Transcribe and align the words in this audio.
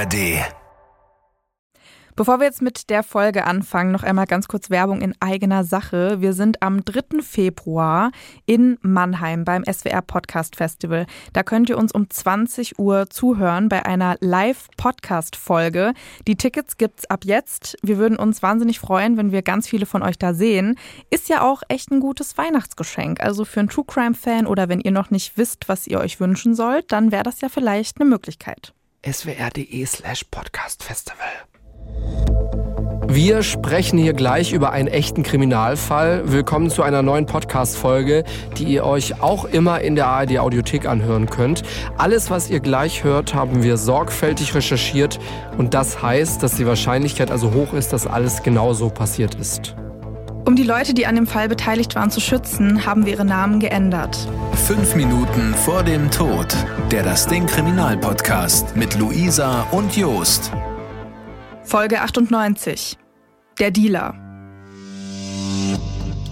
ARD. 0.00 0.40
Bevor 2.16 2.38
wir 2.38 2.46
jetzt 2.46 2.62
mit 2.62 2.88
der 2.88 3.02
Folge 3.02 3.44
anfangen, 3.44 3.92
noch 3.92 4.02
einmal 4.02 4.24
ganz 4.24 4.48
kurz 4.48 4.70
Werbung 4.70 5.02
in 5.02 5.14
eigener 5.20 5.62
Sache. 5.62 6.22
Wir 6.22 6.32
sind 6.32 6.62
am 6.62 6.84
3. 6.86 7.20
Februar 7.20 8.10
in 8.46 8.78
Mannheim 8.80 9.44
beim 9.44 9.62
SWR 9.64 10.00
Podcast 10.00 10.56
Festival. 10.56 11.04
Da 11.34 11.42
könnt 11.42 11.68
ihr 11.68 11.76
uns 11.76 11.92
um 11.92 12.08
20 12.08 12.78
Uhr 12.78 13.10
zuhören 13.10 13.68
bei 13.68 13.84
einer 13.84 14.16
Live-Podcast-Folge. 14.20 15.92
Die 16.26 16.36
Tickets 16.36 16.78
gibt's 16.78 17.04
ab 17.04 17.24
jetzt. 17.24 17.76
Wir 17.82 17.98
würden 17.98 18.16
uns 18.16 18.42
wahnsinnig 18.42 18.80
freuen, 18.80 19.18
wenn 19.18 19.32
wir 19.32 19.42
ganz 19.42 19.68
viele 19.68 19.84
von 19.84 20.02
euch 20.02 20.18
da 20.18 20.32
sehen. 20.32 20.78
Ist 21.10 21.28
ja 21.28 21.42
auch 21.42 21.62
echt 21.68 21.90
ein 21.90 22.00
gutes 22.00 22.38
Weihnachtsgeschenk. 22.38 23.20
Also 23.20 23.44
für 23.44 23.60
einen 23.60 23.68
True 23.68 23.84
Crime-Fan 23.86 24.46
oder 24.46 24.70
wenn 24.70 24.80
ihr 24.80 24.92
noch 24.92 25.10
nicht 25.10 25.36
wisst, 25.36 25.68
was 25.68 25.86
ihr 25.86 26.00
euch 26.00 26.20
wünschen 26.20 26.54
sollt, 26.54 26.90
dann 26.90 27.12
wäre 27.12 27.22
das 27.22 27.42
ja 27.42 27.50
vielleicht 27.50 28.00
eine 28.00 28.08
Möglichkeit. 28.08 28.72
swr.de 29.04 29.86
slash 29.86 30.24
Podcast 30.30 30.82
Festival. 30.82 31.26
Wir 33.08 33.42
sprechen 33.42 33.98
hier 33.98 34.12
gleich 34.12 34.52
über 34.52 34.72
einen 34.72 34.88
echten 34.88 35.22
Kriminalfall. 35.22 36.30
Willkommen 36.30 36.68
zu 36.68 36.82
einer 36.82 37.02
neuen 37.02 37.24
Podcast-Folge, 37.24 38.24
die 38.58 38.64
ihr 38.64 38.84
euch 38.84 39.22
auch 39.22 39.46
immer 39.46 39.80
in 39.80 39.96
der 39.96 40.06
ARD 40.06 40.38
Audiothek 40.38 40.86
anhören 40.86 41.30
könnt. 41.30 41.62
Alles, 41.96 42.30
was 42.30 42.50
ihr 42.50 42.60
gleich 42.60 43.02
hört, 43.02 43.34
haben 43.34 43.62
wir 43.62 43.78
sorgfältig 43.78 44.54
recherchiert 44.54 45.18
und 45.56 45.72
das 45.72 46.02
heißt, 46.02 46.42
dass 46.42 46.56
die 46.56 46.66
Wahrscheinlichkeit 46.66 47.30
also 47.30 47.52
hoch 47.54 47.72
ist, 47.72 47.94
dass 47.94 48.06
alles 48.06 48.42
genau 48.42 48.74
so 48.74 48.90
passiert 48.90 49.34
ist. 49.34 49.74
Um 50.46 50.56
die 50.56 50.62
Leute, 50.62 50.94
die 50.94 51.06
an 51.06 51.16
dem 51.16 51.26
Fall 51.26 51.48
beteiligt 51.48 51.94
waren, 51.94 52.10
zu 52.10 52.20
schützen, 52.20 52.86
haben 52.86 53.04
wir 53.04 53.12
ihre 53.12 53.24
Namen 53.24 53.60
geändert. 53.60 54.16
Fünf 54.54 54.94
Minuten 54.96 55.54
vor 55.54 55.82
dem 55.82 56.10
Tod. 56.10 56.46
Der 56.90 57.02
Das 57.02 57.26
Ding 57.26 57.46
Kriminalpodcast 57.46 58.74
mit 58.74 58.98
Luisa 58.98 59.62
und 59.70 59.96
Jost. 59.96 60.50
Folge 61.62 62.00
98. 62.00 62.96
Der 63.58 63.70
Dealer. 63.70 64.14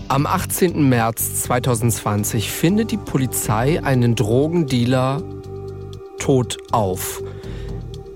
Am 0.08 0.26
18. 0.26 0.88
März 0.88 1.42
2020 1.42 2.50
findet 2.50 2.90
die 2.90 2.96
Polizei 2.96 3.84
einen 3.84 4.14
Drogendealer 4.14 5.22
tot 6.18 6.56
auf. 6.72 7.22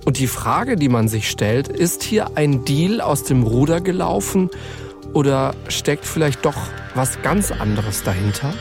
Und 0.07 0.19
die 0.19 0.27
Frage, 0.27 0.77
die 0.77 0.89
man 0.89 1.07
sich 1.09 1.31
stellt, 1.31 1.69
ist 1.69 2.03
hier 2.03 2.37
ein 2.37 2.65
Deal 2.65 3.01
aus 3.01 3.25
dem 3.25 3.43
Ruder 3.43 3.81
gelaufen 3.81 4.51
oder 5.15 5.55
steckt 5.69 6.05
vielleicht 6.05 6.45
doch 6.45 6.57
was 6.95 7.21
ganz 7.23 7.51
anderes 7.51 8.03
dahinter? 8.03 8.53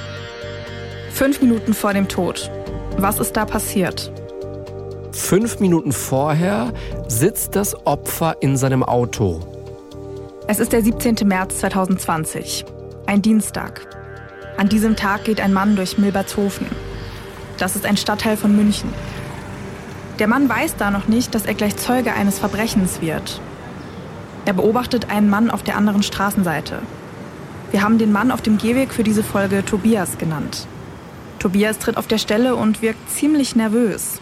Fünf 1.12 1.42
Minuten 1.42 1.74
vor 1.74 1.94
dem 1.94 2.08
Tod. 2.08 2.50
Was 2.98 3.20
ist 3.20 3.36
da 3.38 3.46
passiert? 3.46 4.12
Fünf 5.12 5.60
Minuten 5.60 5.92
vorher 5.92 6.74
sitzt 7.08 7.56
das 7.56 7.76
Opfer 7.86 8.38
in 8.42 8.56
seinem 8.56 8.84
Auto. 8.84 9.42
Es 10.48 10.60
ist 10.60 10.74
der 10.74 10.82
17. 10.82 11.16
März 11.26 11.60
2020, 11.60 12.66
ein 13.06 13.22
Dienstag. 13.22 13.88
An 14.58 14.70
diesem 14.70 14.96
Tag 14.96 15.24
geht 15.26 15.42
ein 15.42 15.54
Mann 15.54 15.76
durch 15.76 15.98
Milbertshofen. 15.98 16.68
Das 17.58 17.76
ist 17.76 17.86
ein 17.86 17.98
Stadtteil 17.98 18.38
von 18.38 18.56
München. 18.56 18.94
Der 20.20 20.28
Mann 20.28 20.48
weiß 20.48 20.76
da 20.78 20.92
noch 20.92 21.08
nicht, 21.08 21.34
dass 21.36 21.46
er 21.46 21.54
gleich 21.54 21.76
Zeuge 21.78 22.14
eines 22.14 22.40
Verbrechens 22.40 23.02
wird. 23.02 23.42
Er 24.46 24.54
beobachtet 24.54 25.10
einen 25.10 25.30
Mann 25.30 25.50
auf 25.50 25.64
der 25.64 25.78
anderen 25.78 26.04
Straßenseite. 26.04 26.80
Wir 27.72 27.84
haben 27.84 27.98
den 27.98 28.12
Mann 28.12 28.32
auf 28.32 28.42
dem 28.42 28.58
Gehweg 28.58 28.94
für 28.94 29.04
diese 29.04 29.24
Folge 29.24 29.64
Tobias 29.64 30.18
genannt. 30.18 30.68
Tobias 31.40 31.80
tritt 31.80 31.98
auf 31.98 32.08
der 32.08 32.18
Stelle 32.18 32.56
und 32.56 32.82
wirkt 32.82 33.10
ziemlich 33.10 33.56
nervös. 33.56 34.20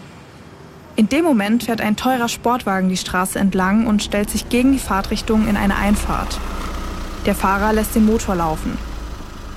In 0.95 1.09
dem 1.09 1.23
Moment 1.23 1.63
fährt 1.63 1.81
ein 1.81 1.95
teurer 1.95 2.27
Sportwagen 2.27 2.89
die 2.89 2.97
Straße 2.97 3.39
entlang 3.39 3.87
und 3.87 4.03
stellt 4.03 4.29
sich 4.29 4.49
gegen 4.49 4.73
die 4.73 4.79
Fahrtrichtung 4.79 5.47
in 5.47 5.55
eine 5.55 5.77
Einfahrt. 5.77 6.37
Der 7.25 7.35
Fahrer 7.35 7.73
lässt 7.73 7.95
den 7.95 8.05
Motor 8.05 8.35
laufen. 8.35 8.77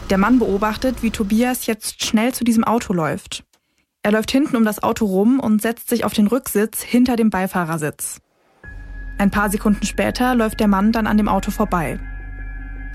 Der 0.08 0.18
Mann 0.18 0.38
beobachtet, 0.38 1.02
wie 1.02 1.10
Tobias 1.10 1.66
jetzt 1.66 2.04
schnell 2.04 2.32
zu 2.32 2.44
diesem 2.44 2.64
Auto 2.64 2.92
läuft. 2.92 3.44
Er 4.02 4.12
läuft 4.12 4.30
hinten 4.30 4.56
um 4.56 4.64
das 4.64 4.82
Auto 4.82 5.04
rum 5.04 5.38
und 5.38 5.60
setzt 5.60 5.88
sich 5.88 6.04
auf 6.04 6.12
den 6.12 6.28
Rücksitz 6.28 6.82
hinter 6.82 7.16
dem 7.16 7.30
Beifahrersitz. 7.30 8.21
Ein 9.18 9.30
paar 9.30 9.50
Sekunden 9.50 9.86
später 9.86 10.34
läuft 10.34 10.60
der 10.60 10.68
Mann 10.68 10.92
dann 10.92 11.06
an 11.06 11.16
dem 11.16 11.28
Auto 11.28 11.50
vorbei. 11.50 11.98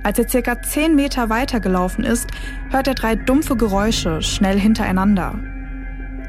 Als 0.04 0.20
er 0.20 0.30
circa 0.30 0.62
zehn 0.62 0.96
Meter 0.96 1.30
weiter 1.30 1.60
gelaufen 1.60 2.04
ist, 2.04 2.30
hört 2.70 2.88
er 2.88 2.96
drei 2.96 3.16
dumpfe 3.16 3.56
Geräusche 3.56 4.22
schnell 4.22 4.60
hintereinander. 4.60 5.36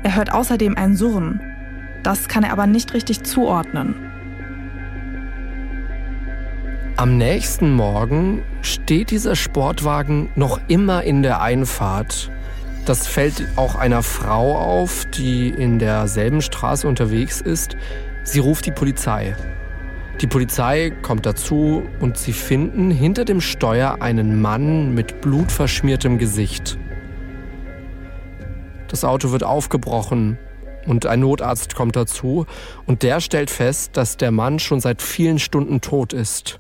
Er 0.03 0.17
hört 0.17 0.33
außerdem 0.33 0.77
ein 0.77 0.97
Surren. 0.97 1.41
Das 2.03 2.29
kann 2.29 2.45
er 2.45 2.53
aber 2.53 2.67
nicht 2.67 2.95
richtig 2.95 3.25
zuordnen. 3.25 3.95
Am 6.97 7.17
nächsten 7.17 7.75
Morgen 7.75 8.43
steht 8.63 9.13
dieser 9.13 9.37
Sportwagen 9.37 10.31
noch 10.35 10.61
immer 10.67 11.05
in 11.05 11.23
der 11.23 11.41
Einfahrt. 11.41 12.33
Das 12.87 13.07
fällt 13.07 13.47
auch 13.55 13.77
einer 13.77 14.03
Frau 14.03 14.59
auf, 14.59 15.05
die 15.05 15.51
in 15.51 15.79
derselben 15.79 16.43
Straße 16.43 16.89
unterwegs 16.89 17.41
ist. 17.41 17.77
Sie 18.25 18.41
ruft 18.41 18.67
die 18.67 18.73
Polizei. 18.73 19.37
Die 20.21 20.27
Polizei 20.27 20.91
kommt 21.03 21.27
dazu 21.27 21.85
und 22.01 22.19
sie 22.19 22.33
finden 22.33 22.91
hinter 22.91 23.25
dem 23.25 23.41
Steuer 23.41 23.99
einen 24.01 24.41
Mann 24.41 24.93
mit 24.93 25.21
blutverschmiertem 25.21 26.19
Gesicht. 26.19 26.77
Das 28.89 29.05
Auto 29.05 29.31
wird 29.31 29.45
aufgebrochen 29.45 30.37
und 30.87 31.07
ein 31.07 31.21
Notarzt 31.21 31.77
kommt 31.77 31.95
dazu 31.95 32.47
und 32.85 33.05
der 33.05 33.21
stellt 33.21 33.49
fest, 33.49 33.97
dass 33.97 34.17
der 34.17 34.33
Mann 34.33 34.59
schon 34.59 34.81
seit 34.81 35.03
vielen 35.03 35.39
Stunden 35.39 35.81
tot 35.81 36.13
ist. 36.13 36.59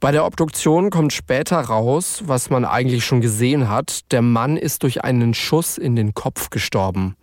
Bei 0.00 0.12
der 0.12 0.26
Obduktion 0.26 0.90
kommt 0.90 1.14
später 1.14 1.58
raus, 1.58 2.24
was 2.26 2.50
man 2.50 2.66
eigentlich 2.66 3.06
schon 3.06 3.22
gesehen 3.22 3.70
hat, 3.70 4.12
der 4.12 4.20
Mann 4.20 4.58
ist 4.58 4.82
durch 4.82 5.02
einen 5.02 5.32
Schuss 5.32 5.78
in 5.78 5.96
den 5.96 6.12
Kopf 6.12 6.50
gestorben. 6.50 7.16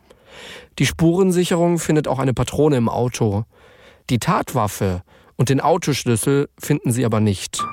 Die 0.79 0.85
Spurensicherung 0.85 1.77
findet 1.77 2.07
auch 2.07 2.19
eine 2.19 2.33
Patrone 2.33 2.75
im 2.75 2.89
Auto. 2.89 3.45
Die 4.09 4.19
Tatwaffe 4.19 5.01
und 5.35 5.49
den 5.49 5.61
Autoschlüssel 5.61 6.49
finden 6.59 6.91
sie 6.91 7.05
aber 7.05 7.19
nicht. 7.19 7.63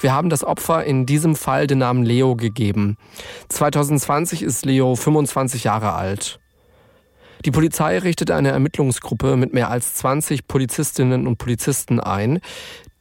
Wir 0.00 0.12
haben 0.12 0.30
das 0.30 0.44
Opfer 0.44 0.84
in 0.84 1.06
diesem 1.06 1.36
Fall 1.36 1.66
den 1.66 1.78
Namen 1.78 2.04
Leo 2.04 2.36
gegeben. 2.36 2.96
2020 3.48 4.42
ist 4.42 4.64
Leo 4.64 4.96
25 4.96 5.64
Jahre 5.64 5.94
alt. 5.94 6.38
Die 7.44 7.50
Polizei 7.50 7.98
richtet 7.98 8.30
eine 8.30 8.50
Ermittlungsgruppe 8.50 9.36
mit 9.36 9.54
mehr 9.54 9.70
als 9.70 9.94
20 9.94 10.46
Polizistinnen 10.46 11.26
und 11.26 11.38
Polizisten 11.38 11.98
ein. 11.98 12.40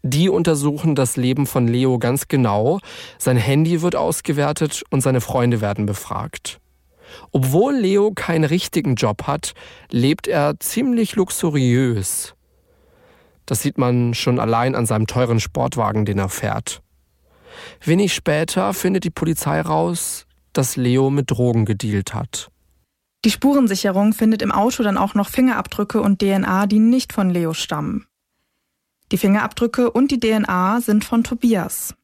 Die 0.01 0.29
untersuchen 0.29 0.95
das 0.95 1.17
Leben 1.17 1.45
von 1.45 1.67
Leo 1.67 1.99
ganz 1.99 2.29
genau. 2.29 2.79
Sein 3.17 3.35
Handy 3.35 3.81
wird 3.81 3.97
ausgewertet 3.97 4.83
und 4.89 5.01
seine 5.01 5.19
Freunde 5.19 5.59
werden 5.59 5.85
befragt. 5.85 6.61
Obwohl 7.31 7.75
Leo 7.75 8.11
keinen 8.11 8.43
richtigen 8.43 8.95
Job 8.95 9.23
hat, 9.27 9.53
lebt 9.91 10.27
er 10.27 10.59
ziemlich 10.59 11.15
luxuriös. 11.15 12.35
Das 13.45 13.61
sieht 13.61 13.77
man 13.77 14.13
schon 14.13 14.39
allein 14.39 14.75
an 14.75 14.85
seinem 14.85 15.07
teuren 15.07 15.39
Sportwagen, 15.39 16.05
den 16.05 16.19
er 16.19 16.29
fährt. 16.29 16.81
Wenig 17.83 18.13
später 18.13 18.73
findet 18.73 19.03
die 19.03 19.09
Polizei 19.09 19.59
raus, 19.61 20.25
dass 20.53 20.75
Leo 20.75 21.09
mit 21.09 21.31
Drogen 21.31 21.65
gedealt 21.65 22.13
hat. 22.13 22.49
Die 23.25 23.31
Spurensicherung 23.31 24.13
findet 24.13 24.41
im 24.41 24.51
Auto 24.51 24.81
dann 24.81 24.97
auch 24.97 25.13
noch 25.13 25.29
Fingerabdrücke 25.29 26.01
und 26.01 26.21
DNA, 26.21 26.67
die 26.67 26.79
nicht 26.79 27.11
von 27.11 27.29
Leo 27.29 27.53
stammen. 27.53 28.05
Die 29.11 29.17
Fingerabdrücke 29.17 29.91
und 29.91 30.11
die 30.11 30.19
DNA 30.19 30.81
sind 30.81 31.03
von 31.03 31.23
Tobias. 31.23 31.95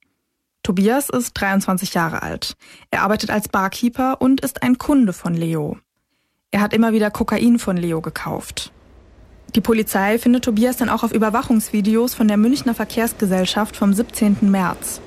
Tobias 0.65 1.09
ist 1.09 1.39
23 1.39 1.93
Jahre 1.93 2.23
alt. 2.23 2.57
Er 2.89 3.03
arbeitet 3.03 3.29
als 3.29 3.47
Barkeeper 3.47 4.19
und 4.19 4.41
ist 4.41 4.63
ein 4.63 4.79
Kunde 4.79 5.13
von 5.13 5.35
Leo. 5.35 5.77
Er 6.49 6.59
hat 6.59 6.73
immer 6.73 6.91
wieder 6.91 7.11
Kokain 7.11 7.59
von 7.59 7.77
Leo 7.77 8.01
gekauft. 8.01 8.71
Die 9.53 9.61
Polizei 9.61 10.17
findet 10.17 10.43
Tobias 10.43 10.77
dann 10.77 10.89
auch 10.89 11.03
auf 11.03 11.11
Überwachungsvideos 11.11 12.15
von 12.15 12.27
der 12.27 12.37
Münchner 12.37 12.73
Verkehrsgesellschaft 12.73 13.75
vom 13.75 13.93
17. 13.93 14.37
März. 14.41 15.01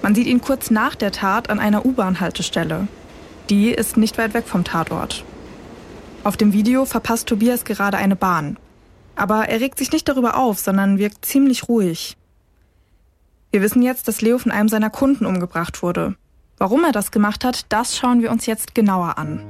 Man 0.00 0.14
sieht 0.14 0.28
ihn 0.28 0.40
kurz 0.40 0.70
nach 0.70 0.94
der 0.94 1.10
Tat 1.10 1.50
an 1.50 1.58
einer 1.58 1.84
U-Bahn-Haltestelle. 1.84 2.86
Die 3.50 3.70
ist 3.70 3.96
nicht 3.96 4.16
weit 4.16 4.32
weg 4.32 4.46
vom 4.46 4.62
Tatort. 4.62 5.24
Auf 6.22 6.36
dem 6.36 6.52
Video 6.52 6.84
verpasst 6.84 7.26
Tobias 7.26 7.64
gerade 7.64 7.96
eine 7.96 8.14
Bahn. 8.14 8.58
Aber 9.16 9.48
er 9.48 9.60
regt 9.60 9.78
sich 9.78 9.90
nicht 9.90 10.08
darüber 10.08 10.36
auf, 10.36 10.60
sondern 10.60 10.98
wirkt 10.98 11.24
ziemlich 11.24 11.68
ruhig. 11.68 12.16
Wir 13.52 13.62
wissen 13.62 13.82
jetzt, 13.82 14.06
dass 14.06 14.20
Leo 14.20 14.38
von 14.38 14.52
einem 14.52 14.68
seiner 14.68 14.90
Kunden 14.90 15.26
umgebracht 15.26 15.82
wurde. 15.82 16.14
Warum 16.56 16.84
er 16.84 16.92
das 16.92 17.10
gemacht 17.10 17.44
hat, 17.44 17.66
das 17.70 17.96
schauen 17.96 18.22
wir 18.22 18.30
uns 18.30 18.46
jetzt 18.46 18.74
genauer 18.74 19.18
an. 19.18 19.44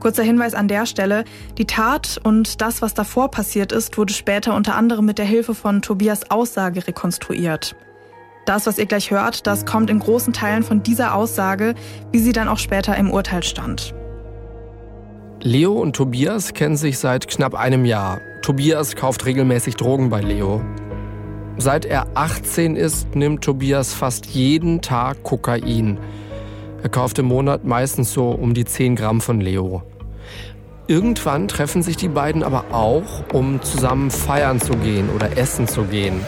Kurzer 0.00 0.22
Hinweis 0.22 0.54
an 0.54 0.68
der 0.68 0.86
Stelle, 0.86 1.24
die 1.58 1.66
Tat 1.66 2.18
und 2.22 2.60
das, 2.62 2.80
was 2.80 2.94
davor 2.94 3.30
passiert 3.30 3.72
ist, 3.72 3.98
wurde 3.98 4.14
später 4.14 4.54
unter 4.54 4.76
anderem 4.76 5.04
mit 5.04 5.18
der 5.18 5.24
Hilfe 5.26 5.54
von 5.54 5.82
Tobias 5.82 6.30
Aussage 6.30 6.86
rekonstruiert. 6.86 7.76
Das, 8.46 8.66
was 8.66 8.78
ihr 8.78 8.86
gleich 8.86 9.10
hört, 9.10 9.46
das 9.46 9.66
kommt 9.66 9.90
in 9.90 9.98
großen 9.98 10.32
Teilen 10.32 10.62
von 10.62 10.82
dieser 10.82 11.14
Aussage, 11.14 11.74
wie 12.12 12.20
sie 12.20 12.32
dann 12.32 12.48
auch 12.48 12.58
später 12.58 12.96
im 12.96 13.10
Urteil 13.10 13.42
stand. 13.42 13.94
Leo 15.42 15.72
und 15.72 15.96
Tobias 15.96 16.54
kennen 16.54 16.76
sich 16.76 16.98
seit 16.98 17.28
knapp 17.28 17.54
einem 17.54 17.84
Jahr. 17.84 18.20
Tobias 18.42 18.96
kauft 18.96 19.26
regelmäßig 19.26 19.74
Drogen 19.76 20.08
bei 20.08 20.20
Leo. 20.20 20.62
Seit 21.58 21.86
er 21.86 22.06
18 22.14 22.76
ist, 22.76 23.14
nimmt 23.14 23.42
Tobias 23.42 23.94
fast 23.94 24.26
jeden 24.26 24.82
Tag 24.82 25.22
Kokain. 25.22 25.98
Er 26.82 26.90
kauft 26.90 27.18
im 27.18 27.26
Monat 27.26 27.64
meistens 27.64 28.12
so 28.12 28.28
um 28.30 28.52
die 28.52 28.66
10 28.66 28.94
Gramm 28.94 29.20
von 29.22 29.40
Leo. 29.40 29.82
Irgendwann 30.86 31.48
treffen 31.48 31.82
sich 31.82 31.96
die 31.96 32.08
beiden 32.08 32.42
aber 32.42 32.66
auch, 32.72 33.24
um 33.32 33.60
zusammen 33.62 34.10
feiern 34.10 34.60
zu 34.60 34.76
gehen 34.76 35.08
oder 35.14 35.36
essen 35.36 35.66
zu 35.66 35.84
gehen. 35.84 36.20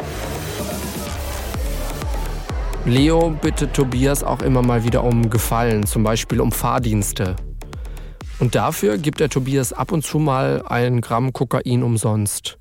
Leo 2.87 3.31
bittet 3.31 3.75
Tobias 3.75 4.25
auch 4.25 4.41
immer 4.41 4.63
mal 4.63 4.83
wieder 4.83 5.05
um 5.05 5.29
Gefallen, 5.29 5.85
zum 5.85 6.03
Beispiel 6.05 6.41
um 6.41 6.51
Fahrdienste. 6.51 7.37
Und 8.41 8.55
dafür 8.55 8.97
gibt 8.97 9.21
er 9.21 9.29
Tobias 9.29 9.73
ab 9.75 9.93
und 9.93 10.05
zu 10.05 10.19
mal 10.19 10.63
ein 10.67 11.03
Gramm 11.03 11.33
Kokain 11.35 11.83
umsonst. 11.83 12.58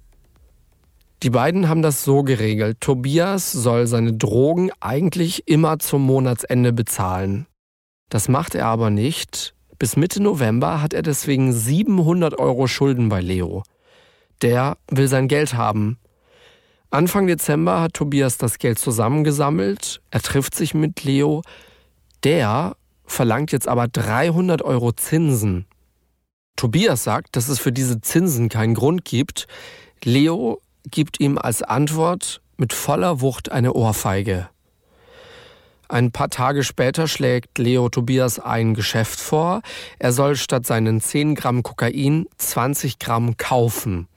Die 1.24 1.30
beiden 1.32 1.68
haben 1.68 1.82
das 1.82 2.04
so 2.04 2.22
geregelt. 2.24 2.80
Tobias 2.80 3.52
soll 3.52 3.88
seine 3.88 4.14
Drogen 4.14 4.70
eigentlich 4.80 5.48
immer 5.48 5.80
zum 5.80 6.04
Monatsende 6.04 6.74
bezahlen. 6.74 7.48
Das 8.10 8.30
macht 8.30 8.54
er 8.54 8.68
aber 8.68 8.90
nicht. 8.92 9.56
Bis 9.80 9.96
Mitte 9.96 10.22
November 10.22 10.82
hat 10.82 10.94
er 10.94 11.02
deswegen 11.02 11.54
700 11.54 12.38
Euro 12.40 12.68
Schulden 12.68 13.10
bei 13.10 13.22
Leo. 13.22 13.64
Der 14.42 14.78
will 14.90 15.08
sein 15.08 15.28
Geld 15.28 15.56
haben. 15.56 15.98
Anfang 16.92 17.28
Dezember 17.28 17.82
hat 17.82 17.96
Tobias 17.96 18.38
das 18.38 18.60
Geld 18.60 18.80
zusammengesammelt. 18.80 20.02
Er 20.12 20.22
trifft 20.22 20.56
sich 20.56 20.74
mit 20.74 21.04
Leo. 21.04 21.42
Der 22.24 22.76
verlangt 23.06 23.52
jetzt 23.52 23.68
aber 23.68 23.88
300 23.88 24.62
Euro 24.62 24.92
Zinsen. 24.94 25.66
Tobias 26.56 27.04
sagt, 27.04 27.36
dass 27.36 27.50
es 27.50 27.60
für 27.60 27.72
diese 27.72 28.02
Zinsen 28.02 28.50
keinen 28.50 28.74
Grund 28.74 29.04
gibt. 29.04 29.48
Leo 30.04 30.62
gibt 30.92 31.20
ihm 31.20 31.38
als 31.38 31.62
Antwort 31.64 32.42
mit 32.58 32.74
voller 32.74 33.22
Wucht 33.22 33.52
eine 33.52 33.74
Ohrfeige. 33.74 34.50
Ein 35.90 36.12
paar 36.12 36.30
Tage 36.30 36.64
später 36.64 37.08
schlägt 37.08 37.58
Leo 37.58 37.88
Tobias 37.88 38.40
ein 38.40 38.74
Geschäft 38.74 39.20
vor. 39.20 39.62
Er 40.00 40.12
soll 40.12 40.36
statt 40.36 40.66
seinen 40.66 41.00
10 41.00 41.36
Gramm 41.36 41.64
Kokain 41.64 42.26
20 42.38 43.00
Gramm 43.00 43.38
kaufen. 43.38 44.08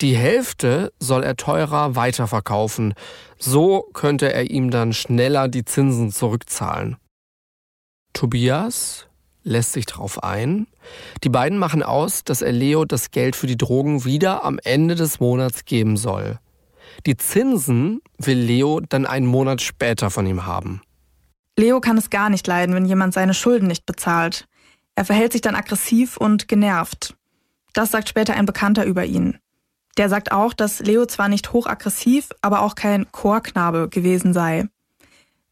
Die 0.00 0.16
Hälfte 0.16 0.92
soll 1.00 1.24
er 1.24 1.34
teurer 1.34 1.96
weiterverkaufen. 1.96 2.94
So 3.38 3.88
könnte 3.92 4.32
er 4.32 4.50
ihm 4.50 4.70
dann 4.70 4.92
schneller 4.92 5.48
die 5.48 5.64
Zinsen 5.64 6.12
zurückzahlen. 6.12 6.96
Tobias 8.12 9.05
lässt 9.46 9.72
sich 9.72 9.86
darauf 9.86 10.22
ein. 10.22 10.66
Die 11.24 11.28
beiden 11.28 11.58
machen 11.58 11.82
aus, 11.82 12.24
dass 12.24 12.42
er 12.42 12.52
Leo 12.52 12.84
das 12.84 13.10
Geld 13.10 13.36
für 13.36 13.46
die 13.46 13.56
Drogen 13.56 14.04
wieder 14.04 14.44
am 14.44 14.58
Ende 14.62 14.96
des 14.96 15.20
Monats 15.20 15.64
geben 15.64 15.96
soll. 15.96 16.38
Die 17.06 17.16
Zinsen 17.16 18.00
will 18.18 18.38
Leo 18.38 18.80
dann 18.80 19.06
einen 19.06 19.26
Monat 19.26 19.62
später 19.62 20.10
von 20.10 20.26
ihm 20.26 20.46
haben. 20.46 20.82
Leo 21.56 21.80
kann 21.80 21.96
es 21.96 22.10
gar 22.10 22.28
nicht 22.28 22.46
leiden, 22.46 22.74
wenn 22.74 22.84
jemand 22.84 23.14
seine 23.14 23.34
Schulden 23.34 23.68
nicht 23.68 23.86
bezahlt. 23.86 24.46
Er 24.94 25.04
verhält 25.04 25.32
sich 25.32 25.40
dann 25.40 25.54
aggressiv 25.54 26.16
und 26.16 26.48
genervt. 26.48 27.14
Das 27.72 27.90
sagt 27.90 28.08
später 28.08 28.34
ein 28.34 28.46
Bekannter 28.46 28.84
über 28.84 29.04
ihn. 29.04 29.38
Der 29.96 30.08
sagt 30.08 30.32
auch, 30.32 30.52
dass 30.52 30.80
Leo 30.80 31.06
zwar 31.06 31.28
nicht 31.28 31.52
hochaggressiv, 31.52 32.30
aber 32.42 32.60
auch 32.60 32.74
kein 32.74 33.10
Chorknabe 33.12 33.88
gewesen 33.88 34.32
sei. 34.32 34.66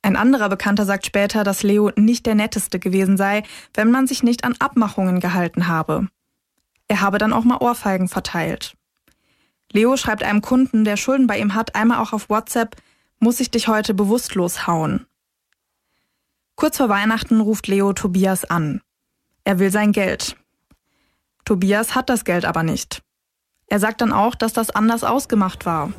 Ein 0.04 0.16
anderer 0.16 0.50
Bekannter 0.50 0.84
sagt 0.84 1.06
später, 1.06 1.44
dass 1.44 1.62
Leo 1.62 1.90
nicht 1.96 2.26
der 2.26 2.34
netteste 2.34 2.78
gewesen 2.78 3.16
sei, 3.16 3.42
wenn 3.72 3.90
man 3.90 4.06
sich 4.06 4.22
nicht 4.22 4.44
an 4.44 4.54
Abmachungen 4.58 5.18
gehalten 5.18 5.66
habe. 5.66 6.08
Er 6.88 7.00
habe 7.00 7.16
dann 7.16 7.32
auch 7.32 7.44
mal 7.44 7.56
Ohrfeigen 7.56 8.08
verteilt. 8.08 8.76
Leo 9.72 9.96
schreibt 9.96 10.22
einem 10.22 10.42
Kunden, 10.42 10.84
der 10.84 10.98
Schulden 10.98 11.26
bei 11.26 11.38
ihm 11.38 11.54
hat, 11.54 11.74
einmal 11.74 12.00
auch 12.00 12.12
auf 12.12 12.28
WhatsApp, 12.28 12.76
muss 13.18 13.40
ich 13.40 13.50
dich 13.50 13.66
heute 13.66 13.94
bewusstlos 13.94 14.66
hauen. 14.66 15.06
Kurz 16.54 16.76
vor 16.76 16.90
Weihnachten 16.90 17.40
ruft 17.40 17.66
Leo 17.66 17.94
Tobias 17.94 18.44
an. 18.44 18.82
Er 19.44 19.58
will 19.58 19.70
sein 19.70 19.92
Geld. 19.92 20.36
Tobias 21.46 21.94
hat 21.94 22.10
das 22.10 22.26
Geld 22.26 22.44
aber 22.44 22.62
nicht. 22.62 23.02
Er 23.68 23.80
sagt 23.80 24.02
dann 24.02 24.12
auch, 24.12 24.34
dass 24.34 24.52
das 24.52 24.68
anders 24.68 25.02
ausgemacht 25.02 25.64
war. 25.64 25.94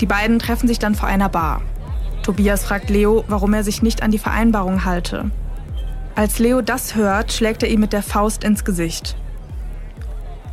Die 0.00 0.06
beiden 0.06 0.38
treffen 0.38 0.68
sich 0.68 0.78
dann 0.78 0.94
vor 0.94 1.08
einer 1.08 1.28
Bar. 1.28 1.60
Tobias 2.30 2.64
fragt 2.64 2.90
Leo, 2.90 3.24
warum 3.26 3.54
er 3.54 3.64
sich 3.64 3.82
nicht 3.82 4.04
an 4.04 4.12
die 4.12 4.18
Vereinbarung 4.20 4.84
halte. 4.84 5.32
Als 6.14 6.38
Leo 6.38 6.60
das 6.60 6.94
hört, 6.94 7.32
schlägt 7.32 7.64
er 7.64 7.68
ihm 7.68 7.80
mit 7.80 7.92
der 7.92 8.04
Faust 8.04 8.44
ins 8.44 8.64
Gesicht. 8.64 9.16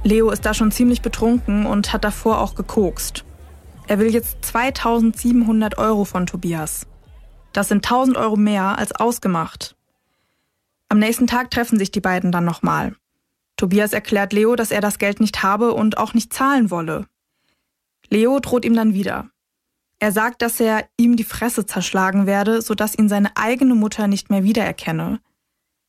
Leo 0.03 0.31
ist 0.31 0.43
da 0.47 0.55
schon 0.55 0.71
ziemlich 0.71 1.03
betrunken 1.03 1.67
und 1.67 1.93
hat 1.93 2.03
davor 2.03 2.41
auch 2.41 2.55
gekokst. 2.55 3.25
Er 3.85 3.99
will 3.99 4.11
jetzt 4.11 4.43
2700 4.43 5.77
Euro 5.77 6.03
von 6.03 6.25
Tobias. 6.25 6.87
Das 7.53 7.67
sind 7.67 7.85
1000 7.85 8.17
Euro 8.17 8.37
mehr 8.37 8.79
als 8.79 8.93
ausgemacht. 8.93 9.75
Am 10.89 10.97
nächsten 10.97 11.27
Tag 11.27 11.51
treffen 11.51 11.77
sich 11.77 11.91
die 11.91 12.01
beiden 12.01 12.31
dann 12.31 12.43
nochmal. 12.43 12.95
Tobias 13.55 13.93
erklärt 13.93 14.33
Leo, 14.33 14.55
dass 14.55 14.71
er 14.71 14.81
das 14.81 14.97
Geld 14.97 15.19
nicht 15.19 15.43
habe 15.43 15.73
und 15.75 15.99
auch 15.99 16.15
nicht 16.15 16.33
zahlen 16.33 16.71
wolle. 16.71 17.05
Leo 18.09 18.39
droht 18.39 18.65
ihm 18.65 18.75
dann 18.75 18.95
wieder. 18.95 19.29
Er 19.99 20.11
sagt, 20.11 20.41
dass 20.41 20.59
er 20.59 20.87
ihm 20.97 21.15
die 21.15 21.23
Fresse 21.23 21.65
zerschlagen 21.65 22.27
werde, 22.27 22.61
sodass 22.61 22.97
ihn 22.97 23.09
seine 23.09 23.35
eigene 23.35 23.73
Mutter 23.73 24.07
nicht 24.07 24.29
mehr 24.29 24.43
wiedererkenne. 24.43 25.19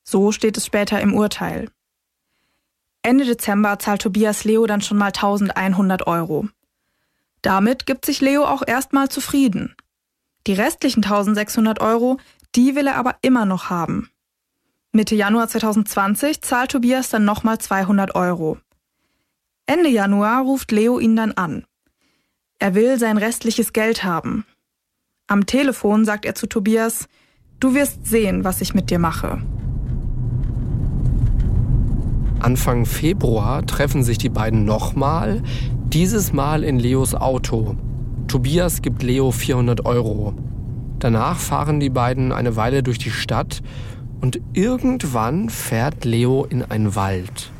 So 0.03 0.33
steht 0.33 0.57
es 0.57 0.65
später 0.65 1.01
im 1.01 1.15
Urteil. 1.15 1.71
Ende 3.03 3.25
Dezember 3.25 3.79
zahlt 3.79 4.03
Tobias 4.03 4.45
Leo 4.45 4.67
dann 4.67 4.81
schon 4.81 4.97
mal 4.99 5.09
1100 5.09 6.07
Euro. 6.07 6.49
Damit 7.43 7.87
gibt 7.87 8.07
sich 8.07 8.21
Leo 8.21 8.45
auch 8.45 8.63
erstmal 8.67 9.09
zufrieden. 9.09 9.77
Die 10.47 10.55
restlichen 10.55 11.05
1600 11.05 11.81
Euro, 11.81 12.19
die 12.55 12.75
will 12.75 12.87
er 12.87 12.97
aber 12.97 13.17
immer 13.23 13.45
noch 13.45 13.71
haben. 13.71 14.11
Mitte 14.93 15.15
Januar 15.15 15.49
2020 15.49 16.41
zahlt 16.41 16.71
Tobias 16.71 17.11
dann 17.11 17.25
nochmal 17.25 17.59
200 17.59 18.15
Euro. 18.15 18.59
Ende 19.67 19.91
Januar 19.91 20.43
ruft 20.43 20.73
Leo 20.73 20.99
ihn 20.99 21.15
dann 21.15 21.33
an. 21.33 21.67
Er 22.61 22.75
will 22.75 22.99
sein 22.99 23.19
restliches 23.19 23.73
Geld 23.73 24.03
haben. 24.03 24.45
Am 25.29 25.47
Telefon 25.47 26.05
sagt 26.05 26.25
er 26.25 26.35
zu 26.35 26.49
Tobias, 26.49 27.07
du 27.61 27.75
wirst 27.75 28.05
sehen, 28.05 28.43
was 28.43 28.61
ich 28.61 28.75
mit 28.75 28.91
dir 28.91 28.99
mache. 28.99 29.41
Anfang 32.41 32.85
Februar 32.85 33.65
treffen 33.65 34.03
sich 34.03 34.19
die 34.19 34.29
beiden 34.29 34.65
nochmal, 34.65 35.43
dieses 35.89 36.33
Mal 36.33 36.65
in 36.65 36.81
Leos 36.81 37.15
Auto. 37.15 37.77
Tobias 38.27 38.83
gibt 38.83 39.05
Leo 39.05 39.31
400 39.31 39.85
Euro. 39.85 40.35
Danach 40.99 41.39
fahren 41.39 41.79
die 41.79 41.91
beiden 41.91 42.33
eine 42.33 42.57
Weile 42.57 42.83
durch 42.83 42.99
die 42.99 43.11
Stadt 43.11 43.61
und 44.21 44.41
irgendwann 44.53 45.49
fährt 45.49 46.05
Leo 46.05 46.45
in 46.45 46.63
einen 46.65 46.97
Wald. 46.97 47.53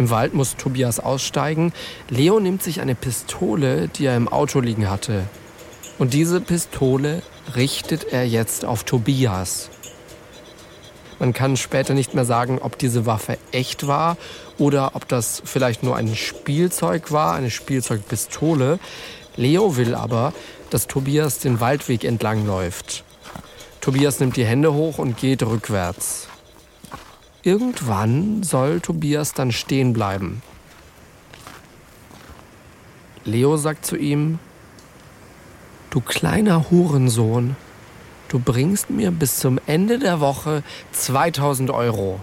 Im 0.00 0.08
Wald 0.08 0.32
muss 0.32 0.56
Tobias 0.56 0.98
aussteigen. 0.98 1.74
Leo 2.08 2.40
nimmt 2.40 2.62
sich 2.62 2.80
eine 2.80 2.94
Pistole, 2.94 3.88
die 3.88 4.06
er 4.06 4.16
im 4.16 4.28
Auto 4.28 4.60
liegen 4.60 4.88
hatte. 4.88 5.24
Und 5.98 6.14
diese 6.14 6.40
Pistole 6.40 7.20
richtet 7.54 8.04
er 8.10 8.26
jetzt 8.26 8.64
auf 8.64 8.84
Tobias. 8.84 9.68
Man 11.18 11.34
kann 11.34 11.58
später 11.58 11.92
nicht 11.92 12.14
mehr 12.14 12.24
sagen, 12.24 12.60
ob 12.62 12.78
diese 12.78 13.04
Waffe 13.04 13.36
echt 13.52 13.86
war 13.86 14.16
oder 14.56 14.92
ob 14.94 15.06
das 15.06 15.42
vielleicht 15.44 15.82
nur 15.82 15.96
ein 15.96 16.16
Spielzeug 16.16 17.12
war, 17.12 17.34
eine 17.34 17.50
Spielzeugpistole. 17.50 18.78
Leo 19.36 19.76
will 19.76 19.94
aber, 19.94 20.32
dass 20.70 20.86
Tobias 20.86 21.40
den 21.40 21.60
Waldweg 21.60 22.04
entlang 22.04 22.46
läuft. 22.46 23.04
Tobias 23.82 24.18
nimmt 24.18 24.38
die 24.38 24.46
Hände 24.46 24.72
hoch 24.72 24.96
und 24.96 25.18
geht 25.18 25.42
rückwärts. 25.42 26.29
Irgendwann 27.42 28.42
soll 28.42 28.80
Tobias 28.80 29.32
dann 29.32 29.50
stehen 29.50 29.92
bleiben. 29.92 30.42
Leo 33.24 33.56
sagt 33.56 33.86
zu 33.86 33.96
ihm, 33.96 34.38
Du 35.90 36.00
kleiner 36.00 36.70
Hurensohn, 36.70 37.56
du 38.28 38.38
bringst 38.38 38.90
mir 38.90 39.10
bis 39.10 39.38
zum 39.38 39.58
Ende 39.66 39.98
der 39.98 40.20
Woche 40.20 40.62
2000 40.92 41.70
Euro. 41.70 42.20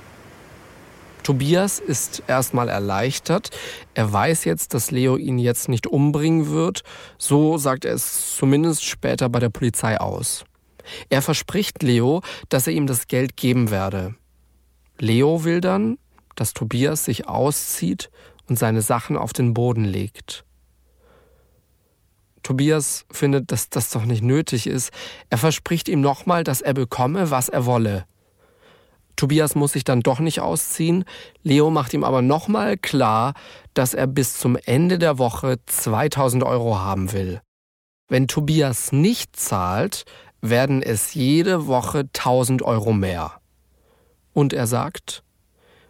Tobias 1.24 1.80
ist 1.80 2.24
erstmal 2.28 2.70
erleichtert. 2.70 3.50
Er 3.96 4.14
weiß 4.14 4.46
jetzt, 4.46 4.74
dass 4.74 4.92
Leo 4.92 5.18
ihn 5.18 5.40
jetzt 5.40 5.68
nicht 5.68 5.86
umbringen 5.86 6.50
wird. 6.50 6.84
So 7.18 7.58
sagt 7.58 7.84
er 7.84 7.96
es 7.96 8.38
zumindest 8.38 8.86
später 8.86 9.28
bei 9.28 9.40
der 9.40 9.50
Polizei 9.50 10.00
aus. 10.00 10.46
Er 11.10 11.22
verspricht 11.22 11.84
Leo, 11.84 12.22
dass 12.48 12.68
er 12.68 12.74
ihm 12.74 12.88
das 12.88 13.08
Geld 13.08 13.36
geben 13.36 13.72
werde. 13.72 14.16
Leo 15.00 15.44
will 15.44 15.62
dann, 15.62 15.98
dass 16.36 16.54
Tobias 16.54 17.06
sich 17.06 17.28
auszieht 17.28 18.10
und 18.48 18.58
seine 18.58 18.82
Sachen 18.82 19.18
auf 19.18 19.34
den 19.34 19.54
Boden 19.54 19.86
legt. 19.86 20.46
Tobias 22.44 23.06
findet, 23.12 23.52
dass 23.52 23.70
das 23.70 23.90
doch 23.90 24.06
nicht 24.06 24.24
nötig 24.24 24.68
ist. 24.68 24.92
Er 25.30 25.38
verspricht 25.38 25.90
ihm 25.90 26.00
nochmal, 26.00 26.44
dass 26.44 26.62
er 26.62 26.74
bekomme, 26.74 27.30
was 27.30 27.50
er 27.50 27.66
wolle. 27.66 28.06
Tobias 29.18 29.56
muss 29.56 29.74
sich 29.74 29.84
dann 29.84 30.02
doch 30.02 30.20
nicht 30.20 30.40
ausziehen. 30.40 31.04
Leo 31.44 31.72
macht 31.72 31.94
ihm 31.94 32.04
aber 32.04 32.22
nochmal 32.22 32.78
klar, 32.78 33.34
dass 33.74 33.94
er 33.94 34.08
bis 34.08 34.38
zum 34.38 34.56
Ende 34.56 35.00
der 35.00 35.18
Woche 35.18 35.58
2000 35.66 36.44
Euro 36.44 36.80
haben 36.80 37.12
will. 37.12 37.42
Wenn 38.08 38.28
Tobias 38.28 38.92
nicht 38.94 39.36
zahlt, 39.36 40.06
werden 40.40 40.82
es 40.82 41.16
jede 41.16 41.68
Woche 41.68 42.02
1000 42.14 42.62
Euro 42.62 42.94
mehr. 42.94 43.42
Und 44.38 44.54
er 44.54 44.68
sagt, 44.68 45.24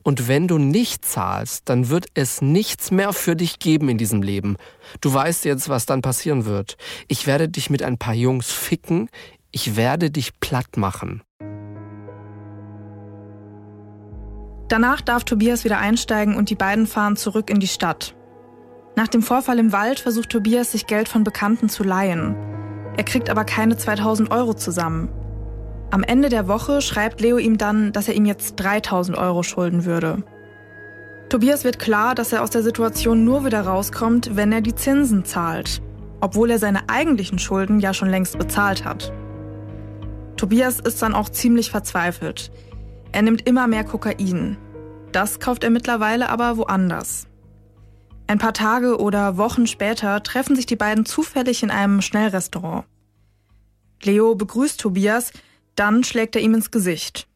und 0.04 0.30
wenn 0.30 0.48
du 0.48 0.58
nicht 0.58 1.04
zahlst, 1.04 1.68
dann 1.68 1.89
wird 1.89 2.06
es 2.13 2.42
nichts 2.42 2.92
mehr 2.92 3.12
für 3.12 3.36
dich 3.36 3.60
geben 3.60 3.89
in 3.89 3.98
diesem 3.98 4.22
Leben. 4.22 4.56
Du 5.01 5.13
weißt 5.13 5.44
jetzt, 5.44 5.68
was 5.68 5.86
dann 5.86 6.01
passieren 6.01 6.46
wird. 6.46 6.77
Ich 7.10 7.27
werde 7.27 7.50
dich 7.50 7.70
mit 7.70 7.84
ein 7.84 7.98
paar 7.98 8.13
Jungs 8.13 8.50
ficken, 8.50 9.10
ich 9.51 9.75
werde 9.75 10.12
dich 10.12 10.39
platt 10.39 10.77
machen. 10.77 11.24
Danach 14.70 15.01
darf 15.01 15.25
Tobias 15.25 15.66
wieder 15.66 15.80
einsteigen 15.80 16.38
und 16.38 16.50
die 16.50 16.56
beiden 16.56 16.88
fahren 16.88 17.18
zurück 17.18 17.50
in 17.50 17.60
die 17.60 17.68
Stadt. 17.68 18.16
Nach 18.96 19.10
dem 19.10 19.24
Vorfall 19.24 19.60
im 19.60 19.74
Wald 19.74 20.00
versucht 20.00 20.30
Tobias, 20.30 20.72
sich 20.72 20.88
Geld 20.88 21.10
von 21.10 21.25
Bekannten 21.25 21.68
zu 21.68 21.84
leihen. 21.84 22.34
Er 22.96 23.04
kriegt 23.04 23.30
aber 23.30 23.44
keine 23.44 23.75
2000 23.75 24.32
Euro 24.32 24.54
zusammen. 24.54 25.10
Am 25.89 26.03
Ende 26.03 26.29
der 26.29 26.48
Woche 26.48 26.82
schreibt 26.82 27.22
Leo 27.22 27.38
ihm 27.38 27.58
dann, 27.58 27.94
dass 27.94 28.08
er 28.08 28.15
ihm 28.15 28.25
jetzt 28.25 28.56
3000 28.58 29.17
Euro 29.17 29.44
schulden 29.44 29.86
würde. 29.86 30.24
Tobias 31.29 31.63
wird 31.63 31.79
klar, 31.79 32.15
dass 32.15 32.34
er 32.34 32.44
aus 32.44 32.50
der 32.50 32.63
Situation 32.63 33.24
nur 33.24 33.46
wieder 33.46 33.62
rauskommt, 33.62 34.36
wenn 34.36 34.51
er 34.51 34.62
die 34.62 34.75
Zinsen 34.75 35.25
zahlt, 35.25 35.82
obwohl 36.22 36.51
er 36.51 36.60
seine 36.60 36.89
eigentlichen 36.89 37.39
Schulden 37.39 37.79
ja 37.79 37.94
schon 37.94 38.10
längst 38.10 38.38
bezahlt 38.38 38.86
hat. 38.86 39.12
Tobias 40.36 40.79
ist 40.79 41.01
dann 41.01 41.15
auch 41.15 41.29
ziemlich 41.29 41.72
verzweifelt. 41.72 42.51
Er 43.12 43.22
nimmt 43.22 43.48
immer 43.48 43.67
mehr 43.67 43.84
Kokain. 43.84 44.58
Das 45.12 45.39
kauft 45.39 45.63
er 45.63 45.70
mittlerweile 45.70 46.29
aber 46.29 46.58
woanders. 46.58 47.27
Ein 48.27 48.39
paar 48.39 48.53
Tage 48.53 49.00
oder 49.00 49.38
Wochen 49.38 49.67
später 49.67 50.22
treffen 50.22 50.56
sich 50.56 50.65
die 50.65 50.75
beiden 50.75 51.06
zufällig 51.06 51.63
in 51.63 51.72
einem 51.72 52.01
Schnellrestaurant. 52.01 52.86
Leo 54.03 54.36
begrüßt 54.36 54.79
Tobias, 54.79 55.32
dann 55.79 56.03
schlägt 56.03 56.36
er 56.36 56.41
ihm 56.41 56.53
ins 56.53 56.72
Gesicht. 56.72 57.27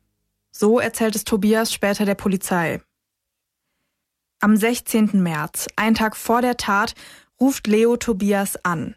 So 0.51 0.79
erzählt 0.79 1.15
es 1.15 1.23
Tobias 1.23 1.71
später 1.71 2.05
der 2.05 2.15
Polizei. 2.15 2.81
Am 4.39 4.57
16. 4.57 5.21
März, 5.21 5.67
ein 5.75 5.93
Tag 5.93 6.17
vor 6.17 6.41
der 6.41 6.57
Tat, 6.57 6.95
ruft 7.39 7.67
Leo 7.67 7.95
Tobias 7.95 8.57
an. 8.65 8.95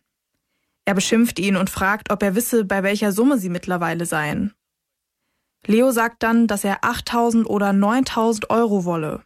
Er 0.86 0.94
beschimpft 0.94 1.38
ihn 1.38 1.56
und 1.56 1.70
fragt, 1.70 2.10
ob 2.10 2.22
er 2.22 2.34
wisse, 2.34 2.64
bei 2.64 2.82
welcher 2.82 3.12
Summe 3.12 3.38
sie 3.38 3.48
mittlerweile 3.48 4.06
seien. 4.06 4.54
Leo 5.66 5.92
sagt 5.92 6.22
dann, 6.22 6.46
dass 6.46 6.64
er 6.64 6.84
8000 6.84 7.48
oder 7.48 7.72
9000 7.72 8.50
Euro 8.50 8.84
wolle. 8.84 9.22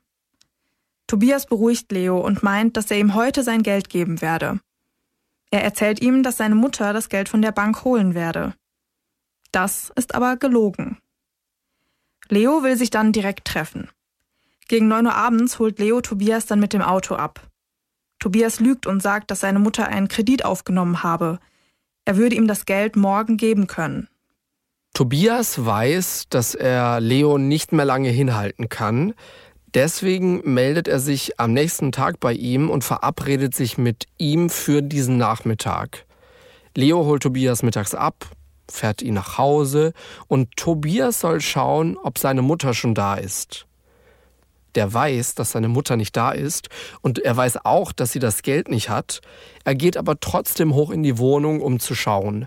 Tobias 1.06 1.46
beruhigt 1.46 1.90
Leo 1.90 2.18
und 2.18 2.42
meint, 2.42 2.76
dass 2.76 2.90
er 2.90 2.98
ihm 2.98 3.14
heute 3.14 3.42
sein 3.42 3.62
Geld 3.62 3.88
geben 3.88 4.20
werde. 4.20 4.60
Er 5.50 5.64
erzählt 5.64 6.02
ihm, 6.02 6.22
dass 6.22 6.36
seine 6.36 6.54
Mutter 6.54 6.92
das 6.92 7.08
Geld 7.08 7.28
von 7.28 7.42
der 7.42 7.52
Bank 7.52 7.82
holen 7.84 8.14
werde. 8.14 8.54
Das 9.52 9.92
ist 9.96 10.14
aber 10.14 10.36
gelogen. 10.36 10.98
Leo 12.28 12.62
will 12.62 12.76
sich 12.76 12.90
dann 12.90 13.12
direkt 13.12 13.46
treffen. 13.46 13.88
Gegen 14.68 14.88
9 14.88 15.06
Uhr 15.06 15.14
abends 15.14 15.58
holt 15.58 15.78
Leo 15.78 16.00
Tobias 16.00 16.46
dann 16.46 16.60
mit 16.60 16.74
dem 16.74 16.82
Auto 16.82 17.14
ab. 17.14 17.48
Tobias 18.18 18.60
lügt 18.60 18.86
und 18.86 19.00
sagt, 19.00 19.30
dass 19.30 19.40
seine 19.40 19.58
Mutter 19.58 19.88
einen 19.88 20.08
Kredit 20.08 20.44
aufgenommen 20.44 21.02
habe. 21.02 21.38
Er 22.04 22.16
würde 22.16 22.36
ihm 22.36 22.46
das 22.46 22.66
Geld 22.66 22.96
morgen 22.96 23.36
geben 23.36 23.66
können. 23.66 24.08
Tobias 24.94 25.64
weiß, 25.64 26.26
dass 26.28 26.54
er 26.54 27.00
Leo 27.00 27.38
nicht 27.38 27.72
mehr 27.72 27.84
lange 27.84 28.10
hinhalten 28.10 28.68
kann. 28.68 29.14
Deswegen 29.74 30.40
meldet 30.52 30.88
er 30.88 30.98
sich 30.98 31.38
am 31.38 31.52
nächsten 31.52 31.92
Tag 31.92 32.20
bei 32.20 32.32
ihm 32.32 32.70
und 32.70 32.84
verabredet 32.84 33.54
sich 33.54 33.78
mit 33.78 34.06
ihm 34.16 34.50
für 34.50 34.82
diesen 34.82 35.18
Nachmittag. 35.18 36.06
Leo 36.74 37.04
holt 37.04 37.22
Tobias 37.22 37.62
mittags 37.62 37.94
ab, 37.94 38.26
fährt 38.70 39.02
ihn 39.02 39.14
nach 39.14 39.38
Hause 39.38 39.92
und 40.26 40.56
Tobias 40.56 41.20
soll 41.20 41.40
schauen, 41.40 41.96
ob 41.96 42.18
seine 42.18 42.42
Mutter 42.42 42.74
schon 42.74 42.94
da 42.94 43.14
ist. 43.14 43.66
Der 44.74 44.92
weiß, 44.92 45.34
dass 45.34 45.52
seine 45.52 45.68
Mutter 45.68 45.96
nicht 45.96 46.16
da 46.16 46.30
ist 46.30 46.68
und 47.00 47.18
er 47.18 47.36
weiß 47.36 47.64
auch, 47.64 47.92
dass 47.92 48.12
sie 48.12 48.18
das 48.18 48.42
Geld 48.42 48.68
nicht 48.68 48.90
hat. 48.90 49.20
Er 49.64 49.74
geht 49.74 49.96
aber 49.96 50.20
trotzdem 50.20 50.74
hoch 50.74 50.90
in 50.90 51.02
die 51.02 51.18
Wohnung, 51.18 51.60
um 51.60 51.80
zu 51.80 51.94
schauen. 51.94 52.46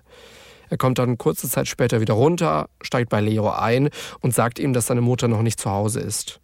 Er 0.70 0.78
kommt 0.78 1.00
dann 1.00 1.18
kurze 1.18 1.50
Zeit 1.50 1.68
später 1.68 2.00
wieder 2.00 2.14
runter, 2.14 2.70
steigt 2.82 3.10
bei 3.10 3.20
Leo 3.20 3.50
ein 3.50 3.90
und 4.22 4.34
sagt 4.34 4.60
ihm, 4.60 4.72
dass 4.72 4.86
seine 4.86 5.02
Mutter 5.02 5.28
noch 5.28 5.42
nicht 5.42 5.60
zu 5.60 5.70
Hause 5.70 6.00
ist. 6.00 6.40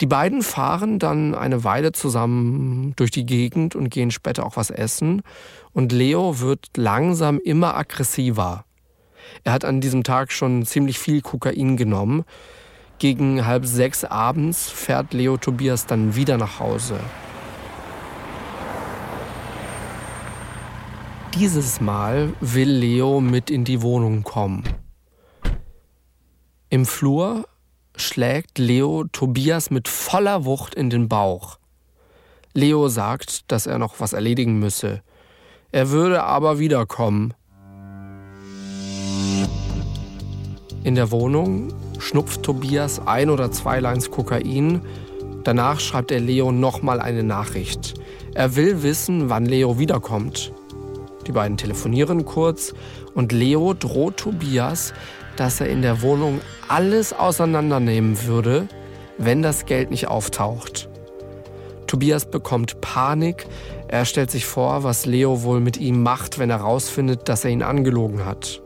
Die 0.00 0.06
beiden 0.06 0.42
fahren 0.42 0.98
dann 0.98 1.34
eine 1.34 1.62
Weile 1.62 1.92
zusammen 1.92 2.94
durch 2.96 3.10
die 3.10 3.26
Gegend 3.26 3.76
und 3.76 3.90
gehen 3.90 4.10
später 4.10 4.46
auch 4.46 4.56
was 4.56 4.70
essen. 4.70 5.22
Und 5.72 5.92
Leo 5.92 6.40
wird 6.40 6.68
langsam 6.76 7.38
immer 7.38 7.76
aggressiver. 7.76 8.64
Er 9.44 9.52
hat 9.52 9.66
an 9.66 9.82
diesem 9.82 10.02
Tag 10.02 10.32
schon 10.32 10.64
ziemlich 10.64 10.98
viel 10.98 11.20
Kokain 11.20 11.76
genommen. 11.76 12.24
Gegen 12.98 13.46
halb 13.46 13.66
sechs 13.66 14.04
abends 14.04 14.70
fährt 14.70 15.12
Leo 15.12 15.36
Tobias 15.36 15.84
dann 15.86 16.16
wieder 16.16 16.38
nach 16.38 16.60
Hause. 16.60 16.98
Dieses 21.34 21.80
Mal 21.80 22.32
will 22.40 22.70
Leo 22.70 23.20
mit 23.20 23.50
in 23.50 23.64
die 23.64 23.82
Wohnung 23.82 24.22
kommen. 24.24 24.64
Im 26.70 26.86
Flur 26.86 27.44
schlägt 28.00 28.58
Leo 28.58 29.04
Tobias 29.12 29.70
mit 29.70 29.88
voller 29.88 30.44
Wucht 30.44 30.74
in 30.74 30.90
den 30.90 31.08
Bauch. 31.08 31.58
Leo 32.52 32.88
sagt, 32.88 33.50
dass 33.52 33.66
er 33.66 33.78
noch 33.78 34.00
was 34.00 34.12
erledigen 34.12 34.58
müsse. 34.58 35.02
Er 35.72 35.90
würde 35.90 36.24
aber 36.24 36.58
wiederkommen. 36.58 37.34
In 40.82 40.94
der 40.94 41.10
Wohnung 41.10 41.72
schnupft 42.00 42.42
Tobias 42.42 43.06
ein 43.06 43.30
oder 43.30 43.52
zwei 43.52 43.80
Lines 43.80 44.10
Kokain. 44.10 44.80
Danach 45.44 45.78
schreibt 45.78 46.10
er 46.10 46.20
Leo 46.20 46.50
nochmal 46.50 47.00
eine 47.00 47.22
Nachricht. 47.22 47.94
Er 48.34 48.56
will 48.56 48.82
wissen, 48.82 49.28
wann 49.28 49.46
Leo 49.46 49.78
wiederkommt. 49.78 50.52
Die 51.26 51.32
beiden 51.32 51.56
telefonieren 51.56 52.24
kurz 52.24 52.74
und 53.14 53.30
Leo 53.30 53.74
droht 53.74 54.16
Tobias, 54.16 54.92
dass 55.36 55.60
er 55.60 55.68
in 55.68 55.82
der 55.82 56.02
Wohnung 56.02 56.40
alles 56.68 57.12
auseinandernehmen 57.12 58.24
würde, 58.26 58.68
wenn 59.18 59.42
das 59.42 59.66
Geld 59.66 59.90
nicht 59.90 60.08
auftaucht. 60.08 60.88
Tobias 61.86 62.24
bekommt 62.24 62.80
Panik. 62.80 63.46
Er 63.88 64.04
stellt 64.04 64.30
sich 64.30 64.46
vor, 64.46 64.84
was 64.84 65.06
Leo 65.06 65.42
wohl 65.42 65.60
mit 65.60 65.76
ihm 65.76 66.02
macht, 66.02 66.38
wenn 66.38 66.50
er 66.50 66.60
herausfindet, 66.60 67.28
dass 67.28 67.44
er 67.44 67.50
ihn 67.50 67.62
angelogen 67.62 68.24
hat. 68.24 68.62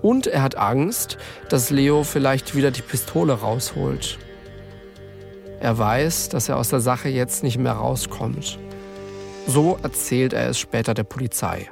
Und 0.00 0.26
er 0.26 0.42
hat 0.42 0.56
Angst, 0.56 1.18
dass 1.48 1.70
Leo 1.70 2.04
vielleicht 2.04 2.54
wieder 2.54 2.70
die 2.70 2.82
Pistole 2.82 3.34
rausholt. 3.34 4.18
Er 5.60 5.76
weiß, 5.76 6.28
dass 6.28 6.48
er 6.48 6.56
aus 6.56 6.68
der 6.68 6.80
Sache 6.80 7.08
jetzt 7.08 7.42
nicht 7.42 7.58
mehr 7.58 7.72
rauskommt. 7.72 8.58
So 9.46 9.78
erzählt 9.82 10.32
er 10.32 10.48
es 10.48 10.58
später 10.58 10.94
der 10.94 11.04
Polizei. 11.04 11.68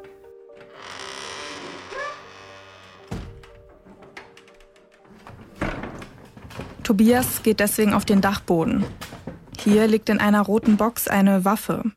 Tobias 6.85 7.43
geht 7.43 7.61
deswegen 7.61 7.95
auf 7.95 8.05
den 8.05 8.21
Dachboden. 8.21 8.85
Hier 9.59 9.87
liegt 9.87 10.11
in 10.11 10.21
einer 10.21 10.43
roten 10.43 10.77
Box 10.77 11.09
eine 11.09 11.45
Waffe. 11.47 11.93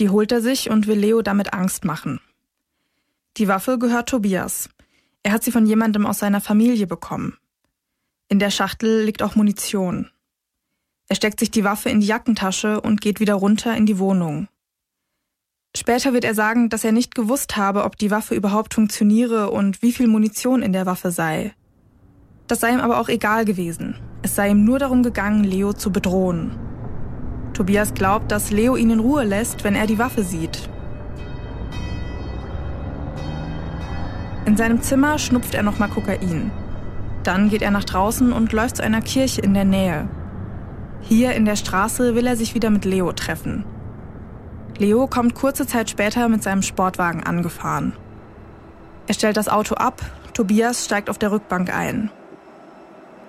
Die 0.00 0.08
holt 0.08 0.32
er 0.32 0.40
sich 0.40 0.70
und 0.70 0.88
will 0.88 0.98
Leo 0.98 1.22
damit 1.22 1.54
Angst 1.54 1.84
machen. 1.84 2.20
Die 3.36 3.46
Waffe 3.46 3.78
gehört 3.78 4.08
Tobias. 4.08 4.68
Er 5.22 5.32
hat 5.32 5.44
sie 5.44 5.52
von 5.52 5.66
jemandem 5.66 6.04
aus 6.04 6.18
seiner 6.18 6.40
Familie 6.40 6.88
bekommen. 6.88 7.38
In 8.28 8.40
der 8.40 8.50
Schachtel 8.50 9.04
liegt 9.04 9.22
auch 9.22 9.36
Munition. 9.36 10.10
Er 11.08 11.14
steckt 11.14 11.38
sich 11.38 11.52
die 11.52 11.62
Waffe 11.62 11.90
in 11.90 12.00
die 12.00 12.08
Jackentasche 12.08 12.80
und 12.80 13.00
geht 13.00 13.20
wieder 13.20 13.34
runter 13.34 13.76
in 13.76 13.86
die 13.86 14.00
Wohnung. 14.00 14.48
Später 15.76 16.12
wird 16.12 16.24
er 16.24 16.34
sagen, 16.34 16.70
dass 16.70 16.82
er 16.82 16.92
nicht 16.92 17.14
gewusst 17.14 17.56
habe, 17.56 17.84
ob 17.84 17.98
die 17.98 18.10
Waffe 18.10 18.34
überhaupt 18.34 18.74
funktioniere 18.74 19.50
und 19.50 19.80
wie 19.80 19.92
viel 19.92 20.08
Munition 20.08 20.62
in 20.62 20.72
der 20.72 20.86
Waffe 20.86 21.12
sei. 21.12 21.54
Das 22.46 22.60
sei 22.60 22.72
ihm 22.72 22.80
aber 22.80 23.00
auch 23.00 23.08
egal 23.08 23.44
gewesen. 23.44 23.96
Es 24.22 24.34
sei 24.34 24.50
ihm 24.50 24.64
nur 24.64 24.78
darum 24.78 25.02
gegangen, 25.02 25.44
Leo 25.44 25.72
zu 25.72 25.90
bedrohen. 25.90 26.52
Tobias 27.54 27.94
glaubt, 27.94 28.30
dass 28.30 28.50
Leo 28.50 28.76
ihn 28.76 28.90
in 28.90 29.00
Ruhe 29.00 29.24
lässt, 29.24 29.64
wenn 29.64 29.74
er 29.74 29.86
die 29.86 29.98
Waffe 29.98 30.22
sieht. 30.22 30.68
In 34.44 34.56
seinem 34.56 34.82
Zimmer 34.82 35.18
schnupft 35.18 35.54
er 35.54 35.62
nochmal 35.62 35.88
Kokain. 35.88 36.50
Dann 37.22 37.48
geht 37.48 37.62
er 37.62 37.70
nach 37.70 37.84
draußen 37.84 38.32
und 38.32 38.52
läuft 38.52 38.76
zu 38.76 38.82
einer 38.82 39.00
Kirche 39.00 39.40
in 39.40 39.54
der 39.54 39.64
Nähe. 39.64 40.08
Hier 41.00 41.32
in 41.32 41.46
der 41.46 41.56
Straße 41.56 42.14
will 42.14 42.26
er 42.26 42.36
sich 42.36 42.54
wieder 42.54 42.68
mit 42.68 42.84
Leo 42.84 43.12
treffen. 43.12 43.64
Leo 44.76 45.06
kommt 45.06 45.34
kurze 45.34 45.66
Zeit 45.66 45.88
später 45.88 46.28
mit 46.28 46.42
seinem 46.42 46.62
Sportwagen 46.62 47.22
angefahren. 47.22 47.94
Er 49.06 49.14
stellt 49.14 49.36
das 49.36 49.48
Auto 49.48 49.76
ab, 49.76 50.02
Tobias 50.34 50.84
steigt 50.84 51.08
auf 51.08 51.18
der 51.18 51.30
Rückbank 51.30 51.74
ein. 51.74 52.10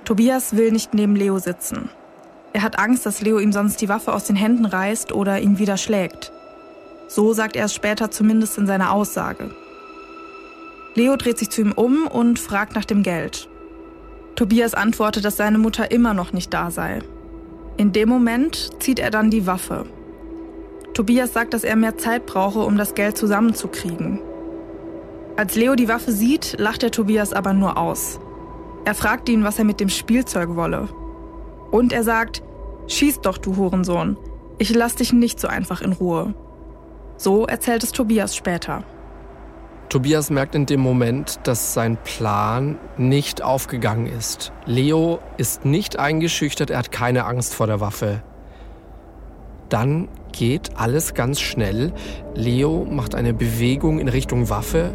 Tobias 0.06 0.56
will 0.56 0.72
nicht 0.72 0.94
neben 0.94 1.16
Leo 1.16 1.40
sitzen. 1.40 1.90
Er 2.54 2.62
hat 2.62 2.78
Angst, 2.78 3.06
dass 3.06 3.22
Leo 3.22 3.40
ihm 3.40 3.52
sonst 3.52 3.82
die 3.82 3.90
Waffe 3.90 4.14
aus 4.14 4.26
den 4.26 4.36
Händen 4.36 4.66
reißt 4.66 5.12
oder 5.12 5.40
ihn 5.42 5.58
wieder 5.58 5.78
schlägt. 5.78 6.32
So 7.08 7.34
sagt 7.34 7.56
er 7.56 7.66
es 7.66 7.74
später 7.74 8.12
zumindest 8.12 8.58
in 8.58 8.68
seiner 8.68 8.92
Aussage. 8.92 9.50
Leo 10.94 11.16
dreht 11.16 11.40
sich 11.40 11.50
zu 11.50 11.62
ihm 11.62 11.72
um 11.72 12.08
und 12.08 12.40
fragt 12.40 12.76
nach 12.76 12.86
dem 12.86 13.04
Geld. 13.04 13.50
Tobias 14.36 14.76
antwortet, 14.76 15.26
dass 15.26 15.38
seine 15.38 15.58
Mutter 15.58 15.92
immer 15.92 16.14
noch 16.14 16.34
nicht 16.34 16.54
da 16.54 16.70
sei. 16.70 17.00
In 17.78 17.92
dem 17.92 18.08
Moment 18.08 18.82
zieht 18.82 19.00
er 19.00 19.10
dann 19.10 19.32
die 19.32 19.48
Waffe. 19.48 19.86
Tobias 20.94 21.34
sagt, 21.34 21.54
dass 21.54 21.64
er 21.64 21.76
mehr 21.76 21.98
Zeit 21.98 22.26
brauche, 22.26 22.60
um 22.60 22.78
das 22.78 22.96
Geld 22.96 23.18
zusammenzukriegen. 23.18 24.22
Als 25.36 25.56
Leo 25.56 25.76
die 25.76 25.90
Waffe 25.90 26.12
sieht, 26.12 26.56
lacht 26.58 26.84
er 26.84 26.92
Tobias 26.92 27.34
aber 27.34 27.54
nur 27.54 27.78
aus. 27.78 28.20
Er 28.86 28.94
fragt 28.94 29.30
ihn, 29.30 29.44
was 29.44 29.58
er 29.58 29.66
mit 29.66 29.80
dem 29.80 29.90
Spielzeug 29.90 30.56
wolle. 30.56 30.88
Und 31.72 31.92
er 31.92 32.04
sagt, 32.04 32.44
schieß 32.88 33.22
doch, 33.22 33.40
du 33.40 33.58
Hurensohn. 33.58 34.16
Ich 34.60 34.74
lass 34.74 34.96
dich 34.96 35.12
nicht 35.12 35.40
so 35.40 35.48
einfach 35.48 35.82
in 35.82 35.92
Ruhe. 35.92 36.36
So 37.18 37.46
erzählt 37.46 37.84
es 37.84 37.92
Tobias 37.92 38.36
später. 38.36 38.84
Tobias 39.90 40.30
merkt 40.30 40.56
in 40.56 40.66
dem 40.66 40.82
Moment, 40.82 41.40
dass 41.44 41.74
sein 41.74 41.98
Plan 42.04 42.78
nicht 42.98 43.42
aufgegangen 43.42 44.06
ist. 44.08 44.52
Leo 44.66 45.20
ist 45.38 45.66
nicht 45.66 45.98
eingeschüchtert, 45.98 46.70
er 46.70 46.80
hat 46.80 46.92
keine 46.92 47.26
Angst 47.26 47.56
vor 47.56 47.68
der 47.68 47.80
Waffe. 47.80 48.22
Dann 49.70 50.10
geht 50.32 50.78
alles 50.78 51.14
ganz 51.14 51.40
schnell. 51.40 51.92
Leo 52.36 52.86
macht 52.90 53.16
eine 53.16 53.34
Bewegung 53.34 54.00
in 54.00 54.10
Richtung 54.10 54.50
Waffe. 54.50 54.92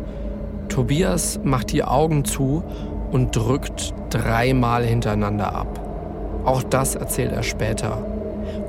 Tobias 0.68 1.40
macht 1.42 1.72
die 1.72 1.82
Augen 1.82 2.24
zu 2.24 2.62
und 3.10 3.34
drückt 3.34 3.94
dreimal 4.10 4.84
hintereinander 4.84 5.54
ab. 5.54 5.80
Auch 6.44 6.62
das 6.62 6.94
erzählt 6.94 7.32
er 7.32 7.42
später. 7.42 8.04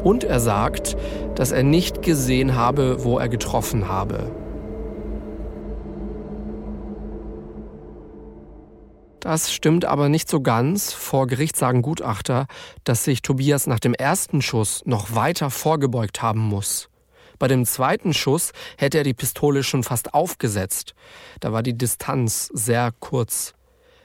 Und 0.04 0.24
er 0.24 0.40
sagt, 0.40 0.98
dass 1.36 1.52
er 1.52 1.64
nicht 1.64 2.02
gesehen 2.02 2.56
habe, 2.56 3.04
wo 3.04 3.18
er 3.18 3.30
getroffen 3.30 3.88
habe. 3.88 4.32
Das 9.22 9.54
stimmt 9.54 9.86
aber 9.86 10.10
nicht 10.10 10.28
so 10.30 10.42
ganz. 10.42 10.94
Vor 10.94 11.28
Gericht 11.28 11.56
sagen 11.56 11.84
Gutachter, 11.84 12.48
dass 12.84 13.04
sich 13.04 13.22
Tobias 13.22 13.68
nach 13.68 13.80
dem 13.80 13.94
ersten 13.94 14.42
Schuss 14.42 14.82
noch 14.86 15.14
weiter 15.14 15.52
vorgebeugt 15.52 16.24
haben 16.24 16.40
muss. 16.40 16.90
Bei 17.38 17.48
dem 17.48 17.66
zweiten 17.66 18.14
Schuss 18.14 18.52
hätte 18.78 18.98
er 18.98 19.04
die 19.04 19.14
Pistole 19.14 19.64
schon 19.64 19.84
fast 19.84 20.16
aufgesetzt. 20.16 20.96
Da 21.40 21.54
war 21.54 21.62
die 21.62 21.78
Distanz 21.78 22.50
sehr 22.54 22.92
kurz. 23.00 23.54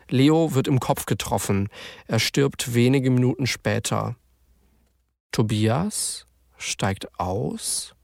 Leo 0.09 0.55
wird 0.55 0.69
im 0.69 0.81
Kopf 0.81 1.07
getroffen. 1.07 1.69
Er 2.07 2.19
stirbt 2.19 2.75
wenige 2.75 3.11
Minuten 3.11 3.47
später. 3.47 4.17
Tobias 5.33 6.27
steigt 6.57 7.19
aus. 7.19 7.95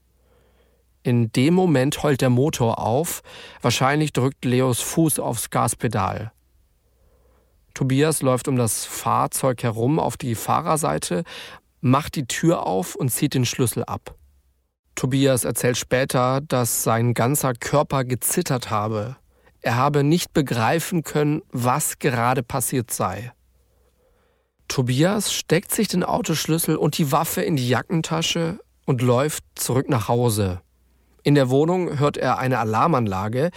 In 1.01 1.31
dem 1.31 1.53
Moment 1.53 2.01
heult 2.03 2.21
der 2.21 2.29
Motor 2.29 2.79
auf. 2.79 3.23
Wahrscheinlich 3.61 4.13
drückt 4.13 4.45
Leos 4.45 4.79
Fuß 4.81 5.19
aufs 5.19 5.49
Gaspedal. 5.49 6.31
Tobias 7.73 8.21
läuft 8.21 8.47
um 8.47 8.55
das 8.55 8.85
Fahrzeug 8.85 9.63
herum 9.63 9.99
auf 9.99 10.15
die 10.15 10.35
Fahrerseite, 10.35 11.23
macht 11.81 12.15
die 12.15 12.27
Tür 12.27 12.65
auf 12.65 12.95
und 12.95 13.09
zieht 13.09 13.33
den 13.33 13.45
Schlüssel 13.45 13.83
ab. 13.83 14.15
Tobias 14.95 15.43
erzählt 15.43 15.77
später, 15.77 16.39
dass 16.41 16.83
sein 16.83 17.13
ganzer 17.13 17.53
Körper 17.53 18.05
gezittert 18.05 18.69
habe. 18.69 19.17
Er 19.63 19.77
habe 19.77 20.03
nicht 20.03 20.33
begreifen 20.33 21.03
können, 21.03 21.41
was 21.51 21.97
gerade 21.97 22.43
passiert 22.43 22.91
sei. 22.91 23.31
Tobias 24.67 25.33
steckt 25.33 25.73
sich 25.73 25.87
den 25.87 26.03
Autoschlüssel 26.03 26.75
und 26.75 26.97
die 26.97 27.13
Waffe 27.13 27.41
in 27.41 27.55
die 27.55 27.69
Jackentasche 27.69 28.59
und 28.85 29.01
läuft 29.01 29.43
zurück 29.55 29.87
nach 29.87 30.09
Hause. 30.09 30.61
In 31.23 31.35
der 31.35 31.49
Wohnung 31.49 31.97
hört 31.97 32.17
er 32.17 32.39
eine 32.39 32.59
Alarmanlage, 32.59 33.51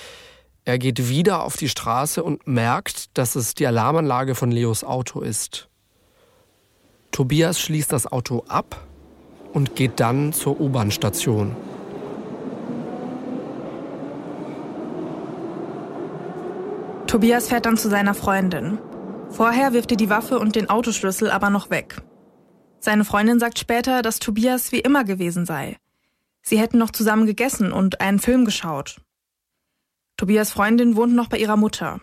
er 0.65 0.79
geht 0.79 1.09
wieder 1.09 1.43
auf 1.43 1.57
die 1.57 1.69
Straße 1.69 2.23
und 2.23 2.47
merkt, 2.47 3.17
dass 3.19 3.35
es 3.35 3.55
die 3.55 3.67
Alarmanlage 3.67 4.35
von 4.35 4.51
Leos 4.51 4.85
Auto 4.85 5.21
ist. 5.21 5.69
Tobias 7.11 7.61
schließt 7.61 7.93
das 7.93 8.07
Auto 8.07 8.45
ab 8.47 8.87
und 9.53 9.75
geht 9.75 9.99
dann 10.01 10.33
zur 10.33 10.61
U-Bahn-Station. 10.61 11.57
Tobias 17.07 17.49
fährt 17.49 17.67
dann 17.67 17.77
zu 17.77 17.89
seiner 17.89 18.15
Freundin. 18.15 18.79
Vorher 19.31 19.73
wirft 19.73 19.93
er 19.93 19.97
die 19.97 20.11
Waffe 20.11 20.39
und 20.41 20.57
den 20.57 20.69
Autoschlüssel 20.69 21.31
aber 21.31 21.51
noch 21.51 21.71
weg. 21.71 22.03
Seine 22.81 23.05
Freundin 23.05 23.39
sagt 23.39 23.59
später, 23.59 24.03
dass 24.03 24.19
Tobias 24.19 24.73
wie 24.73 24.81
immer 24.81 25.05
gewesen 25.05 25.47
sei. 25.47 25.77
Sie 26.43 26.59
hätten 26.59 26.79
noch 26.79 26.91
zusammen 26.91 27.27
gegessen 27.27 27.73
und 27.73 28.01
einen 28.01 28.19
Film 28.19 28.45
geschaut. 28.45 29.01
Tobias 30.17 30.53
Freundin 30.53 30.97
wohnt 30.97 31.15
noch 31.15 31.29
bei 31.29 31.39
ihrer 31.39 31.57
Mutter. 31.57 32.01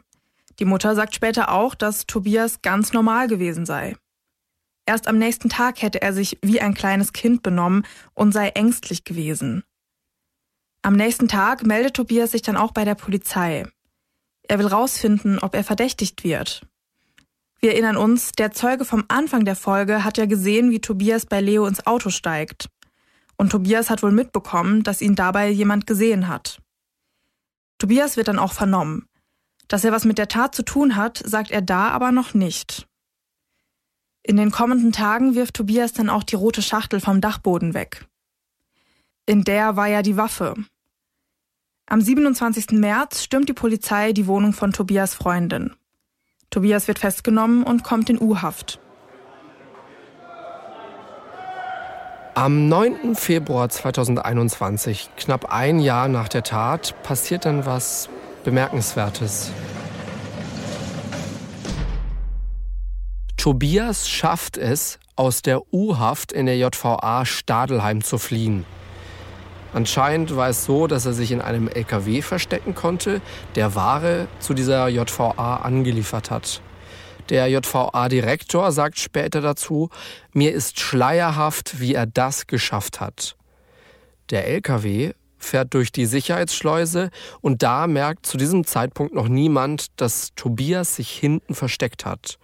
Die 0.60 0.66
Mutter 0.66 0.96
sagt 0.96 1.16
später 1.16 1.52
auch, 1.52 1.76
dass 1.76 2.06
Tobias 2.06 2.62
ganz 2.62 2.94
normal 2.94 3.28
gewesen 3.28 3.66
sei. 3.66 3.96
Erst 4.86 5.08
am 5.08 5.18
nächsten 5.18 5.50
Tag 5.50 5.82
hätte 5.82 6.02
er 6.02 6.14
sich 6.14 6.38
wie 6.42 6.62
ein 6.62 6.74
kleines 6.74 7.14
Kind 7.14 7.44
benommen 7.44 7.86
und 8.14 8.32
sei 8.34 8.50
ängstlich 8.50 9.04
gewesen. 9.04 9.64
Am 10.82 10.96
nächsten 10.96 11.28
Tag 11.28 11.66
meldet 11.66 11.94
Tobias 11.96 12.32
sich 12.32 12.42
dann 12.42 12.58
auch 12.58 12.72
bei 12.72 12.86
der 12.86 12.96
Polizei. 12.96 13.66
Er 14.48 14.60
will 14.60 14.68
rausfinden, 14.68 15.40
ob 15.40 15.56
er 15.56 15.64
verdächtigt 15.64 16.24
wird. 16.24 16.66
Wir 17.60 17.72
erinnern 17.72 17.96
uns, 17.96 18.34
der 18.34 18.52
Zeuge 18.52 18.84
vom 18.84 19.06
Anfang 19.08 19.46
der 19.46 19.56
Folge 19.56 20.04
hat 20.04 20.18
ja 20.18 20.26
gesehen, 20.26 20.70
wie 20.72 20.82
Tobias 20.82 21.26
bei 21.26 21.40
Leo 21.40 21.66
ins 21.66 21.88
Auto 21.88 22.10
steigt. 22.10 22.68
Und 23.38 23.52
Tobias 23.52 23.90
hat 23.90 24.04
wohl 24.04 24.12
mitbekommen, 24.12 24.84
dass 24.84 25.02
ihn 25.02 25.16
dabei 25.16 25.50
jemand 25.50 25.88
gesehen 25.88 26.28
hat. 26.28 26.62
Tobias 27.78 28.18
wird 28.18 28.28
dann 28.28 28.40
auch 28.40 28.54
vernommen. 28.54 29.08
Dass 29.70 29.84
er 29.84 29.92
was 29.92 30.06
mit 30.06 30.18
der 30.18 30.28
Tat 30.28 30.54
zu 30.54 30.64
tun 30.64 30.96
hat, 30.96 31.22
sagt 31.26 31.52
er 31.52 31.62
da 31.62 31.90
aber 31.90 32.12
noch 32.12 32.34
nicht. 32.34 32.86
In 34.24 34.38
den 34.38 34.52
kommenden 34.52 34.92
Tagen 34.92 35.36
wirft 35.36 35.56
Tobias 35.56 35.94
dann 35.94 36.10
auch 36.10 36.24
die 36.24 36.36
rote 36.36 36.62
Schachtel 36.62 37.00
vom 37.00 37.22
Dachboden 37.22 37.74
weg. 37.74 38.08
In 39.26 39.44
der 39.44 39.76
war 39.76 39.88
ja 39.88 40.02
die 40.02 40.18
Waffe. 40.18 40.56
Am 41.86 42.00
27. 42.00 42.72
März 42.72 43.24
stürmt 43.24 43.50
die 43.50 43.54
Polizei 43.54 44.14
die 44.14 44.26
Wohnung 44.26 44.54
von 44.54 44.72
Tobias 44.72 45.14
Freundin. 45.14 45.74
Tobias 46.50 46.88
wird 46.88 47.00
festgenommen 47.00 47.64
und 47.64 47.84
kommt 47.84 48.10
in 48.10 48.22
U-Haft. 48.22 48.80
Am 52.36 52.68
9. 52.68 53.16
Februar 53.16 53.70
2021, 53.70 55.10
knapp 55.18 55.52
ein 55.54 55.80
Jahr 55.80 56.08
nach 56.08 56.30
der 56.30 56.44
Tat, 56.44 56.96
passiert 57.04 57.46
dann 57.46 57.66
was 57.66 58.10
Bemerkenswertes. 58.44 59.52
Tobias 63.38 64.10
schafft 64.10 64.58
es, 64.58 65.00
aus 65.16 65.42
der 65.42 65.74
U-Haft 65.74 66.32
in 66.32 66.46
der 66.46 66.58
JVA 66.58 67.26
Stadelheim 67.26 68.02
zu 68.02 68.18
fliehen. 68.18 68.66
Anscheinend 69.74 70.36
war 70.36 70.50
es 70.50 70.66
so, 70.66 70.86
dass 70.88 71.06
er 71.06 71.14
sich 71.14 71.32
in 71.32 71.42
einem 71.42 71.68
LKW 71.68 72.22
verstecken 72.22 72.76
konnte, 72.76 73.22
der 73.56 73.74
Ware 73.74 74.28
zu 74.40 74.54
dieser 74.54 74.88
JVA 74.88 75.58
angeliefert 75.58 76.30
hat. 76.30 76.62
Der 77.30 77.48
JVA-Direktor 77.48 78.72
sagt 78.72 79.00
später 79.00 79.42
dazu, 79.42 79.90
mir 80.34 80.52
ist 80.52 80.80
schleierhaft, 80.80 81.80
wie 81.80 81.96
er 81.96 82.06
das 82.06 82.48
geschafft 82.48 83.00
hat. 83.00 83.36
Der 84.30 84.48
LKW 84.48 85.14
fährt 85.38 85.74
durch 85.74 85.92
die 85.92 86.06
Sicherheitsschleuse 86.06 87.10
und 87.42 87.64
da 87.64 87.88
merkt 87.88 88.26
zu 88.26 88.38
diesem 88.38 88.66
Zeitpunkt 88.66 89.14
noch 89.14 89.28
niemand, 89.28 89.88
dass 90.00 90.34
Tobias 90.36 90.96
sich 90.96 91.10
hinten 91.10 91.56
versteckt 91.56 92.06
hat. 92.06 92.38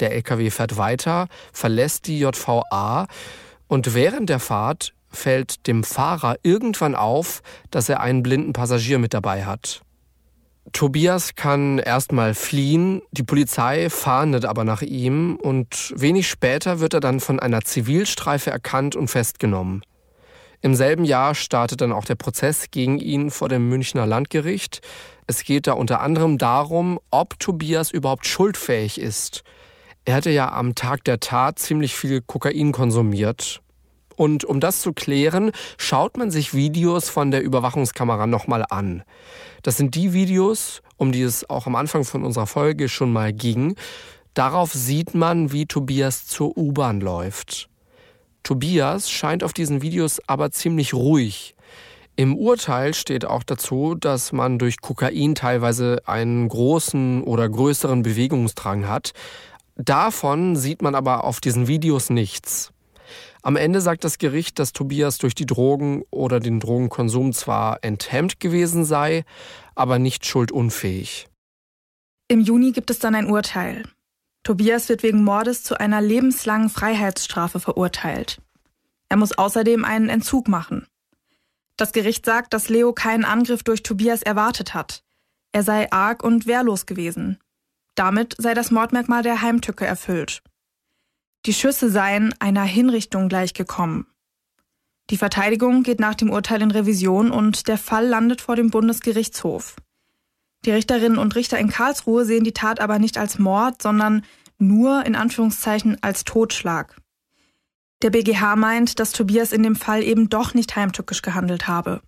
Der 0.00 0.12
LKW 0.12 0.50
fährt 0.50 0.76
weiter, 0.76 1.28
verlässt 1.52 2.06
die 2.06 2.20
JVA 2.20 3.06
und 3.68 3.94
während 3.94 4.30
der 4.30 4.40
Fahrt 4.40 4.94
fällt 5.10 5.66
dem 5.66 5.84
Fahrer 5.84 6.36
irgendwann 6.42 6.94
auf, 6.94 7.42
dass 7.70 7.88
er 7.88 8.00
einen 8.00 8.22
blinden 8.22 8.52
Passagier 8.52 8.98
mit 8.98 9.14
dabei 9.14 9.44
hat. 9.44 9.82
Tobias 10.72 11.34
kann 11.34 11.78
erstmal 11.78 12.34
fliehen, 12.34 13.02
die 13.10 13.22
Polizei 13.22 13.90
fahndet 13.90 14.44
aber 14.44 14.64
nach 14.64 14.82
ihm 14.82 15.36
und 15.36 15.92
wenig 15.96 16.28
später 16.28 16.80
wird 16.80 16.94
er 16.94 17.00
dann 17.00 17.18
von 17.18 17.40
einer 17.40 17.62
Zivilstreife 17.62 18.50
erkannt 18.50 18.94
und 18.94 19.08
festgenommen. 19.08 19.82
Im 20.62 20.74
selben 20.74 21.04
Jahr 21.04 21.34
startet 21.34 21.80
dann 21.80 21.92
auch 21.92 22.04
der 22.04 22.14
Prozess 22.14 22.70
gegen 22.70 22.98
ihn 22.98 23.30
vor 23.30 23.48
dem 23.48 23.68
Münchner 23.68 24.06
Landgericht. 24.06 24.82
Es 25.26 25.42
geht 25.44 25.66
da 25.66 25.72
unter 25.72 26.00
anderem 26.00 26.36
darum, 26.36 27.00
ob 27.10 27.38
Tobias 27.38 27.90
überhaupt 27.90 28.26
schuldfähig 28.26 29.00
ist. 29.00 29.42
Er 30.04 30.14
hatte 30.14 30.30
ja 30.30 30.52
am 30.52 30.74
Tag 30.74 31.04
der 31.04 31.20
Tat 31.20 31.58
ziemlich 31.58 31.94
viel 31.94 32.20
Kokain 32.20 32.72
konsumiert. 32.72 33.62
Und 34.20 34.44
um 34.44 34.60
das 34.60 34.82
zu 34.82 34.92
klären, 34.92 35.50
schaut 35.78 36.18
man 36.18 36.30
sich 36.30 36.52
Videos 36.52 37.08
von 37.08 37.30
der 37.30 37.42
Überwachungskamera 37.42 38.26
nochmal 38.26 38.66
an. 38.68 39.02
Das 39.62 39.78
sind 39.78 39.94
die 39.94 40.12
Videos, 40.12 40.82
um 40.98 41.10
die 41.10 41.22
es 41.22 41.48
auch 41.48 41.66
am 41.66 41.74
Anfang 41.74 42.04
von 42.04 42.22
unserer 42.22 42.46
Folge 42.46 42.90
schon 42.90 43.14
mal 43.14 43.32
ging. 43.32 43.76
Darauf 44.34 44.74
sieht 44.74 45.14
man, 45.14 45.52
wie 45.52 45.64
Tobias 45.64 46.26
zur 46.26 46.54
U-Bahn 46.54 47.00
läuft. 47.00 47.70
Tobias 48.42 49.10
scheint 49.10 49.42
auf 49.42 49.54
diesen 49.54 49.80
Videos 49.80 50.20
aber 50.26 50.50
ziemlich 50.50 50.92
ruhig. 50.92 51.54
Im 52.14 52.36
Urteil 52.36 52.92
steht 52.92 53.24
auch 53.24 53.42
dazu, 53.42 53.94
dass 53.94 54.32
man 54.32 54.58
durch 54.58 54.82
Kokain 54.82 55.34
teilweise 55.34 56.02
einen 56.04 56.46
großen 56.46 57.22
oder 57.22 57.48
größeren 57.48 58.02
Bewegungsdrang 58.02 58.86
hat. 58.86 59.12
Davon 59.76 60.56
sieht 60.56 60.82
man 60.82 60.94
aber 60.94 61.24
auf 61.24 61.40
diesen 61.40 61.68
Videos 61.68 62.10
nichts. 62.10 62.70
Am 63.42 63.56
Ende 63.56 63.80
sagt 63.80 64.04
das 64.04 64.18
Gericht, 64.18 64.58
dass 64.58 64.72
Tobias 64.72 65.18
durch 65.18 65.34
die 65.34 65.46
Drogen 65.46 66.02
oder 66.10 66.40
den 66.40 66.60
Drogenkonsum 66.60 67.32
zwar 67.32 67.82
enthemmt 67.82 68.38
gewesen 68.40 68.84
sei, 68.84 69.24
aber 69.74 69.98
nicht 69.98 70.26
schuldunfähig. 70.26 71.26
Im 72.28 72.40
Juni 72.40 72.72
gibt 72.72 72.90
es 72.90 72.98
dann 72.98 73.14
ein 73.14 73.30
Urteil. 73.30 73.84
Tobias 74.42 74.88
wird 74.88 75.02
wegen 75.02 75.24
Mordes 75.24 75.62
zu 75.62 75.78
einer 75.78 76.00
lebenslangen 76.00 76.70
Freiheitsstrafe 76.70 77.60
verurteilt. 77.60 78.40
Er 79.08 79.16
muss 79.16 79.36
außerdem 79.36 79.84
einen 79.84 80.08
Entzug 80.08 80.48
machen. 80.48 80.86
Das 81.76 81.92
Gericht 81.92 82.24
sagt, 82.24 82.52
dass 82.52 82.68
Leo 82.68 82.92
keinen 82.92 83.24
Angriff 83.24 83.62
durch 83.62 83.82
Tobias 83.82 84.22
erwartet 84.22 84.74
hat. 84.74 85.02
Er 85.52 85.62
sei 85.62 85.90
arg 85.90 86.22
und 86.22 86.46
wehrlos 86.46 86.86
gewesen. 86.86 87.38
Damit 87.94 88.36
sei 88.38 88.54
das 88.54 88.70
Mordmerkmal 88.70 89.22
der 89.22 89.42
Heimtücke 89.42 89.84
erfüllt. 89.84 90.42
Die 91.46 91.54
Schüsse 91.54 91.90
seien 91.90 92.34
einer 92.38 92.64
Hinrichtung 92.64 93.28
gleichgekommen. 93.28 94.06
Die 95.08 95.16
Verteidigung 95.16 95.82
geht 95.82 95.98
nach 95.98 96.14
dem 96.14 96.30
Urteil 96.30 96.62
in 96.62 96.70
Revision 96.70 97.30
und 97.30 97.66
der 97.66 97.78
Fall 97.78 98.06
landet 98.06 98.40
vor 98.40 98.56
dem 98.56 98.70
Bundesgerichtshof. 98.70 99.76
Die 100.66 100.70
Richterinnen 100.70 101.18
und 101.18 101.34
Richter 101.34 101.58
in 101.58 101.70
Karlsruhe 101.70 102.24
sehen 102.26 102.44
die 102.44 102.52
Tat 102.52 102.80
aber 102.80 102.98
nicht 102.98 103.16
als 103.16 103.38
Mord, 103.38 103.80
sondern 103.80 104.22
nur 104.58 105.06
in 105.06 105.16
Anführungszeichen 105.16 105.96
als 106.02 106.24
Totschlag. 106.24 107.00
Der 108.02 108.10
BGH 108.10 108.56
meint, 108.56 109.00
dass 109.00 109.12
Tobias 109.12 109.52
in 109.52 109.62
dem 109.62 109.76
Fall 109.76 110.02
eben 110.02 110.28
doch 110.28 110.52
nicht 110.54 110.76
heimtückisch 110.76 111.22
gehandelt 111.22 111.66
habe. 111.66 112.02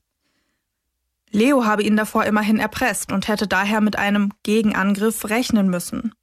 Leo 1.31 1.65
habe 1.65 1.83
ihn 1.83 1.97
davor 1.97 2.25
immerhin 2.25 2.59
erpresst 2.59 3.11
und 3.11 3.27
hätte 3.27 3.49
daher 3.49 3.81
mit 3.81 3.97
einem 3.97 4.33
Gegenangriff 4.43 5.31
rechnen 5.31 5.71
müssen. 5.71 6.15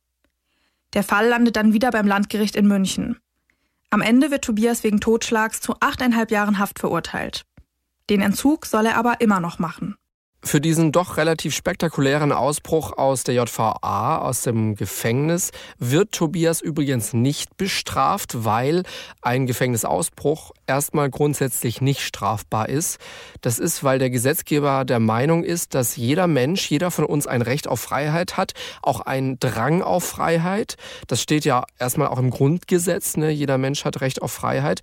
Der 0.93 1.03
Fall 1.03 1.27
landet 1.27 1.55
dann 1.55 1.73
wieder 1.73 1.91
beim 1.91 2.07
Landgericht 2.07 2.55
in 2.55 2.67
München. 2.67 3.17
Am 3.91 4.01
Ende 4.01 4.31
wird 4.31 4.43
Tobias 4.43 4.83
wegen 4.83 4.99
Totschlags 4.99 5.61
zu 5.61 5.75
achteinhalb 5.79 6.31
Jahren 6.31 6.59
Haft 6.59 6.79
verurteilt. 6.79 7.45
Den 8.09 8.21
Entzug 8.21 8.65
soll 8.65 8.85
er 8.85 8.97
aber 8.97 9.21
immer 9.21 9.39
noch 9.39 9.59
machen. 9.59 9.95
Für 10.41 10.61
diesen 10.61 10.93
doch 10.93 11.17
relativ 11.17 11.53
spektakulären 11.53 12.31
Ausbruch 12.31 12.97
aus 12.97 13.23
der 13.23 13.35
JVA, 13.35 14.19
aus 14.19 14.41
dem 14.41 14.75
Gefängnis, 14.75 15.51
wird 15.79 16.13
Tobias 16.13 16.61
übrigens 16.61 17.11
nicht 17.13 17.57
bestraft, 17.57 18.45
weil 18.45 18.83
ein 19.21 19.47
Gefängnisausbruch 19.47 20.51
erstmal 20.69 21.09
grundsätzlich 21.09 21.81
nicht 21.81 22.01
strafbar 22.01 22.69
ist. 22.69 22.99
Das 23.41 23.57
ist, 23.57 23.83
weil 23.83 23.97
der 23.97 24.11
Gesetzgeber 24.11 24.85
der 24.85 24.99
Meinung 24.99 25.43
ist, 25.43 25.73
dass 25.73 25.95
jeder 25.95 26.27
Mensch, 26.27 26.69
jeder 26.69 26.91
von 26.91 27.05
uns 27.05 27.25
ein 27.25 27.41
Recht 27.41 27.67
auf 27.67 27.81
Freiheit 27.81 28.37
hat, 28.37 28.53
auch 28.83 29.01
einen 29.01 29.39
Drang 29.39 29.81
auf 29.81 30.03
Freiheit. 30.03 30.77
Das 31.07 31.21
steht 31.21 31.43
ja 31.43 31.65
erstmal 31.79 32.07
auch 32.07 32.19
im 32.19 32.29
Grundgesetz, 32.29 33.17
ne? 33.17 33.31
jeder 33.31 33.57
Mensch 33.57 33.83
hat 33.83 33.99
Recht 33.99 34.21
auf 34.21 34.31
Freiheit. 34.31 34.81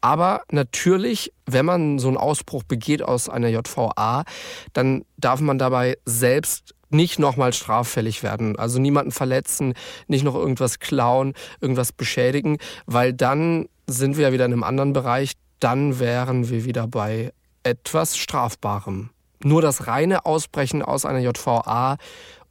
Aber 0.00 0.42
natürlich, 0.50 1.32
wenn 1.46 1.64
man 1.64 2.00
so 2.00 2.08
einen 2.08 2.16
Ausbruch 2.16 2.64
begeht 2.64 3.02
aus 3.02 3.28
einer 3.28 3.48
JVA, 3.48 4.24
dann 4.72 5.04
darf 5.16 5.40
man 5.40 5.58
dabei 5.58 5.96
selbst 6.04 6.74
nicht 6.90 7.18
nochmal 7.18 7.52
straffällig 7.52 8.24
werden. 8.24 8.58
Also 8.58 8.80
niemanden 8.80 9.12
verletzen, 9.12 9.74
nicht 10.08 10.24
noch 10.24 10.34
irgendwas 10.34 10.80
klauen, 10.80 11.34
irgendwas 11.60 11.92
beschädigen, 11.92 12.58
weil 12.86 13.12
dann 13.12 13.68
sind 13.88 14.16
wir 14.16 14.28
ja 14.28 14.32
wieder 14.32 14.44
in 14.44 14.52
einem 14.52 14.62
anderen 14.62 14.92
Bereich. 14.92 15.32
Dann 15.58 15.98
wären 15.98 16.48
wir 16.48 16.64
wieder 16.64 16.86
bei 16.86 17.32
etwas 17.64 18.16
Strafbarem. 18.16 19.10
Nur 19.42 19.62
das 19.62 19.86
reine 19.86 20.26
Ausbrechen 20.26 20.82
aus 20.82 21.04
einer 21.04 21.20
JVA, 21.20 21.96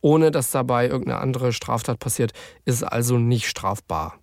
ohne 0.02 0.32
dass 0.32 0.52
dabei 0.52 0.88
irgendeine 0.88 1.20
andere 1.20 1.54
Straftat 1.54 2.00
passiert, 2.00 2.32
ist 2.66 2.84
also 2.84 3.18
nicht 3.18 3.48
strafbar. 3.48 4.16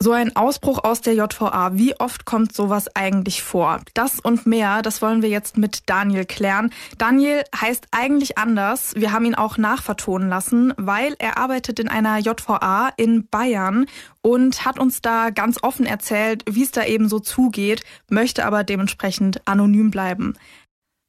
So 0.00 0.12
ein 0.12 0.36
Ausbruch 0.36 0.84
aus 0.84 1.00
der 1.00 1.14
JVA, 1.14 1.70
wie 1.74 1.98
oft 1.98 2.24
kommt 2.24 2.54
sowas 2.54 2.86
eigentlich 2.94 3.42
vor? 3.42 3.80
Das 3.94 4.20
und 4.20 4.46
mehr, 4.46 4.80
das 4.80 5.02
wollen 5.02 5.22
wir 5.22 5.28
jetzt 5.28 5.58
mit 5.58 5.90
Daniel 5.90 6.24
klären. 6.24 6.70
Daniel 6.98 7.42
heißt 7.60 7.88
eigentlich 7.90 8.38
anders. 8.38 8.94
Wir 8.94 9.10
haben 9.10 9.24
ihn 9.24 9.34
auch 9.34 9.58
nachvertonen 9.58 10.28
lassen, 10.28 10.72
weil 10.76 11.16
er 11.18 11.36
arbeitet 11.36 11.80
in 11.80 11.88
einer 11.88 12.18
JVA 12.18 12.90
in 12.96 13.26
Bayern 13.26 13.86
und 14.22 14.64
hat 14.64 14.78
uns 14.78 15.02
da 15.02 15.30
ganz 15.30 15.60
offen 15.64 15.84
erzählt, 15.84 16.44
wie 16.48 16.62
es 16.62 16.70
da 16.70 16.84
eben 16.84 17.08
so 17.08 17.18
zugeht, 17.18 17.82
möchte 18.08 18.44
aber 18.44 18.62
dementsprechend 18.62 19.48
anonym 19.48 19.90
bleiben. 19.90 20.34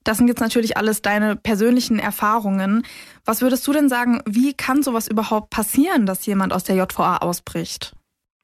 Das 0.03 0.17
sind 0.17 0.29
jetzt 0.29 0.41
natürlich 0.41 0.77
alles 0.77 1.03
deine 1.03 1.35
persönlichen 1.35 1.99
Erfahrungen. 1.99 2.83
Was 3.23 3.43
würdest 3.43 3.67
du 3.67 3.73
denn 3.73 3.87
sagen, 3.87 4.23
wie 4.25 4.55
kann 4.55 4.81
sowas 4.81 5.07
überhaupt 5.07 5.51
passieren, 5.51 6.07
dass 6.07 6.25
jemand 6.25 6.53
aus 6.53 6.63
der 6.63 6.75
JVA 6.75 7.17
ausbricht? 7.17 7.93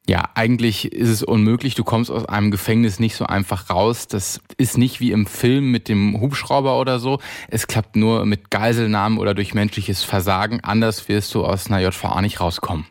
Ja, 0.08 0.30
eigentlich 0.36 0.92
ist 0.92 1.10
es 1.10 1.24
unmöglich. 1.24 1.74
Du 1.74 1.84
kommst 1.84 2.12
aus 2.12 2.26
einem 2.26 2.52
Gefängnis 2.52 3.00
nicht 3.00 3.16
so 3.16 3.26
einfach 3.26 3.72
raus. 3.72 4.08
Das 4.08 4.40
ist 4.58 4.78
nicht 4.78 5.00
wie 5.00 5.12
im 5.12 5.26
Film 5.26 5.72
mit 5.72 5.90
dem 5.90 6.22
Hubschrauber 6.22 6.80
oder 6.80 7.00
so. 7.00 7.20
Es 7.48 7.66
klappt 7.66 7.96
nur 7.96 8.26
mit 8.26 8.52
Geiselnahmen 8.52 9.18
oder 9.18 9.34
durch 9.34 9.56
menschliches 9.56 10.04
Versagen. 10.04 10.60
Anders 10.64 11.08
wirst 11.10 11.34
du 11.34 11.44
aus 11.44 11.68
einer 11.68 11.80
JVA 11.80 12.22
nicht 12.22 12.40
rauskommen. 12.40 12.86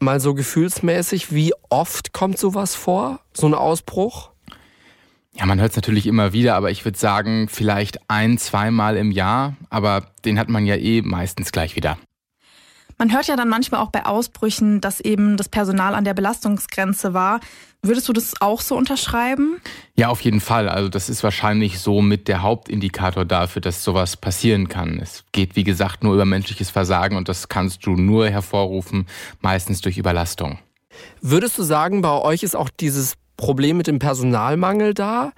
Mal 0.00 0.18
so 0.18 0.34
gefühlsmäßig, 0.34 1.32
wie 1.32 1.52
oft 1.70 2.12
kommt 2.12 2.36
sowas 2.36 2.74
vor? 2.74 3.20
So 3.32 3.46
ein 3.46 3.54
Ausbruch? 3.54 4.30
Ja, 5.34 5.46
man 5.46 5.60
hört 5.60 5.70
es 5.70 5.76
natürlich 5.76 6.08
immer 6.08 6.32
wieder, 6.32 6.56
aber 6.56 6.72
ich 6.72 6.84
würde 6.84 6.98
sagen, 6.98 7.46
vielleicht 7.48 8.10
ein, 8.10 8.36
zweimal 8.36 8.96
im 8.96 9.12
Jahr. 9.12 9.54
Aber 9.70 10.08
den 10.24 10.40
hat 10.40 10.48
man 10.48 10.66
ja 10.66 10.74
eh 10.74 11.02
meistens 11.02 11.52
gleich 11.52 11.76
wieder. 11.76 11.98
Man 13.02 13.12
hört 13.12 13.26
ja 13.26 13.34
dann 13.34 13.48
manchmal 13.48 13.80
auch 13.80 13.90
bei 13.90 14.06
Ausbrüchen, 14.06 14.80
dass 14.80 15.00
eben 15.00 15.36
das 15.36 15.48
Personal 15.48 15.96
an 15.96 16.04
der 16.04 16.14
Belastungsgrenze 16.14 17.12
war. 17.12 17.40
Würdest 17.82 18.08
du 18.08 18.12
das 18.12 18.40
auch 18.40 18.60
so 18.60 18.76
unterschreiben? 18.76 19.60
Ja, 19.96 20.06
auf 20.06 20.20
jeden 20.20 20.38
Fall. 20.38 20.68
Also 20.68 20.88
das 20.88 21.08
ist 21.08 21.24
wahrscheinlich 21.24 21.80
so 21.80 22.00
mit 22.00 22.28
der 22.28 22.42
Hauptindikator 22.42 23.24
dafür, 23.24 23.60
dass 23.60 23.82
sowas 23.82 24.16
passieren 24.16 24.68
kann. 24.68 25.00
Es 25.02 25.24
geht, 25.32 25.56
wie 25.56 25.64
gesagt, 25.64 26.04
nur 26.04 26.14
über 26.14 26.24
menschliches 26.24 26.70
Versagen 26.70 27.16
und 27.16 27.28
das 27.28 27.48
kannst 27.48 27.84
du 27.86 27.96
nur 27.96 28.28
hervorrufen, 28.28 29.08
meistens 29.40 29.80
durch 29.80 29.98
Überlastung. 29.98 30.60
Würdest 31.20 31.58
du 31.58 31.64
sagen, 31.64 32.02
bei 32.02 32.20
euch 32.20 32.44
ist 32.44 32.54
auch 32.54 32.70
dieses 32.70 33.14
Problem 33.36 33.78
mit 33.78 33.88
dem 33.88 33.98
Personalmangel 33.98 34.94
da? 34.94 35.32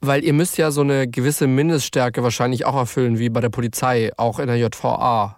Weil 0.00 0.24
ihr 0.24 0.32
müsst 0.32 0.58
ja 0.58 0.72
so 0.72 0.80
eine 0.80 1.06
gewisse 1.06 1.46
Mindeststärke 1.46 2.24
wahrscheinlich 2.24 2.64
auch 2.66 2.74
erfüllen, 2.74 3.20
wie 3.20 3.28
bei 3.28 3.40
der 3.40 3.50
Polizei, 3.50 4.10
auch 4.16 4.40
in 4.40 4.48
der 4.48 4.56
JVA. 4.56 5.35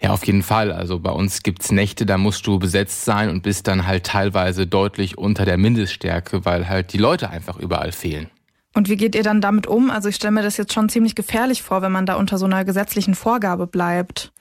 Ja, 0.00 0.10
auf 0.10 0.24
jeden 0.26 0.42
Fall. 0.42 0.72
Also 0.72 1.00
bei 1.00 1.10
uns 1.10 1.42
gibt's 1.42 1.72
Nächte, 1.72 2.06
da 2.06 2.18
musst 2.18 2.46
du 2.46 2.58
besetzt 2.58 3.04
sein 3.04 3.30
und 3.30 3.42
bist 3.42 3.66
dann 3.66 3.86
halt 3.86 4.04
teilweise 4.04 4.66
deutlich 4.66 5.18
unter 5.18 5.44
der 5.44 5.58
Mindeststärke, 5.58 6.44
weil 6.44 6.68
halt 6.68 6.92
die 6.92 6.98
Leute 6.98 7.30
einfach 7.30 7.58
überall 7.58 7.92
fehlen. 7.92 8.30
Und 8.74 8.88
wie 8.88 8.96
geht 8.96 9.16
ihr 9.16 9.24
dann 9.24 9.40
damit 9.40 9.66
um? 9.66 9.90
Also 9.90 10.08
ich 10.08 10.16
stelle 10.16 10.30
mir 10.30 10.42
das 10.42 10.56
jetzt 10.56 10.72
schon 10.72 10.88
ziemlich 10.88 11.16
gefährlich 11.16 11.62
vor, 11.62 11.82
wenn 11.82 11.90
man 11.90 12.06
da 12.06 12.14
unter 12.14 12.38
so 12.38 12.46
einer 12.46 12.64
gesetzlichen 12.64 13.16
Vorgabe 13.16 13.66
bleibt. 13.66 14.32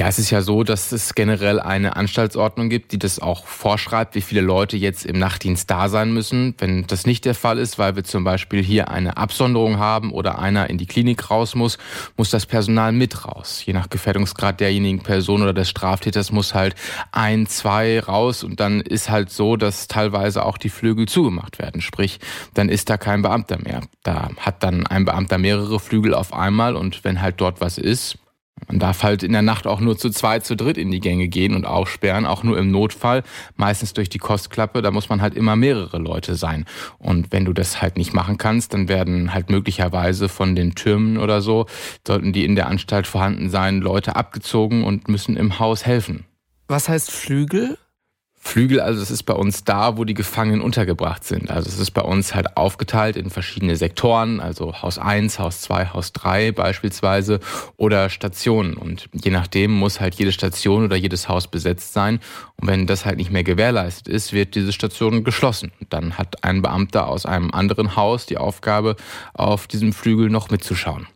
Ja, 0.00 0.08
es 0.08 0.18
ist 0.18 0.30
ja 0.30 0.40
so, 0.40 0.64
dass 0.64 0.92
es 0.92 1.14
generell 1.14 1.60
eine 1.60 1.94
Anstaltsordnung 1.94 2.70
gibt, 2.70 2.92
die 2.92 2.98
das 2.98 3.18
auch 3.18 3.44
vorschreibt, 3.44 4.14
wie 4.14 4.22
viele 4.22 4.40
Leute 4.40 4.78
jetzt 4.78 5.04
im 5.04 5.18
Nachtdienst 5.18 5.70
da 5.70 5.90
sein 5.90 6.14
müssen. 6.14 6.54
Wenn 6.56 6.86
das 6.86 7.04
nicht 7.04 7.26
der 7.26 7.34
Fall 7.34 7.58
ist, 7.58 7.78
weil 7.78 7.96
wir 7.96 8.04
zum 8.04 8.24
Beispiel 8.24 8.62
hier 8.62 8.90
eine 8.90 9.18
Absonderung 9.18 9.78
haben 9.78 10.10
oder 10.10 10.38
einer 10.38 10.70
in 10.70 10.78
die 10.78 10.86
Klinik 10.86 11.30
raus 11.30 11.54
muss, 11.54 11.76
muss 12.16 12.30
das 12.30 12.46
Personal 12.46 12.92
mit 12.92 13.26
raus. 13.26 13.62
Je 13.66 13.74
nach 13.74 13.90
Gefährdungsgrad 13.90 14.58
derjenigen 14.60 15.00
Person 15.00 15.42
oder 15.42 15.52
des 15.52 15.68
Straftäters 15.68 16.32
muss 16.32 16.54
halt 16.54 16.76
ein, 17.12 17.46
zwei 17.46 18.00
raus 18.00 18.42
und 18.42 18.58
dann 18.58 18.80
ist 18.80 19.10
halt 19.10 19.28
so, 19.28 19.56
dass 19.56 19.86
teilweise 19.86 20.46
auch 20.46 20.56
die 20.56 20.70
Flügel 20.70 21.08
zugemacht 21.08 21.58
werden. 21.58 21.82
Sprich, 21.82 22.20
dann 22.54 22.70
ist 22.70 22.88
da 22.88 22.96
kein 22.96 23.20
Beamter 23.20 23.58
mehr. 23.58 23.82
Da 24.02 24.30
hat 24.38 24.62
dann 24.62 24.86
ein 24.86 25.04
Beamter 25.04 25.36
mehrere 25.36 25.78
Flügel 25.78 26.14
auf 26.14 26.32
einmal 26.32 26.74
und 26.74 27.04
wenn 27.04 27.20
halt 27.20 27.38
dort 27.38 27.60
was 27.60 27.76
ist, 27.76 28.16
man 28.68 28.78
darf 28.78 29.02
halt 29.02 29.22
in 29.22 29.32
der 29.32 29.42
Nacht 29.42 29.66
auch 29.66 29.80
nur 29.80 29.96
zu 29.96 30.10
zweit, 30.10 30.44
zu 30.44 30.56
dritt 30.56 30.78
in 30.78 30.90
die 30.90 31.00
Gänge 31.00 31.28
gehen 31.28 31.54
und 31.54 31.66
aufsperren, 31.66 32.26
auch 32.26 32.42
nur 32.42 32.58
im 32.58 32.70
Notfall, 32.70 33.22
meistens 33.56 33.92
durch 33.92 34.08
die 34.08 34.18
Kostklappe, 34.18 34.82
da 34.82 34.90
muss 34.90 35.08
man 35.08 35.22
halt 35.22 35.34
immer 35.34 35.56
mehrere 35.56 35.98
Leute 35.98 36.34
sein. 36.34 36.64
Und 36.98 37.32
wenn 37.32 37.44
du 37.44 37.52
das 37.52 37.82
halt 37.82 37.96
nicht 37.96 38.12
machen 38.12 38.38
kannst, 38.38 38.74
dann 38.74 38.88
werden 38.88 39.34
halt 39.34 39.50
möglicherweise 39.50 40.28
von 40.28 40.54
den 40.54 40.74
Türmen 40.74 41.18
oder 41.18 41.40
so, 41.40 41.66
sollten 42.06 42.32
die 42.32 42.44
in 42.44 42.54
der 42.54 42.68
Anstalt 42.68 43.06
vorhanden 43.06 43.50
sein, 43.50 43.80
Leute 43.80 44.16
abgezogen 44.16 44.84
und 44.84 45.08
müssen 45.08 45.36
im 45.36 45.58
Haus 45.58 45.86
helfen. 45.86 46.24
Was 46.68 46.88
heißt 46.88 47.10
Flügel? 47.10 47.76
Flügel, 48.42 48.80
also 48.80 48.98
das 48.98 49.10
ist 49.10 49.24
bei 49.24 49.34
uns 49.34 49.64
da, 49.64 49.98
wo 49.98 50.04
die 50.04 50.14
Gefangenen 50.14 50.62
untergebracht 50.62 51.24
sind. 51.24 51.50
Also 51.50 51.68
es 51.68 51.78
ist 51.78 51.90
bei 51.90 52.00
uns 52.00 52.34
halt 52.34 52.56
aufgeteilt 52.56 53.16
in 53.16 53.28
verschiedene 53.28 53.76
Sektoren, 53.76 54.40
also 54.40 54.80
Haus 54.80 54.98
1, 54.98 55.38
Haus 55.38 55.60
2, 55.60 55.88
Haus 55.92 56.12
3 56.14 56.50
beispielsweise 56.52 57.40
oder 57.76 58.08
Stationen. 58.08 58.74
Und 58.74 59.10
je 59.12 59.30
nachdem 59.30 59.72
muss 59.72 60.00
halt 60.00 60.14
jede 60.14 60.32
Station 60.32 60.86
oder 60.86 60.96
jedes 60.96 61.28
Haus 61.28 61.48
besetzt 61.48 61.92
sein. 61.92 62.18
Und 62.56 62.66
wenn 62.66 62.86
das 62.86 63.04
halt 63.04 63.18
nicht 63.18 63.30
mehr 63.30 63.44
gewährleistet 63.44 64.08
ist, 64.08 64.32
wird 64.32 64.54
diese 64.54 64.72
Station 64.72 65.22
geschlossen. 65.22 65.70
Dann 65.90 66.16
hat 66.16 66.42
ein 66.42 66.62
Beamter 66.62 67.08
aus 67.08 67.26
einem 67.26 67.50
anderen 67.52 67.94
Haus 67.94 68.24
die 68.24 68.38
Aufgabe, 68.38 68.96
auf 69.34 69.66
diesem 69.66 69.92
Flügel 69.92 70.30
noch 70.30 70.50
mitzuschauen. 70.50 71.06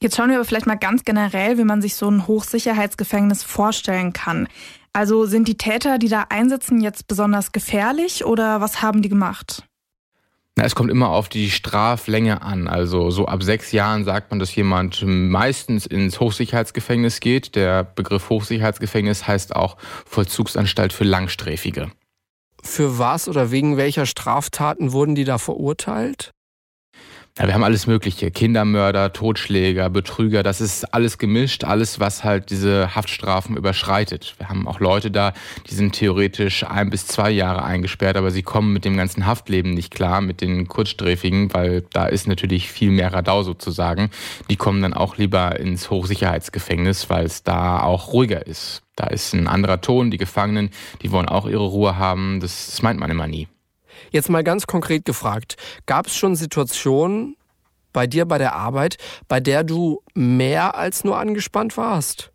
Jetzt 0.00 0.16
schauen 0.16 0.30
wir 0.30 0.36
aber 0.36 0.44
vielleicht 0.44 0.66
mal 0.66 0.74
ganz 0.74 1.04
generell, 1.04 1.58
wie 1.58 1.64
man 1.64 1.80
sich 1.80 1.94
so 1.94 2.10
ein 2.10 2.26
Hochsicherheitsgefängnis 2.26 3.44
vorstellen 3.44 4.12
kann. 4.12 4.48
Also 4.92 5.24
sind 5.24 5.48
die 5.48 5.56
Täter, 5.56 5.98
die 5.98 6.08
da 6.08 6.26
einsitzen, 6.28 6.80
jetzt 6.80 7.06
besonders 7.06 7.52
gefährlich 7.52 8.24
oder 8.24 8.60
was 8.60 8.82
haben 8.82 9.02
die 9.02 9.08
gemacht? 9.08 9.64
Na, 10.54 10.64
es 10.64 10.74
kommt 10.74 10.90
immer 10.90 11.08
auf 11.08 11.30
die 11.30 11.50
Straflänge 11.50 12.42
an. 12.42 12.68
Also 12.68 13.10
so 13.10 13.24
ab 13.24 13.42
sechs 13.42 13.72
Jahren 13.72 14.04
sagt 14.04 14.30
man, 14.30 14.38
dass 14.38 14.54
jemand 14.54 15.02
meistens 15.06 15.86
ins 15.86 16.20
Hochsicherheitsgefängnis 16.20 17.20
geht. 17.20 17.56
Der 17.56 17.84
Begriff 17.84 18.28
Hochsicherheitsgefängnis 18.28 19.26
heißt 19.26 19.56
auch 19.56 19.78
Vollzugsanstalt 20.04 20.92
für 20.92 21.04
Langsträfige. 21.04 21.90
Für 22.62 22.98
was 22.98 23.28
oder 23.28 23.50
wegen 23.50 23.78
welcher 23.78 24.04
Straftaten 24.04 24.92
wurden 24.92 25.14
die 25.14 25.24
da 25.24 25.38
verurteilt? 25.38 26.32
Ja, 27.38 27.46
wir 27.46 27.54
haben 27.54 27.64
alles 27.64 27.86
Mögliche. 27.86 28.30
Kindermörder, 28.30 29.14
Totschläger, 29.14 29.88
Betrüger, 29.88 30.42
das 30.42 30.60
ist 30.60 30.92
alles 30.92 31.16
gemischt, 31.16 31.64
alles, 31.64 31.98
was 31.98 32.24
halt 32.24 32.50
diese 32.50 32.94
Haftstrafen 32.94 33.56
überschreitet. 33.56 34.34
Wir 34.36 34.50
haben 34.50 34.68
auch 34.68 34.80
Leute 34.80 35.10
da, 35.10 35.32
die 35.70 35.74
sind 35.74 35.94
theoretisch 35.94 36.62
ein 36.64 36.90
bis 36.90 37.06
zwei 37.06 37.30
Jahre 37.30 37.64
eingesperrt, 37.64 38.18
aber 38.18 38.30
sie 38.30 38.42
kommen 38.42 38.74
mit 38.74 38.84
dem 38.84 38.98
ganzen 38.98 39.24
Haftleben 39.24 39.72
nicht 39.72 39.94
klar, 39.94 40.20
mit 40.20 40.42
den 40.42 40.68
Kurzsträfigen, 40.68 41.54
weil 41.54 41.86
da 41.94 42.04
ist 42.04 42.28
natürlich 42.28 42.70
viel 42.70 42.90
mehr 42.90 43.14
Radau 43.14 43.42
sozusagen. 43.44 44.10
Die 44.50 44.56
kommen 44.56 44.82
dann 44.82 44.92
auch 44.92 45.16
lieber 45.16 45.58
ins 45.58 45.88
Hochsicherheitsgefängnis, 45.88 47.08
weil 47.08 47.24
es 47.24 47.42
da 47.42 47.80
auch 47.82 48.12
ruhiger 48.12 48.46
ist. 48.46 48.82
Da 48.94 49.06
ist 49.06 49.32
ein 49.32 49.48
anderer 49.48 49.80
Ton, 49.80 50.10
die 50.10 50.18
Gefangenen, 50.18 50.68
die 51.00 51.10
wollen 51.12 51.30
auch 51.30 51.48
ihre 51.48 51.64
Ruhe 51.64 51.96
haben. 51.96 52.40
Das, 52.40 52.66
das 52.66 52.82
meint 52.82 53.00
man 53.00 53.10
immer 53.10 53.26
nie. 53.26 53.48
Jetzt 54.12 54.28
mal 54.28 54.44
ganz 54.44 54.66
konkret 54.66 55.04
gefragt, 55.06 55.56
gab 55.86 56.06
es 56.06 56.14
schon 56.14 56.36
Situationen 56.36 57.36
bei 57.92 58.06
dir 58.06 58.26
bei 58.26 58.38
der 58.38 58.54
Arbeit, 58.54 58.96
bei 59.26 59.40
der 59.40 59.64
du 59.64 60.02
mehr 60.14 60.76
als 60.76 61.02
nur 61.02 61.18
angespannt 61.18 61.76
warst? 61.76 62.31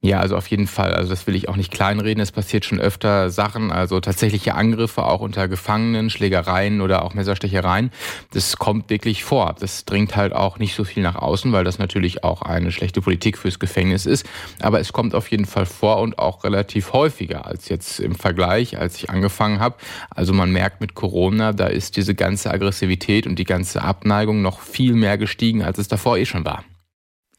Ja, 0.00 0.20
also 0.20 0.36
auf 0.36 0.46
jeden 0.46 0.68
Fall. 0.68 0.94
Also 0.94 1.10
das 1.10 1.26
will 1.26 1.34
ich 1.34 1.48
auch 1.48 1.56
nicht 1.56 1.72
kleinreden. 1.72 2.22
Es 2.22 2.30
passiert 2.30 2.64
schon 2.64 2.78
öfter 2.78 3.30
Sachen, 3.30 3.72
also 3.72 3.98
tatsächliche 3.98 4.54
Angriffe 4.54 5.04
auch 5.04 5.20
unter 5.20 5.48
Gefangenen, 5.48 6.08
Schlägereien 6.08 6.80
oder 6.80 7.04
auch 7.04 7.14
Messerstechereien. 7.14 7.90
Das 8.32 8.58
kommt 8.58 8.90
wirklich 8.90 9.24
vor. 9.24 9.56
Das 9.58 9.86
dringt 9.86 10.14
halt 10.14 10.34
auch 10.34 10.60
nicht 10.60 10.76
so 10.76 10.84
viel 10.84 11.02
nach 11.02 11.16
außen, 11.16 11.50
weil 11.50 11.64
das 11.64 11.80
natürlich 11.80 12.22
auch 12.22 12.42
eine 12.42 12.70
schlechte 12.70 13.00
Politik 13.00 13.36
fürs 13.36 13.58
Gefängnis 13.58 14.06
ist. 14.06 14.24
Aber 14.60 14.78
es 14.78 14.92
kommt 14.92 15.16
auf 15.16 15.32
jeden 15.32 15.46
Fall 15.46 15.66
vor 15.66 15.98
und 16.00 16.20
auch 16.20 16.44
relativ 16.44 16.92
häufiger 16.92 17.46
als 17.46 17.68
jetzt 17.68 17.98
im 17.98 18.14
Vergleich, 18.14 18.78
als 18.78 18.96
ich 18.98 19.10
angefangen 19.10 19.58
habe. 19.58 19.78
Also 20.10 20.32
man 20.32 20.52
merkt 20.52 20.80
mit 20.80 20.94
Corona, 20.94 21.52
da 21.52 21.66
ist 21.66 21.96
diese 21.96 22.14
ganze 22.14 22.52
Aggressivität 22.52 23.26
und 23.26 23.36
die 23.36 23.44
ganze 23.44 23.82
Abneigung 23.82 24.42
noch 24.42 24.60
viel 24.60 24.92
mehr 24.92 25.18
gestiegen, 25.18 25.64
als 25.64 25.78
es 25.78 25.88
davor 25.88 26.18
eh 26.18 26.24
schon 26.24 26.44
war. 26.44 26.62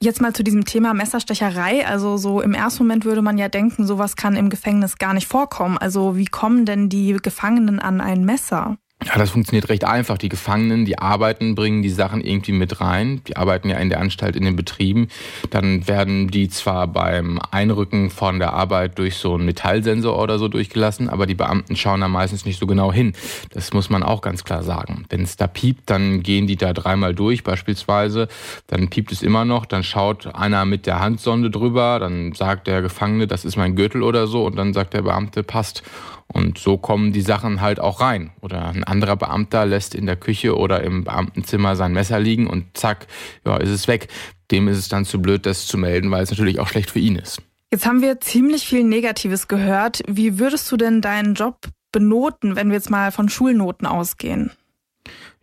Jetzt 0.01 0.21
mal 0.21 0.33
zu 0.33 0.45
diesem 0.45 0.63
Thema 0.63 0.93
Messerstecherei. 0.93 1.85
Also 1.85 2.15
so 2.15 2.39
im 2.39 2.53
ersten 2.53 2.83
Moment 2.83 3.03
würde 3.03 3.21
man 3.21 3.37
ja 3.37 3.49
denken, 3.49 3.85
sowas 3.85 4.15
kann 4.15 4.37
im 4.37 4.49
Gefängnis 4.49 4.97
gar 4.97 5.13
nicht 5.13 5.27
vorkommen. 5.27 5.77
Also 5.77 6.15
wie 6.15 6.25
kommen 6.25 6.63
denn 6.65 6.87
die 6.87 7.17
Gefangenen 7.21 7.79
an 7.79 7.99
ein 7.99 8.23
Messer? 8.23 8.77
Ja, 9.05 9.17
das 9.17 9.29
funktioniert 9.29 9.69
recht 9.69 9.85
einfach. 9.85 10.17
Die 10.17 10.27
Gefangenen, 10.27 10.83
die 10.83 10.99
arbeiten, 10.99 11.55
bringen 11.55 11.81
die 11.81 11.89
Sachen 11.89 12.19
irgendwie 12.19 12.51
mit 12.51 12.81
rein. 12.81 13.21
Die 13.27 13.37
arbeiten 13.37 13.69
ja 13.69 13.77
in 13.77 13.89
der 13.89 14.01
Anstalt, 14.01 14.35
in 14.35 14.43
den 14.43 14.57
Betrieben. 14.57 15.07
Dann 15.51 15.87
werden 15.87 16.27
die 16.27 16.49
zwar 16.49 16.85
beim 16.85 17.39
Einrücken 17.49 18.09
von 18.09 18.39
der 18.39 18.51
Arbeit 18.51 18.99
durch 18.99 19.15
so 19.15 19.35
einen 19.35 19.45
Metallsensor 19.45 20.21
oder 20.21 20.37
so 20.37 20.49
durchgelassen, 20.49 21.07
aber 21.07 21.27
die 21.27 21.33
Beamten 21.33 21.77
schauen 21.77 22.01
da 22.01 22.09
meistens 22.09 22.43
nicht 22.43 22.59
so 22.59 22.67
genau 22.67 22.91
hin. 22.91 23.13
Das 23.51 23.71
muss 23.71 23.89
man 23.89 24.03
auch 24.03 24.19
ganz 24.19 24.43
klar 24.43 24.63
sagen. 24.63 25.05
Wenn 25.09 25.23
es 25.23 25.37
da 25.37 25.47
piept, 25.47 25.89
dann 25.89 26.21
gehen 26.21 26.45
die 26.45 26.57
da 26.57 26.73
dreimal 26.73 27.15
durch 27.15 27.45
beispielsweise. 27.45 28.27
Dann 28.67 28.89
piept 28.89 29.13
es 29.13 29.21
immer 29.21 29.45
noch. 29.45 29.65
Dann 29.65 29.83
schaut 29.83 30.35
einer 30.35 30.65
mit 30.65 30.85
der 30.85 30.99
Handsonde 30.99 31.49
drüber. 31.49 31.99
Dann 31.99 32.33
sagt 32.33 32.67
der 32.67 32.81
Gefangene, 32.81 33.27
das 33.27 33.45
ist 33.45 33.55
mein 33.55 33.77
Gürtel 33.77 34.03
oder 34.03 34.27
so. 34.27 34.45
Und 34.45 34.57
dann 34.57 34.73
sagt 34.73 34.93
der 34.93 35.03
Beamte, 35.03 35.41
passt. 35.41 35.83
Und 36.31 36.59
so 36.59 36.77
kommen 36.77 37.11
die 37.11 37.21
Sachen 37.21 37.59
halt 37.59 37.79
auch 37.79 38.01
rein. 38.01 38.31
Oder 38.41 38.67
ein 38.67 38.83
anderer 38.83 39.15
Beamter 39.15 39.65
lässt 39.65 39.95
in 39.95 40.05
der 40.05 40.15
Küche 40.15 40.55
oder 40.55 40.83
im 40.83 41.03
Beamtenzimmer 41.03 41.75
sein 41.75 41.93
Messer 41.93 42.19
liegen 42.19 42.47
und 42.47 42.77
zack, 42.77 43.07
ja, 43.45 43.57
ist 43.57 43.69
es 43.69 43.87
weg. 43.87 44.07
Dem 44.51 44.67
ist 44.67 44.77
es 44.77 44.89
dann 44.89 45.05
zu 45.05 45.21
blöd, 45.21 45.45
das 45.45 45.65
zu 45.65 45.77
melden, 45.77 46.11
weil 46.11 46.23
es 46.23 46.29
natürlich 46.29 46.59
auch 46.59 46.67
schlecht 46.67 46.91
für 46.91 46.99
ihn 46.99 47.15
ist. 47.15 47.41
Jetzt 47.71 47.85
haben 47.85 48.01
wir 48.01 48.19
ziemlich 48.19 48.67
viel 48.67 48.83
Negatives 48.83 49.47
gehört. 49.47 50.01
Wie 50.07 50.39
würdest 50.39 50.71
du 50.71 50.77
denn 50.77 51.01
deinen 51.01 51.35
Job 51.35 51.67
benoten, 51.91 52.55
wenn 52.55 52.69
wir 52.69 52.75
jetzt 52.75 52.89
mal 52.89 53.11
von 53.11 53.29
Schulnoten 53.29 53.87
ausgehen? 53.87 54.51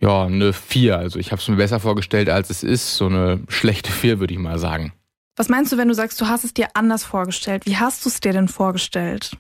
Ja, 0.01 0.25
eine 0.25 0.53
4. 0.53 0.99
Also 0.99 1.19
ich 1.19 1.33
habe 1.33 1.41
es 1.41 1.49
mir 1.49 1.57
besser 1.57 1.81
vorgestellt, 1.81 2.29
als 2.29 2.51
es 2.51 2.63
ist. 2.63 2.97
So 2.97 3.07
eine 3.07 3.41
schlechte 3.49 3.91
4, 3.91 4.21
würde 4.21 4.35
ich 4.35 4.41
mal 4.41 4.59
sagen. 4.59 4.93
Was 5.37 5.49
meinst 5.49 5.73
du, 5.73 5.77
wenn 5.77 5.89
du 5.89 5.95
sagst, 5.95 6.21
du 6.21 6.27
hast 6.27 6.45
es 6.45 6.55
dir 6.55 6.69
anders 6.75 7.05
vorgestellt? 7.05 7.67
Wie 7.67 7.77
hast 7.77 8.05
du 8.05 8.09
es 8.09 8.21
dir 8.21 8.33
denn 8.33 8.49
vorgestellt? 8.49 9.37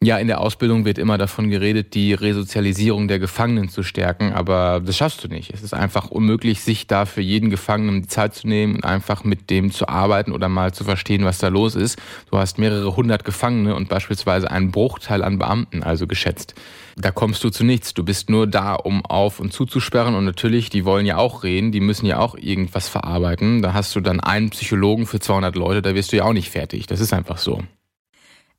Ja, 0.00 0.16
in 0.16 0.28
der 0.28 0.40
Ausbildung 0.40 0.84
wird 0.84 0.96
immer 0.96 1.18
davon 1.18 1.50
geredet, 1.50 1.92
die 1.94 2.14
Resozialisierung 2.14 3.08
der 3.08 3.18
Gefangenen 3.18 3.68
zu 3.68 3.82
stärken, 3.82 4.32
aber 4.32 4.80
das 4.80 4.96
schaffst 4.96 5.24
du 5.24 5.28
nicht. 5.28 5.52
Es 5.52 5.64
ist 5.64 5.74
einfach 5.74 6.12
unmöglich, 6.12 6.60
sich 6.60 6.86
da 6.86 7.04
für 7.04 7.20
jeden 7.20 7.50
Gefangenen 7.50 8.02
die 8.02 8.08
Zeit 8.08 8.32
zu 8.32 8.46
nehmen 8.46 8.76
und 8.76 8.84
einfach 8.84 9.24
mit 9.24 9.50
dem 9.50 9.72
zu 9.72 9.88
arbeiten 9.88 10.30
oder 10.30 10.48
mal 10.48 10.72
zu 10.72 10.84
verstehen, 10.84 11.24
was 11.24 11.38
da 11.38 11.48
los 11.48 11.74
ist. 11.74 11.98
Du 12.30 12.38
hast 12.38 12.58
mehrere 12.58 12.94
hundert 12.94 13.24
Gefangene 13.24 13.74
und 13.74 13.88
beispielsweise 13.88 14.52
einen 14.52 14.70
Bruchteil 14.70 15.24
an 15.24 15.40
Beamten, 15.40 15.82
also 15.82 16.06
geschätzt. 16.06 16.54
Da 16.96 17.10
kommst 17.10 17.42
du 17.42 17.50
zu 17.50 17.64
nichts. 17.64 17.92
Du 17.92 18.04
bist 18.04 18.30
nur 18.30 18.46
da, 18.46 18.74
um 18.74 19.04
auf 19.04 19.40
und 19.40 19.52
zuzusperren 19.52 20.14
und 20.14 20.24
natürlich, 20.24 20.70
die 20.70 20.84
wollen 20.84 21.06
ja 21.06 21.16
auch 21.16 21.42
reden, 21.42 21.72
die 21.72 21.80
müssen 21.80 22.06
ja 22.06 22.20
auch 22.20 22.36
irgendwas 22.36 22.88
verarbeiten. 22.88 23.62
Da 23.62 23.74
hast 23.74 23.96
du 23.96 24.00
dann 24.00 24.20
einen 24.20 24.50
Psychologen 24.50 25.06
für 25.06 25.18
200 25.18 25.56
Leute, 25.56 25.82
da 25.82 25.96
wirst 25.96 26.12
du 26.12 26.18
ja 26.18 26.24
auch 26.24 26.32
nicht 26.32 26.50
fertig. 26.50 26.86
Das 26.86 27.00
ist 27.00 27.12
einfach 27.12 27.38
so. 27.38 27.64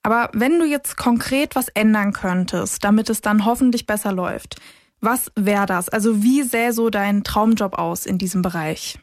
Aber 0.04 0.30
wenn 0.34 0.60
du 0.60 0.66
jetzt 0.66 0.98
konkret 0.98 1.56
was 1.56 1.68
ändern 1.70 2.14
könntest, 2.14 2.84
damit 2.84 3.10
es 3.10 3.22
dann 3.22 3.46
hoffentlich 3.46 3.86
besser 3.86 4.12
läuft, 4.12 4.56
was 5.02 5.32
wäre 5.36 5.66
das? 5.66 5.90
Also 5.90 6.24
wie 6.24 6.44
sähe 6.44 6.74
so 6.74 6.90
dein 6.90 7.24
Traumjob 7.24 7.78
aus 7.78 8.06
in 8.06 8.18
diesem 8.18 8.42
Bereich? 8.42 9.00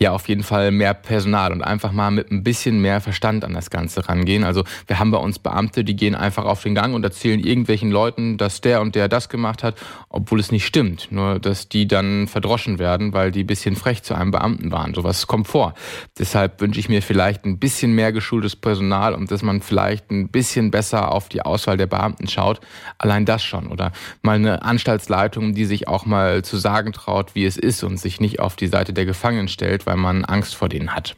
Ja, 0.00 0.10
auf 0.10 0.28
jeden 0.28 0.42
Fall 0.42 0.72
mehr 0.72 0.94
Personal 0.94 1.52
und 1.52 1.62
einfach 1.62 1.92
mal 1.92 2.10
mit 2.10 2.32
ein 2.32 2.42
bisschen 2.42 2.80
mehr 2.80 3.00
Verstand 3.00 3.44
an 3.44 3.52
das 3.52 3.70
Ganze 3.70 4.08
rangehen. 4.08 4.42
Also 4.42 4.64
wir 4.88 4.98
haben 4.98 5.12
bei 5.12 5.18
uns 5.18 5.38
Beamte, 5.38 5.84
die 5.84 5.94
gehen 5.94 6.16
einfach 6.16 6.44
auf 6.44 6.60
den 6.60 6.74
Gang 6.74 6.92
und 6.96 7.04
erzählen 7.04 7.38
irgendwelchen 7.38 7.92
Leuten, 7.92 8.36
dass 8.36 8.60
der 8.60 8.80
und 8.80 8.96
der 8.96 9.06
das 9.06 9.28
gemacht 9.28 9.62
hat, 9.62 9.76
obwohl 10.08 10.40
es 10.40 10.50
nicht 10.50 10.66
stimmt. 10.66 11.06
Nur, 11.12 11.38
dass 11.38 11.68
die 11.68 11.86
dann 11.86 12.26
verdroschen 12.26 12.80
werden, 12.80 13.12
weil 13.12 13.30
die 13.30 13.44
ein 13.44 13.46
bisschen 13.46 13.76
frech 13.76 14.02
zu 14.02 14.14
einem 14.14 14.32
Beamten 14.32 14.72
waren. 14.72 14.92
Sowas 14.92 15.28
kommt 15.28 15.46
vor. 15.46 15.74
Deshalb 16.18 16.60
wünsche 16.60 16.80
ich 16.80 16.88
mir 16.88 17.00
vielleicht 17.00 17.44
ein 17.44 17.60
bisschen 17.60 17.92
mehr 17.92 18.10
geschultes 18.10 18.56
Personal 18.56 19.14
und 19.14 19.30
dass 19.30 19.42
man 19.42 19.62
vielleicht 19.62 20.10
ein 20.10 20.30
bisschen 20.30 20.72
besser 20.72 21.12
auf 21.12 21.28
die 21.28 21.42
Auswahl 21.42 21.76
der 21.76 21.86
Beamten 21.86 22.26
schaut. 22.26 22.60
Allein 22.98 23.24
das 23.24 23.44
schon. 23.44 23.68
Oder 23.68 23.92
mal 24.22 24.34
eine 24.34 24.62
Anstaltsleitung, 24.62 25.54
die 25.54 25.64
sich 25.64 25.86
auch 25.86 26.06
mal 26.06 26.42
zu 26.42 26.56
sagen 26.56 26.92
traut, 26.92 27.36
wie 27.36 27.44
es 27.44 27.56
ist 27.56 27.84
und 27.84 27.98
sich 27.98 28.20
nicht 28.20 28.40
auf 28.40 28.56
die 28.56 28.66
Seite 28.66 28.92
der 28.92 29.04
Gefangenen 29.04 29.46
stellt, 29.46 29.86
weil 29.92 29.98
man 29.98 30.24
Angst 30.24 30.54
vor 30.54 30.68
denen 30.68 30.94
hat. 30.94 31.16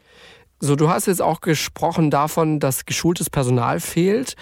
So, 0.59 0.75
du 0.75 0.89
hast 0.89 1.07
jetzt 1.07 1.21
auch 1.21 1.41
gesprochen 1.41 2.11
davon, 2.11 2.59
dass 2.59 2.85
geschultes 2.85 3.29
Personal 3.29 3.79
fehlt. 3.79 4.35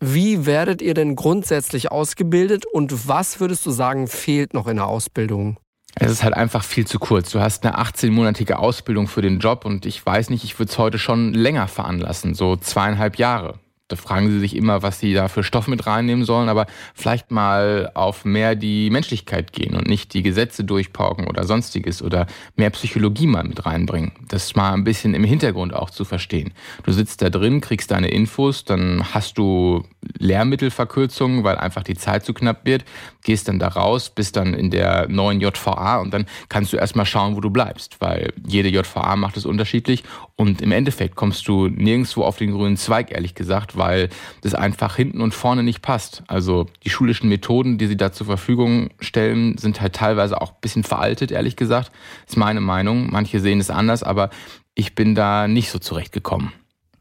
Wie 0.00 0.46
werdet 0.46 0.82
ihr 0.82 0.94
denn 0.94 1.16
grundsätzlich 1.16 1.90
ausgebildet 1.92 2.66
und 2.66 3.08
was 3.08 3.40
würdest 3.40 3.64
du 3.66 3.70
sagen, 3.70 4.08
fehlt 4.08 4.54
noch 4.54 4.66
in 4.66 4.76
der 4.76 4.86
Ausbildung? 4.86 5.58
Es 5.94 6.10
ist 6.10 6.22
halt 6.22 6.34
einfach 6.34 6.62
viel 6.62 6.86
zu 6.86 6.98
kurz. 6.98 7.30
Du 7.30 7.40
hast 7.40 7.64
eine 7.64 7.78
18-monatige 7.78 8.54
Ausbildung 8.54 9.08
für 9.08 9.22
den 9.22 9.40
Job 9.40 9.64
und 9.64 9.86
ich 9.86 10.04
weiß 10.04 10.30
nicht, 10.30 10.44
ich 10.44 10.58
würde 10.58 10.70
es 10.70 10.78
heute 10.78 10.98
schon 10.98 11.32
länger 11.34 11.66
veranlassen, 11.66 12.34
so 12.34 12.56
zweieinhalb 12.56 13.16
Jahre 13.18 13.58
da 13.88 13.96
fragen 13.96 14.30
sie 14.30 14.38
sich 14.38 14.54
immer, 14.54 14.82
was 14.82 15.00
sie 15.00 15.14
da 15.14 15.28
für 15.28 15.42
Stoff 15.42 15.66
mit 15.66 15.86
reinnehmen 15.86 16.24
sollen, 16.24 16.50
aber 16.50 16.66
vielleicht 16.94 17.30
mal 17.30 17.90
auf 17.94 18.24
mehr 18.24 18.54
die 18.54 18.90
Menschlichkeit 18.90 19.52
gehen 19.52 19.74
und 19.74 19.88
nicht 19.88 20.12
die 20.12 20.22
Gesetze 20.22 20.62
durchpauken 20.62 21.26
oder 21.26 21.44
sonstiges 21.44 22.02
oder 22.02 22.26
mehr 22.54 22.70
Psychologie 22.70 23.26
mal 23.26 23.44
mit 23.44 23.64
reinbringen. 23.64 24.12
Das 24.28 24.54
mal 24.54 24.74
ein 24.74 24.84
bisschen 24.84 25.14
im 25.14 25.24
Hintergrund 25.24 25.72
auch 25.72 25.88
zu 25.88 26.04
verstehen. 26.04 26.52
Du 26.84 26.92
sitzt 26.92 27.22
da 27.22 27.30
drin, 27.30 27.62
kriegst 27.62 27.90
deine 27.90 28.08
Infos, 28.08 28.64
dann 28.64 29.14
hast 29.14 29.38
du 29.38 29.84
Lehrmittelverkürzungen, 30.18 31.42
weil 31.42 31.56
einfach 31.56 31.82
die 31.82 31.96
Zeit 31.96 32.26
zu 32.26 32.34
knapp 32.34 32.66
wird, 32.66 32.84
gehst 33.22 33.48
dann 33.48 33.58
da 33.58 33.68
raus, 33.68 34.10
bist 34.10 34.36
dann 34.36 34.52
in 34.52 34.70
der 34.70 35.08
neuen 35.08 35.40
JVA 35.40 35.98
und 36.00 36.12
dann 36.12 36.26
kannst 36.50 36.74
du 36.74 36.76
erstmal 36.76 37.06
schauen, 37.06 37.36
wo 37.36 37.40
du 37.40 37.50
bleibst, 37.50 38.00
weil 38.00 38.32
jede 38.46 38.68
JVA 38.68 39.16
macht 39.16 39.38
es 39.38 39.46
unterschiedlich 39.46 40.04
und 40.36 40.60
im 40.60 40.72
Endeffekt 40.72 41.16
kommst 41.16 41.48
du 41.48 41.68
nirgendwo 41.68 42.24
auf 42.24 42.36
den 42.36 42.52
grünen 42.52 42.76
Zweig, 42.76 43.10
ehrlich 43.12 43.34
gesagt, 43.34 43.77
weil 43.78 44.08
das 44.42 44.54
einfach 44.54 44.96
hinten 44.96 45.20
und 45.20 45.34
vorne 45.34 45.62
nicht 45.62 45.80
passt. 45.80 46.22
Also 46.26 46.66
die 46.84 46.90
schulischen 46.90 47.28
Methoden, 47.28 47.78
die 47.78 47.86
sie 47.86 47.96
da 47.96 48.12
zur 48.12 48.26
Verfügung 48.26 48.90
stellen, 49.00 49.56
sind 49.58 49.80
halt 49.80 49.94
teilweise 49.94 50.40
auch 50.40 50.50
ein 50.50 50.60
bisschen 50.60 50.84
veraltet, 50.84 51.30
ehrlich 51.30 51.56
gesagt. 51.56 51.90
Das 52.26 52.34
ist 52.34 52.36
meine 52.36 52.60
Meinung. 52.60 53.08
Manche 53.10 53.40
sehen 53.40 53.60
es 53.60 53.70
anders, 53.70 54.02
aber 54.02 54.30
ich 54.74 54.94
bin 54.94 55.14
da 55.14 55.48
nicht 55.48 55.70
so 55.70 55.78
zurechtgekommen. 55.78 56.52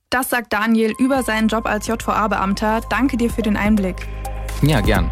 Das 0.10 0.30
sagt 0.30 0.54
Daniel 0.54 0.94
über 1.00 1.22
seinen 1.24 1.50
Job 1.50 1.66
als 1.66 1.88
JVA-Beamter. 1.88 2.82
Danke 2.90 3.18
dir 3.18 3.30
für 3.30 3.42
den 3.42 3.58
Einblick. 3.58 4.08
Ja, 4.62 4.80
gern. 4.80 5.12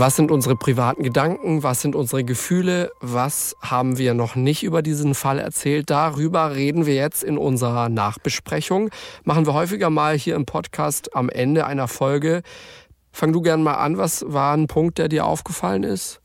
Was 0.00 0.14
sind 0.14 0.30
unsere 0.30 0.54
privaten 0.54 1.02
Gedanken? 1.02 1.64
Was 1.64 1.82
sind 1.82 1.96
unsere 1.96 2.22
Gefühle? 2.22 2.92
Was 3.00 3.56
haben 3.60 3.98
wir 3.98 4.14
noch 4.14 4.36
nicht 4.36 4.62
über 4.62 4.80
diesen 4.80 5.16
Fall 5.16 5.40
erzählt? 5.40 5.90
Darüber 5.90 6.54
reden 6.54 6.86
wir 6.86 6.94
jetzt 6.94 7.24
in 7.24 7.36
unserer 7.36 7.88
Nachbesprechung. 7.88 8.90
Machen 9.24 9.44
wir 9.44 9.54
häufiger 9.54 9.90
mal 9.90 10.16
hier 10.16 10.36
im 10.36 10.46
Podcast 10.46 11.16
am 11.16 11.28
Ende 11.28 11.66
einer 11.66 11.88
Folge. 11.88 12.42
Fang 13.10 13.32
du 13.32 13.40
gern 13.40 13.64
mal 13.64 13.74
an. 13.74 13.98
Was 13.98 14.24
war 14.28 14.56
ein 14.56 14.68
Punkt, 14.68 14.98
der 14.98 15.08
dir 15.08 15.26
aufgefallen 15.26 15.82
ist? 15.82 16.20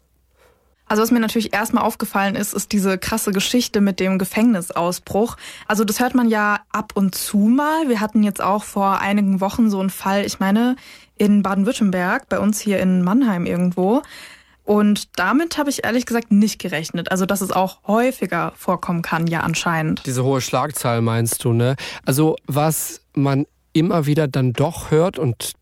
Also 0.85 1.01
was 1.01 1.09
mir 1.09 1.19
natürlich 1.19 1.53
erstmal 1.53 1.83
aufgefallen 1.83 2.35
ist, 2.35 2.53
ist 2.53 2.71
diese 2.71 2.99
krasse 2.99 3.31
Geschichte 3.31 3.81
mit 3.81 3.99
dem 3.99 4.19
Gefängnisausbruch. 4.19 5.37
Also 5.67 5.85
das 5.85 5.99
hört 5.99 6.13
man 6.13 6.29
ja 6.29 6.59
ab 6.71 6.91
und 6.93 7.15
zu 7.15 7.37
mal. 7.37 7.87
Wir 7.87 7.99
hatten 8.01 8.21
jetzt 8.21 8.43
auch 8.43 8.63
vor 8.63 8.99
einigen 8.99 9.41
Wochen 9.41 9.71
so 9.71 9.79
einen 9.79 9.89
Fall, 9.89 10.25
ich 10.25 10.39
meine, 10.39 10.75
in 11.17 11.43
Baden-Württemberg, 11.43 12.29
bei 12.29 12.39
uns 12.39 12.59
hier 12.59 12.79
in 12.79 13.01
Mannheim 13.03 13.45
irgendwo. 13.45 14.01
Und 14.63 15.19
damit 15.19 15.57
habe 15.57 15.69
ich 15.69 15.83
ehrlich 15.83 16.05
gesagt 16.05 16.31
nicht 16.31 16.59
gerechnet. 16.59 17.11
Also, 17.11 17.25
dass 17.25 17.41
es 17.41 17.51
auch 17.51 17.79
häufiger 17.85 18.53
vorkommen 18.55 19.01
kann, 19.01 19.27
ja 19.27 19.41
anscheinend. 19.41 20.05
Diese 20.05 20.23
hohe 20.23 20.39
Schlagzahl 20.39 21.01
meinst 21.01 21.43
du, 21.43 21.51
ne? 21.51 21.75
Also, 22.05 22.37
was 22.47 23.01
man 23.13 23.45
immer 23.73 24.05
wieder 24.05 24.27
dann 24.27 24.53
doch 24.53 24.91
hört 24.91 25.19
und 25.19 25.53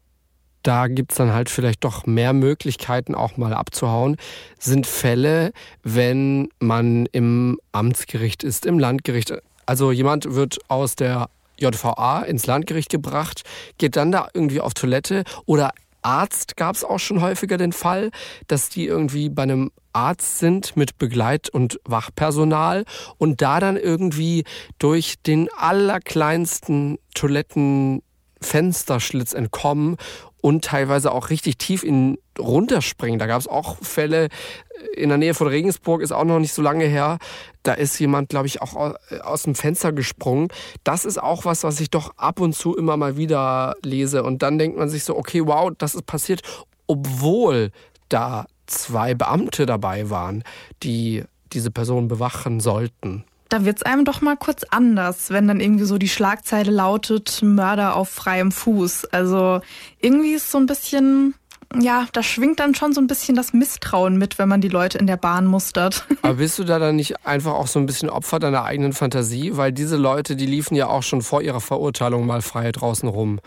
da 0.63 0.87
gibt 0.87 1.11
es 1.11 1.17
dann 1.17 1.33
halt 1.33 1.49
vielleicht 1.49 1.83
doch 1.83 2.05
mehr 2.05 2.33
Möglichkeiten, 2.33 3.15
auch 3.15 3.37
mal 3.37 3.53
abzuhauen, 3.53 4.17
sind 4.59 4.85
Fälle, 4.85 5.53
wenn 5.81 6.49
man 6.59 7.07
im 7.07 7.59
Amtsgericht 7.71 8.43
ist, 8.43 8.67
im 8.67 8.77
Landgericht. 8.77 9.33
Also 9.65 9.91
jemand 9.91 10.35
wird 10.35 10.59
aus 10.67 10.95
der 10.95 11.29
JVA 11.61 12.23
ins 12.23 12.47
Landgericht 12.47 12.89
gebracht, 12.89 13.43
geht 13.77 13.95
dann 13.95 14.11
da 14.11 14.27
irgendwie 14.33 14.59
auf 14.59 14.73
Toilette 14.73 15.23
oder 15.45 15.71
Arzt 16.01 16.57
gab 16.57 16.75
es 16.75 16.83
auch 16.83 16.99
schon 16.99 17.21
häufiger 17.21 17.57
den 17.57 17.71
Fall, 17.73 18.09
dass 18.47 18.69
die 18.69 18.87
irgendwie 18.87 19.29
bei 19.29 19.43
einem 19.43 19.69
Arzt 19.93 20.39
sind 20.39 20.75
mit 20.75 20.97
Begleit- 20.97 21.49
und 21.49 21.79
Wachpersonal 21.85 22.85
und 23.17 23.43
da 23.43 23.59
dann 23.59 23.77
irgendwie 23.77 24.45
durch 24.79 25.21
den 25.21 25.47
allerkleinsten 25.55 26.97
Toilettenfensterschlitz 27.13 29.33
entkommen 29.33 29.97
und 30.41 30.65
teilweise 30.65 31.11
auch 31.11 31.29
richtig 31.29 31.59
tief 31.59 31.83
in 31.83 32.17
runterspringen. 32.39 33.19
Da 33.19 33.27
gab 33.27 33.39
es 33.39 33.47
auch 33.47 33.77
Fälle 33.81 34.29
in 34.95 35.09
der 35.09 35.17
Nähe 35.17 35.33
von 35.33 35.47
Regensburg, 35.47 36.01
ist 36.01 36.11
auch 36.11 36.23
noch 36.23 36.39
nicht 36.39 36.53
so 36.53 36.61
lange 36.61 36.85
her. 36.85 37.17
Da 37.63 37.73
ist 37.73 37.99
jemand, 37.99 38.29
glaube 38.29 38.47
ich, 38.47 38.61
auch 38.61 38.95
aus 39.23 39.43
dem 39.43 39.55
Fenster 39.55 39.91
gesprungen. 39.91 40.49
Das 40.83 41.05
ist 41.05 41.21
auch 41.21 41.45
was, 41.45 41.63
was 41.63 41.79
ich 41.79 41.89
doch 41.89 42.17
ab 42.17 42.39
und 42.39 42.53
zu 42.53 42.75
immer 42.75 42.97
mal 42.97 43.17
wieder 43.17 43.75
lese. 43.83 44.23
Und 44.23 44.41
dann 44.41 44.57
denkt 44.57 44.77
man 44.77 44.89
sich 44.89 45.03
so, 45.03 45.17
okay, 45.17 45.45
wow, 45.45 45.71
das 45.77 45.95
ist 45.95 46.05
passiert, 46.05 46.41
obwohl 46.87 47.71
da 48.09 48.45
zwei 48.65 49.13
Beamte 49.13 49.65
dabei 49.65 50.09
waren, 50.09 50.43
die 50.83 51.23
diese 51.53 51.71
Person 51.71 52.07
bewachen 52.07 52.59
sollten 52.59 53.25
da 53.51 53.65
wird 53.65 53.77
es 53.77 53.83
einem 53.83 54.05
doch 54.05 54.21
mal 54.21 54.37
kurz 54.37 54.63
anders, 54.69 55.29
wenn 55.29 55.47
dann 55.47 55.59
irgendwie 55.59 55.83
so 55.83 55.97
die 55.97 56.07
Schlagzeile 56.07 56.71
lautet 56.71 57.41
Mörder 57.43 57.97
auf 57.97 58.07
freiem 58.09 58.51
Fuß. 58.51 59.05
Also 59.11 59.59
irgendwie 59.99 60.33
ist 60.33 60.51
so 60.51 60.57
ein 60.57 60.67
bisschen, 60.67 61.35
ja, 61.79 62.07
da 62.11 62.23
schwingt 62.23 62.59
dann 62.59 62.75
schon 62.75 62.93
so 62.93 63.01
ein 63.01 63.07
bisschen 63.07 63.35
das 63.35 63.53
Misstrauen 63.53 64.17
mit, 64.17 64.39
wenn 64.39 64.49
man 64.49 64.61
die 64.61 64.67
Leute 64.67 64.97
in 64.97 65.07
der 65.07 65.17
Bahn 65.17 65.45
mustert. 65.45 66.05
Aber 66.21 66.35
bist 66.35 66.59
du 66.59 66.63
da 66.63 66.79
dann 66.79 66.95
nicht 66.95 67.25
einfach 67.25 67.53
auch 67.53 67.67
so 67.67 67.79
ein 67.79 67.85
bisschen 67.85 68.09
Opfer 68.09 68.39
deiner 68.39 68.63
eigenen 68.63 68.93
Fantasie? 68.93 69.55
Weil 69.57 69.71
diese 69.71 69.97
Leute, 69.97 70.35
die 70.35 70.45
liefen 70.45 70.75
ja 70.75 70.87
auch 70.87 71.03
schon 71.03 71.21
vor 71.21 71.41
ihrer 71.41 71.61
Verurteilung 71.61 72.25
mal 72.25 72.41
frei 72.41 72.71
draußen 72.71 73.07
rum. 73.07 73.39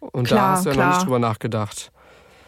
Und 0.00 0.26
klar, 0.26 0.38
da 0.38 0.52
hast 0.52 0.64
du 0.64 0.68
ja 0.70 0.74
klar. 0.74 0.86
noch 0.86 0.94
nicht 0.94 1.06
drüber 1.06 1.18
nachgedacht. 1.18 1.92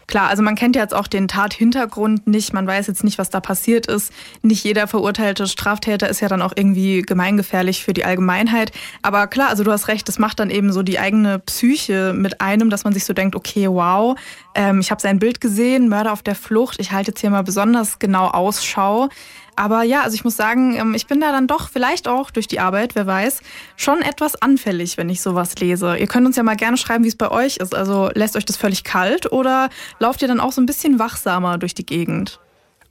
Klar, 0.06 0.28
also 0.28 0.42
man 0.42 0.54
kennt 0.54 0.76
ja 0.76 0.82
jetzt 0.82 0.94
auch 0.94 1.06
den 1.06 1.28
Tathintergrund 1.28 2.26
nicht, 2.26 2.52
man 2.52 2.66
weiß 2.66 2.86
jetzt 2.88 3.04
nicht, 3.04 3.18
was 3.18 3.30
da 3.30 3.40
passiert 3.40 3.86
ist. 3.86 4.12
Nicht 4.42 4.62
jeder 4.64 4.86
verurteilte 4.86 5.46
Straftäter 5.46 6.08
ist 6.08 6.20
ja 6.20 6.28
dann 6.28 6.42
auch 6.42 6.52
irgendwie 6.54 7.02
gemeingefährlich 7.02 7.82
für 7.82 7.94
die 7.94 8.04
Allgemeinheit. 8.04 8.72
Aber 9.02 9.26
klar, 9.26 9.48
also 9.48 9.64
du 9.64 9.72
hast 9.72 9.88
recht, 9.88 10.06
das 10.08 10.18
macht 10.18 10.40
dann 10.40 10.50
eben 10.50 10.72
so 10.72 10.82
die 10.82 10.98
eigene 10.98 11.38
Psyche 11.38 12.12
mit 12.14 12.40
einem, 12.40 12.70
dass 12.70 12.84
man 12.84 12.92
sich 12.92 13.04
so 13.04 13.14
denkt, 13.14 13.34
okay, 13.34 13.68
wow, 13.68 14.16
ähm, 14.54 14.80
ich 14.80 14.90
habe 14.90 15.00
sein 15.00 15.18
Bild 15.18 15.40
gesehen, 15.40 15.88
Mörder 15.88 16.12
auf 16.12 16.22
der 16.22 16.34
Flucht, 16.34 16.80
ich 16.80 16.92
halte 16.92 17.10
jetzt 17.10 17.20
hier 17.20 17.30
mal 17.30 17.42
besonders 17.42 17.98
genau 17.98 18.28
Ausschau. 18.28 19.08
Aber 19.56 19.82
ja, 19.82 20.02
also 20.02 20.14
ich 20.14 20.24
muss 20.24 20.36
sagen, 20.36 20.76
ähm, 20.76 20.94
ich 20.94 21.06
bin 21.06 21.20
da 21.20 21.30
dann 21.30 21.46
doch 21.46 21.68
vielleicht 21.68 22.08
auch 22.08 22.30
durch 22.30 22.48
die 22.48 22.60
Arbeit, 22.60 22.94
wer 22.94 23.06
weiß, 23.06 23.40
schon 23.76 24.02
etwas 24.02 24.40
anfällig, 24.40 24.96
wenn 24.96 25.08
ich 25.08 25.20
sowas 25.22 25.54
lese. 25.56 25.96
Ihr 25.96 26.06
könnt 26.06 26.26
uns 26.26 26.36
ja 26.36 26.42
mal 26.42 26.56
gerne 26.56 26.76
schreiben, 26.76 27.04
wie 27.04 27.08
es 27.08 27.16
bei 27.16 27.30
euch 27.30 27.58
ist. 27.58 27.74
Also 27.74 28.10
lässt 28.14 28.36
euch 28.36 28.44
das 28.44 28.56
völlig 28.56 28.84
kalt 28.84 29.30
oder 29.30 29.68
lauft 29.98 30.22
ihr 30.22 30.28
dann 30.28 30.40
auch 30.40 30.52
so 30.52 30.60
ein 30.60 30.66
bisschen 30.66 30.98
wachsamer 30.98 31.58
durch 31.58 31.74
die 31.74 31.86
Gegend? 31.86 32.40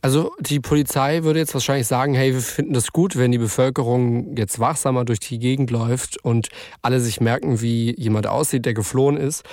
Also 0.03 0.35
die 0.37 0.59
Polizei 0.59 1.23
würde 1.23 1.39
jetzt 1.39 1.53
wahrscheinlich 1.53 1.87
sagen, 1.87 2.13
hey, 2.13 2.33
wir 2.33 2.41
finden 2.41 2.73
das 2.73 2.91
gut, 2.91 3.17
wenn 3.17 3.31
die 3.31 3.37
Bevölkerung 3.37 4.35
jetzt 4.35 4.59
wachsamer 4.59 5.05
durch 5.05 5.21
die 5.21 5.39
Gegend 5.39 5.71
läuft 5.71 6.21
und 6.25 6.49
alle 6.81 6.99
sich 6.99 7.21
merken, 7.21 7.61
wie 7.61 7.97
jemand 7.97 8.27
aussieht, 8.27 8.65
der 8.65 8.73
geflohen 8.73 9.15
ist. 9.15 9.43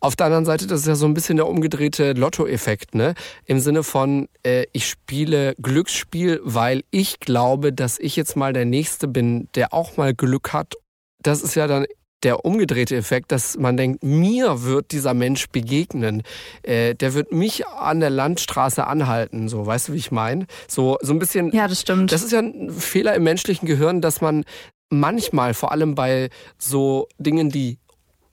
Auf 0.00 0.16
der 0.16 0.26
anderen 0.26 0.44
Seite, 0.44 0.66
das 0.66 0.80
ist 0.80 0.88
ja 0.88 0.96
so 0.96 1.06
ein 1.06 1.14
bisschen 1.14 1.36
der 1.36 1.46
umgedrehte 1.46 2.14
Lotto-Effekt, 2.14 2.96
ne? 2.96 3.14
Im 3.46 3.60
Sinne 3.60 3.84
von, 3.84 4.28
äh, 4.42 4.64
ich 4.72 4.88
spiele 4.88 5.54
Glücksspiel, 5.62 6.40
weil 6.42 6.82
ich 6.90 7.20
glaube, 7.20 7.72
dass 7.72 7.96
ich 8.00 8.16
jetzt 8.16 8.34
mal 8.36 8.52
der 8.52 8.64
Nächste 8.64 9.06
bin, 9.06 9.48
der 9.54 9.72
auch 9.72 9.96
mal 9.96 10.12
Glück 10.12 10.52
hat. 10.52 10.74
Das 11.22 11.40
ist 11.40 11.54
ja 11.54 11.68
dann 11.68 11.86
der 12.22 12.44
umgedrehte 12.44 12.96
Effekt, 12.96 13.32
dass 13.32 13.56
man 13.56 13.76
denkt, 13.76 14.02
mir 14.02 14.62
wird 14.62 14.92
dieser 14.92 15.14
Mensch 15.14 15.48
begegnen. 15.48 16.22
Äh, 16.62 16.94
der 16.94 17.14
wird 17.14 17.32
mich 17.32 17.66
an 17.66 18.00
der 18.00 18.10
Landstraße 18.10 18.86
anhalten. 18.86 19.48
So, 19.48 19.64
weißt 19.66 19.88
du, 19.88 19.92
wie 19.94 19.98
ich 19.98 20.10
meine? 20.10 20.46
So, 20.68 20.98
so 21.00 21.12
ein 21.12 21.18
bisschen. 21.18 21.52
Ja, 21.52 21.68
das 21.68 21.80
stimmt. 21.80 22.12
Das 22.12 22.22
ist 22.22 22.32
ja 22.32 22.40
ein 22.40 22.70
Fehler 22.70 23.14
im 23.14 23.22
menschlichen 23.22 23.66
Gehirn, 23.66 24.00
dass 24.00 24.20
man 24.20 24.44
manchmal, 24.90 25.54
vor 25.54 25.72
allem 25.72 25.94
bei 25.94 26.30
so 26.58 27.08
Dingen, 27.18 27.50
die 27.50 27.78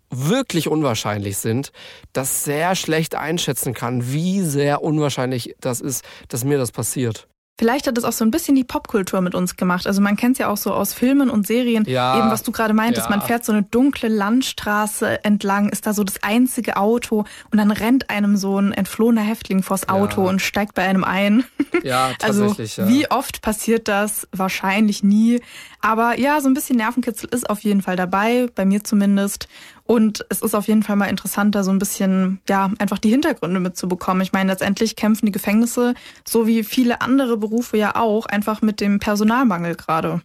wirklich 0.09 0.67
unwahrscheinlich 0.67 1.37
sind, 1.37 1.71
das 2.13 2.43
sehr 2.43 2.75
schlecht 2.75 3.15
einschätzen 3.15 3.73
kann, 3.73 4.11
wie 4.11 4.41
sehr 4.41 4.81
unwahrscheinlich 4.81 5.55
das 5.59 5.81
ist, 5.81 6.03
dass 6.29 6.43
mir 6.43 6.57
das 6.57 6.71
passiert. 6.71 7.27
Vielleicht 7.59 7.87
hat 7.87 7.97
es 7.97 8.03
auch 8.03 8.11
so 8.11 8.23
ein 8.23 8.29
bisschen 8.29 8.55
die 8.55 8.63
Popkultur 8.63 9.21
mit 9.21 9.33
uns 9.33 9.55
gemacht. 9.55 9.87
Also 9.87 9.99
man 9.99 10.15
kennt 10.15 10.33
es 10.33 10.39
ja 10.39 10.47
auch 10.47 10.57
so 10.57 10.73
aus 10.73 10.93
Filmen 10.93 11.31
und 11.31 11.47
Serien. 11.47 11.85
Ja, 11.85 12.19
Eben 12.19 12.29
was 12.29 12.43
du 12.43 12.51
gerade 12.51 12.75
meintest, 12.75 13.09
ja. 13.09 13.15
man 13.15 13.25
fährt 13.25 13.43
so 13.43 13.51
eine 13.51 13.63
dunkle 13.63 14.09
Landstraße 14.09 15.23
entlang, 15.23 15.69
ist 15.69 15.87
da 15.87 15.93
so 15.93 16.03
das 16.03 16.21
einzige 16.21 16.77
Auto 16.77 17.25
und 17.49 17.57
dann 17.57 17.71
rennt 17.71 18.11
einem 18.11 18.37
so 18.37 18.59
ein 18.59 18.73
entflohener 18.73 19.21
Häftling 19.21 19.63
vors 19.63 19.89
Auto 19.89 20.23
ja. 20.23 20.29
und 20.29 20.41
steigt 20.41 20.75
bei 20.75 20.83
einem 20.83 21.03
ein. 21.03 21.45
Ja, 21.83 22.11
also 22.21 22.47
tatsächlich. 22.47 22.79
Also 22.79 22.91
wie 22.93 23.09
oft 23.09 23.41
passiert 23.41 23.87
das? 23.87 24.27
Wahrscheinlich 24.31 25.01
nie. 25.01 25.41
Aber 25.81 26.19
ja, 26.19 26.41
so 26.41 26.49
ein 26.49 26.53
bisschen 26.53 26.77
Nervenkitzel 26.77 27.29
ist 27.31 27.49
auf 27.49 27.61
jeden 27.61 27.81
Fall 27.81 27.95
dabei, 27.95 28.47
bei 28.53 28.65
mir 28.65 28.83
zumindest. 28.83 29.47
Und 29.87 30.25
es 30.29 30.41
ist 30.41 30.53
auf 30.53 30.67
jeden 30.67 30.83
Fall 30.83 30.97
mal 30.97 31.05
interessant, 31.05 31.55
da 31.55 31.63
so 31.63 31.71
ein 31.71 31.79
bisschen, 31.79 32.41
ja, 32.47 32.71
einfach 32.77 32.99
die 32.99 33.09
Hintergründe 33.09 33.59
mitzubekommen. 33.59 34.21
Ich 34.21 34.33
meine, 34.33 34.51
letztendlich 34.51 34.95
kämpfen 34.97 35.25
die 35.25 35.31
Gefängnisse, 35.31 35.93
so 36.25 36.45
wie 36.45 36.63
viele 36.63 37.01
andere 37.01 37.37
Berufe 37.37 37.77
ja 37.77 37.95
auch, 37.95 38.25
einfach 38.25 38.61
mit 38.61 38.81
dem 38.81 38.99
Personalmangel 38.99 39.75
gerade. 39.75 40.21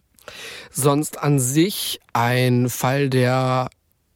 Sonst 0.69 1.19
an 1.19 1.39
sich 1.39 1.99
ein 2.11 2.69
Fall, 2.69 3.09
der 3.09 3.69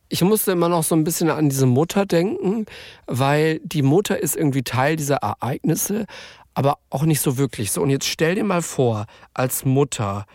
ich 0.09 0.21
musste 0.21 0.53
immer 0.53 0.69
noch 0.69 0.83
so 0.83 0.95
ein 0.95 1.03
bisschen 1.03 1.29
an 1.29 1.49
diese 1.49 1.65
Mutter 1.65 2.05
denken, 2.05 2.65
weil 3.07 3.59
die 3.63 3.81
Mutter 3.81 4.21
ist 4.21 4.37
irgendwie 4.37 4.63
Teil 4.63 4.95
dieser 4.95 5.17
Ereignisse, 5.17 6.05
aber 6.53 6.77
auch 6.89 7.03
nicht 7.03 7.19
so 7.19 7.37
wirklich 7.37 7.71
so. 7.71 7.81
Und 7.81 7.89
jetzt 7.89 8.07
stell 8.07 8.35
dir 8.35 8.43
mal 8.43 8.61
vor, 8.61 9.05
als 9.33 9.65
Mutter, 9.65 10.25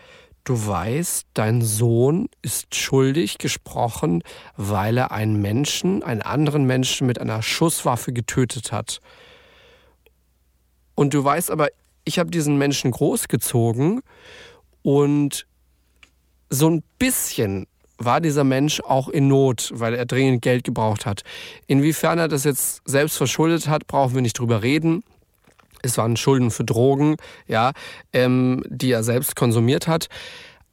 du 0.43 0.67
weißt, 0.67 1.27
dein 1.33 1.61
Sohn 1.61 2.27
ist 2.41 2.75
schuldig 2.75 3.37
gesprochen, 3.37 4.23
weil 4.57 4.97
er 4.97 5.11
einen 5.11 5.41
Menschen, 5.41 6.03
einen 6.03 6.21
anderen 6.21 6.65
Menschen 6.65 7.07
mit 7.07 7.19
einer 7.19 7.41
Schusswaffe 7.41 8.13
getötet 8.13 8.71
hat. 8.71 8.99
Und 10.95 11.13
du 11.13 11.23
weißt 11.23 11.49
aber, 11.49 11.69
ich 12.05 12.19
habe 12.19 12.29
diesen 12.29 12.57
Menschen 12.57 12.91
großgezogen 12.91 14.01
und 14.81 15.47
so 16.49 16.69
ein 16.69 16.83
bisschen 16.99 17.65
war 17.97 18.19
dieser 18.19 18.43
Mensch 18.43 18.81
auch 18.81 19.07
in 19.07 19.27
Not, 19.27 19.71
weil 19.73 19.93
er 19.93 20.05
dringend 20.05 20.41
Geld 20.41 20.65
gebraucht 20.65 21.05
hat. 21.05 21.23
Inwiefern 21.67 22.19
er 22.19 22.27
das 22.27 22.43
jetzt 22.43 22.81
selbst 22.85 23.17
verschuldet 23.17 23.67
hat, 23.67 23.87
brauchen 23.87 24.15
wir 24.15 24.21
nicht 24.21 24.37
drüber 24.37 24.61
reden. 24.61 25.03
Es 25.83 25.97
waren 25.97 26.17
Schulden 26.17 26.49
für 26.49 26.63
Drogen, 26.63 27.17
ja, 27.47 27.73
ähm, 28.11 28.63
die 28.67 28.91
er 28.91 29.03
selbst 29.03 29.35
konsumiert 29.35 29.87
hat. 29.87 30.07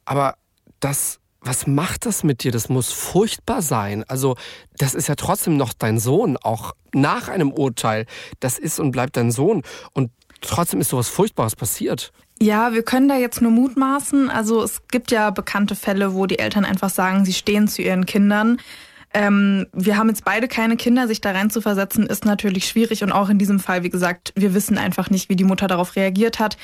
Aber 0.05 0.35
das 0.79 1.21
was 1.41 1.65
macht 1.65 2.05
das 2.05 2.23
mit 2.23 2.43
dir? 2.43 2.51
Das 2.51 2.69
muss 2.69 2.91
furchtbar 2.91 3.61
sein. 3.61 4.03
Also, 4.07 4.35
das 4.77 4.93
ist 4.93 5.07
ja 5.07 5.15
trotzdem 5.15 5.57
noch 5.57 5.73
dein 5.73 5.97
Sohn, 5.97 6.37
auch 6.37 6.73
nach 6.93 7.29
einem 7.29 7.51
Urteil. 7.51 8.05
Das 8.39 8.59
ist 8.59 8.79
und 8.79 8.91
bleibt 8.91 9.17
dein 9.17 9.31
Sohn. 9.31 9.63
Und 9.93 10.11
trotzdem 10.41 10.79
ist 10.81 10.89
sowas 10.89 11.09
Furchtbares 11.09 11.55
passiert. 11.55 12.11
Ja, 12.39 12.73
wir 12.73 12.83
können 12.83 13.07
da 13.07 13.17
jetzt 13.17 13.41
nur 13.41 13.51
mutmaßen. 13.51 14.29
Also, 14.29 14.63
es 14.63 14.87
gibt 14.87 15.11
ja 15.11 15.31
bekannte 15.31 15.75
Fälle, 15.75 16.13
wo 16.13 16.27
die 16.27 16.37
Eltern 16.37 16.63
einfach 16.63 16.91
sagen, 16.91 17.25
sie 17.25 17.33
stehen 17.33 17.67
zu 17.67 17.81
ihren 17.81 18.05
Kindern. 18.05 18.59
Ähm, 19.13 19.67
wir 19.73 19.97
haben 19.97 20.09
jetzt 20.09 20.23
beide 20.23 20.47
keine 20.47 20.77
Kinder, 20.77 21.07
sich 21.07 21.21
da 21.21 21.31
rein 21.31 21.49
zu 21.49 21.61
versetzen, 21.61 22.07
ist 22.07 22.25
natürlich 22.25 22.67
schwierig. 22.67 23.03
Und 23.03 23.11
auch 23.11 23.29
in 23.29 23.37
diesem 23.37 23.59
Fall, 23.59 23.83
wie 23.83 23.89
gesagt, 23.89 24.31
wir 24.35 24.53
wissen 24.53 24.77
einfach 24.77 25.09
nicht, 25.09 25.29
wie 25.29 25.35
die 25.35 25.43
Mutter 25.43 25.67
darauf 25.67 25.95
reagiert 25.95 26.39
hat 26.39 26.57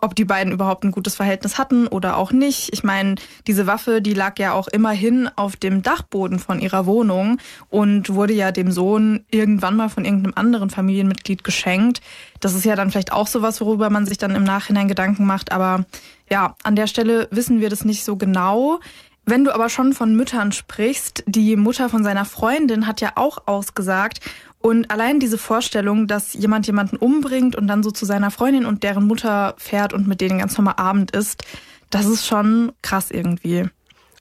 ob 0.00 0.14
die 0.14 0.24
beiden 0.24 0.52
überhaupt 0.52 0.84
ein 0.84 0.92
gutes 0.92 1.16
Verhältnis 1.16 1.58
hatten 1.58 1.86
oder 1.88 2.16
auch 2.16 2.30
nicht. 2.32 2.72
Ich 2.72 2.84
meine, 2.84 3.16
diese 3.46 3.66
Waffe, 3.66 4.00
die 4.00 4.14
lag 4.14 4.38
ja 4.38 4.52
auch 4.52 4.68
immerhin 4.68 5.28
auf 5.36 5.56
dem 5.56 5.82
Dachboden 5.82 6.38
von 6.38 6.60
ihrer 6.60 6.86
Wohnung 6.86 7.38
und 7.68 8.14
wurde 8.14 8.32
ja 8.32 8.52
dem 8.52 8.70
Sohn 8.70 9.24
irgendwann 9.30 9.76
mal 9.76 9.88
von 9.88 10.04
irgendeinem 10.04 10.34
anderen 10.36 10.70
Familienmitglied 10.70 11.42
geschenkt. 11.42 12.00
Das 12.40 12.54
ist 12.54 12.64
ja 12.64 12.76
dann 12.76 12.90
vielleicht 12.90 13.12
auch 13.12 13.26
sowas, 13.26 13.60
worüber 13.60 13.90
man 13.90 14.06
sich 14.06 14.18
dann 14.18 14.36
im 14.36 14.44
Nachhinein 14.44 14.88
Gedanken 14.88 15.26
macht. 15.26 15.50
Aber 15.50 15.84
ja, 16.30 16.54
an 16.62 16.76
der 16.76 16.86
Stelle 16.86 17.26
wissen 17.32 17.60
wir 17.60 17.68
das 17.68 17.84
nicht 17.84 18.04
so 18.04 18.16
genau. 18.16 18.78
Wenn 19.30 19.44
du 19.44 19.54
aber 19.54 19.68
schon 19.68 19.92
von 19.92 20.16
Müttern 20.16 20.52
sprichst, 20.52 21.22
die 21.26 21.54
Mutter 21.56 21.90
von 21.90 22.02
seiner 22.02 22.24
Freundin 22.24 22.86
hat 22.86 23.02
ja 23.02 23.12
auch 23.16 23.46
ausgesagt, 23.46 24.20
und 24.60 24.90
allein 24.90 25.20
diese 25.20 25.36
Vorstellung, 25.36 26.08
dass 26.08 26.32
jemand 26.32 26.66
jemanden 26.66 26.96
umbringt 26.96 27.54
und 27.54 27.68
dann 27.68 27.82
so 27.82 27.90
zu 27.90 28.06
seiner 28.06 28.30
Freundin 28.30 28.64
und 28.64 28.82
deren 28.82 29.06
Mutter 29.06 29.54
fährt 29.58 29.92
und 29.92 30.08
mit 30.08 30.20
denen 30.22 30.38
ganz 30.38 30.56
normal 30.56 30.74
Abend 30.78 31.12
isst, 31.12 31.44
das 31.90 32.06
ist 32.06 32.26
schon 32.26 32.72
krass 32.82 33.10
irgendwie. 33.10 33.66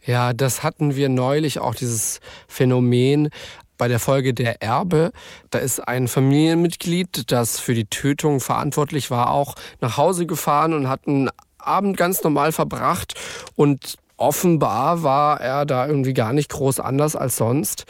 Ja, 0.06 0.34
das 0.34 0.62
hatten 0.62 0.96
wir 0.96 1.08
neulich 1.08 1.60
auch 1.60 1.74
dieses 1.74 2.20
Phänomen 2.48 3.30
bei 3.78 3.88
der 3.88 4.00
Folge 4.00 4.34
Der 4.34 4.62
Erbe. 4.62 5.12
Da 5.52 5.60
ist 5.60 5.88
ein 5.88 6.08
Familienmitglied, 6.08 7.32
das 7.32 7.60
für 7.60 7.74
die 7.74 7.86
Tötung 7.86 8.42
verantwortlich 8.42 9.10
war, 9.10 9.32
auch 9.32 9.56
nach 9.80 9.96
Hause 9.96 10.26
gefahren 10.26 10.74
und 10.74 10.90
hat 10.90 11.08
einen 11.08 11.30
Abend 11.58 11.96
ganz 11.96 12.24
normal 12.24 12.52
verbracht 12.52 13.16
und 13.56 13.98
offenbar 14.18 15.04
war 15.04 15.40
er 15.40 15.66
da 15.66 15.88
irgendwie 15.88 16.14
gar 16.14 16.34
nicht 16.34 16.50
groß 16.50 16.80
anders 16.80 17.16
als 17.16 17.38
sonst. 17.38 17.86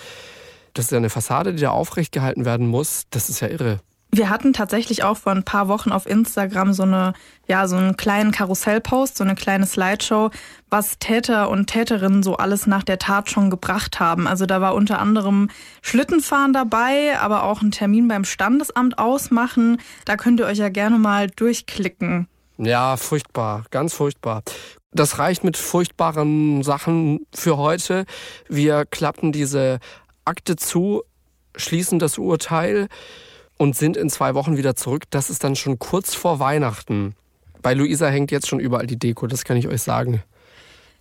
Das 0.74 0.86
ist 0.86 0.92
ja 0.92 0.98
eine 0.98 1.10
Fassade, 1.10 1.54
die 1.54 1.62
da 1.62 1.72
aufrecht 1.72 2.12
gehalten 2.12 2.46
werden 2.46 2.68
muss. 2.68 3.04
Das 3.10 3.30
ist 3.30 3.40
ja 3.40 3.48
irre. 3.48 3.80
Wir 4.10 4.30
hatten 4.30 4.54
tatsächlich 4.54 5.04
auch 5.04 5.18
vor 5.18 5.34
ein 5.34 5.44
paar 5.44 5.68
Wochen 5.68 5.92
auf 5.92 6.06
Instagram 6.06 6.72
so 6.72 6.84
eine, 6.84 7.14
ja, 7.48 7.68
so 7.68 7.76
einen 7.76 7.98
kleinen 7.98 8.32
Karussellpost, 8.32 9.18
so 9.18 9.24
eine 9.24 9.36
kleine 9.36 9.66
Slideshow, 9.66 10.32
was 10.70 10.98
Täter 11.00 11.50
und 11.50 11.68
Täterinnen 11.68 12.24
so 12.24 12.38
alles 12.38 12.68
nach 12.68 12.84
der 12.84 13.00
Tat 13.00 13.30
schon 13.30 13.50
gebracht 13.50 14.00
haben. 14.00 14.26
Also 14.26 14.46
da 14.46 14.62
war 14.62 14.76
unter 14.76 15.00
anderem 15.00 15.50
Schlittenfahren 15.82 16.54
dabei, 16.54 17.20
aber 17.20 17.44
auch 17.44 17.62
ein 17.62 17.72
Termin 17.72 18.08
beim 18.08 18.24
Standesamt 18.24 18.98
ausmachen. 18.98 19.78
Da 20.06 20.16
könnt 20.16 20.40
ihr 20.40 20.46
euch 20.46 20.60
ja 20.60 20.70
gerne 20.70 20.98
mal 20.98 21.28
durchklicken. 21.30 22.30
Ja, 22.58 22.98
furchtbar, 22.98 23.66
ganz 23.70 23.94
furchtbar. 23.94 24.42
Das 24.92 25.20
reicht 25.20 25.44
mit 25.44 25.58
furchtbaren 25.58 26.64
Sachen 26.64 27.26
für 27.34 27.58
heute. 27.58 28.06
Wir 28.50 28.86
klappen 28.86 29.32
diese 29.32 29.80
Akte 30.26 30.56
zu, 30.56 31.04
schließen 31.56 32.00
das 32.00 32.18
Urteil 32.18 32.88
und 33.58 33.76
sind 33.76 33.96
in 33.96 34.10
zwei 34.10 34.34
Wochen 34.34 34.58
wieder 34.58 34.76
zurück. 34.76 35.04
Das 35.12 35.30
ist 35.30 35.44
dann 35.44 35.56
schon 35.56 35.78
kurz 35.78 36.16
vor 36.16 36.40
Weihnachten. 36.40 37.16
Bei 37.62 37.74
Luisa 37.74 38.08
hängt 38.08 38.32
jetzt 38.32 38.48
schon 38.48 38.60
überall 38.60 38.88
die 38.88 38.98
Deko, 38.98 39.28
das 39.28 39.44
kann 39.44 39.58
ich 39.58 39.68
euch 39.68 39.82
sagen. 39.82 40.24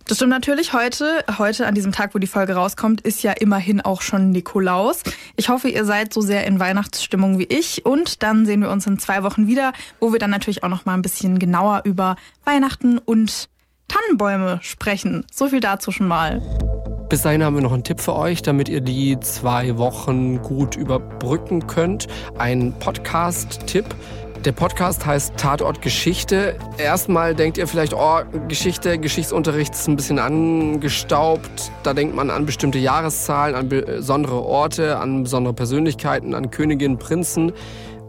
Das 0.07 0.19
stimmt 0.19 0.29
natürlich 0.29 0.71
heute. 0.71 1.25
Heute, 1.37 1.67
an 1.67 1.75
diesem 1.75 1.91
Tag, 1.91 2.15
wo 2.15 2.19
die 2.19 2.27
Folge 2.27 2.53
rauskommt, 2.55 3.01
ist 3.01 3.23
ja 3.23 3.33
immerhin 3.33 3.81
auch 3.81 4.01
schon 4.01 4.29
Nikolaus. 4.31 5.03
Ich 5.35 5.49
hoffe, 5.49 5.67
ihr 5.67 5.83
seid 5.83 6.13
so 6.13 6.21
sehr 6.21 6.47
in 6.47 6.61
Weihnachtsstimmung 6.61 7.39
wie 7.39 7.43
ich. 7.43 7.85
Und 7.85 8.23
dann 8.23 8.45
sehen 8.45 8.61
wir 8.61 8.71
uns 8.71 8.87
in 8.87 8.99
zwei 8.99 9.23
Wochen 9.23 9.47
wieder, 9.47 9.73
wo 9.99 10.13
wir 10.13 10.19
dann 10.19 10.29
natürlich 10.29 10.63
auch 10.63 10.69
noch 10.69 10.85
mal 10.85 10.93
ein 10.93 11.01
bisschen 11.01 11.39
genauer 11.39 11.81
über 11.83 12.15
Weihnachten 12.45 12.99
und 12.99 13.49
Tannenbäume 13.89 14.59
sprechen. 14.61 15.25
So 15.29 15.49
viel 15.49 15.59
dazu 15.59 15.91
schon 15.91 16.07
mal. 16.07 16.41
Bis 17.09 17.23
dahin 17.23 17.43
haben 17.43 17.55
wir 17.55 17.61
noch 17.61 17.73
einen 17.73 17.83
Tipp 17.83 17.99
für 17.99 18.15
euch, 18.15 18.41
damit 18.41 18.69
ihr 18.69 18.79
die 18.79 19.19
zwei 19.19 19.77
Wochen 19.77 20.41
gut 20.41 20.77
überbrücken 20.77 21.67
könnt. 21.67 22.07
Ein 22.37 22.73
Podcast-Tipp. 22.79 23.85
Der 24.45 24.51
Podcast 24.51 25.05
heißt 25.05 25.35
Tatort 25.35 25.81
Geschichte. 25.81 26.57
Erstmal 26.77 27.35
denkt 27.35 27.57
ihr 27.57 27.67
vielleicht, 27.67 27.93
oh, 27.93 28.19
Geschichte, 28.47 28.97
Geschichtsunterricht 28.99 29.73
ist 29.73 29.87
ein 29.87 29.95
bisschen 29.95 30.19
angestaubt. 30.19 31.71
Da 31.83 31.93
denkt 31.93 32.15
man 32.15 32.29
an 32.29 32.45
bestimmte 32.45 32.77
Jahreszahlen, 32.77 33.55
an 33.55 33.67
besondere 33.67 34.43
Orte, 34.43 34.97
an 34.97 35.23
besondere 35.23 35.53
Persönlichkeiten, 35.53 36.33
an 36.33 36.51
Königinnen, 36.51 36.97
Prinzen. 36.97 37.51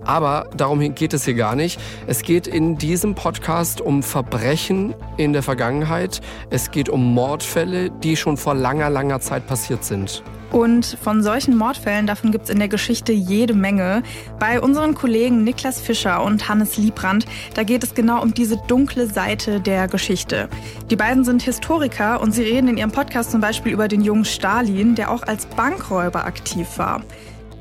Aber 0.04 0.48
darum 0.56 0.94
geht 0.94 1.12
es 1.12 1.24
hier 1.24 1.34
gar 1.34 1.56
nicht. 1.56 1.80
Es 2.06 2.22
geht 2.22 2.46
in 2.46 2.76
diesem 2.76 3.14
Podcast 3.14 3.80
um 3.80 4.02
Verbrechen 4.02 4.94
in 5.16 5.32
der 5.32 5.42
Vergangenheit. 5.42 6.20
Es 6.50 6.70
geht 6.70 6.88
um 6.88 7.14
Mordfälle, 7.14 7.90
die 7.90 8.16
schon 8.16 8.36
vor 8.36 8.54
langer, 8.54 8.90
langer 8.90 9.20
Zeit 9.20 9.46
passiert 9.46 9.84
sind. 9.84 10.22
Und 10.50 10.96
von 11.02 11.22
solchen 11.22 11.56
Mordfällen, 11.56 12.06
davon 12.06 12.32
gibt 12.32 12.44
es 12.44 12.50
in 12.50 12.58
der 12.58 12.68
Geschichte 12.68 13.12
jede 13.12 13.54
Menge. 13.54 14.02
Bei 14.38 14.60
unseren 14.60 14.94
Kollegen 14.94 15.44
Niklas 15.44 15.80
Fischer 15.80 16.22
und 16.24 16.48
Hannes 16.48 16.76
Liebrand, 16.76 17.26
da 17.54 17.62
geht 17.62 17.84
es 17.84 17.94
genau 17.94 18.22
um 18.22 18.32
diese 18.32 18.56
dunkle 18.66 19.06
Seite 19.06 19.60
der 19.60 19.88
Geschichte. 19.88 20.48
Die 20.90 20.96
beiden 20.96 21.24
sind 21.24 21.42
Historiker 21.42 22.20
und 22.20 22.32
sie 22.32 22.42
reden 22.42 22.68
in 22.68 22.78
ihrem 22.78 22.92
Podcast 22.92 23.30
zum 23.30 23.40
Beispiel 23.40 23.72
über 23.72 23.88
den 23.88 24.00
jungen 24.00 24.24
Stalin, 24.24 24.94
der 24.94 25.10
auch 25.10 25.22
als 25.22 25.46
Bankräuber 25.46 26.24
aktiv 26.24 26.66
war. 26.76 27.02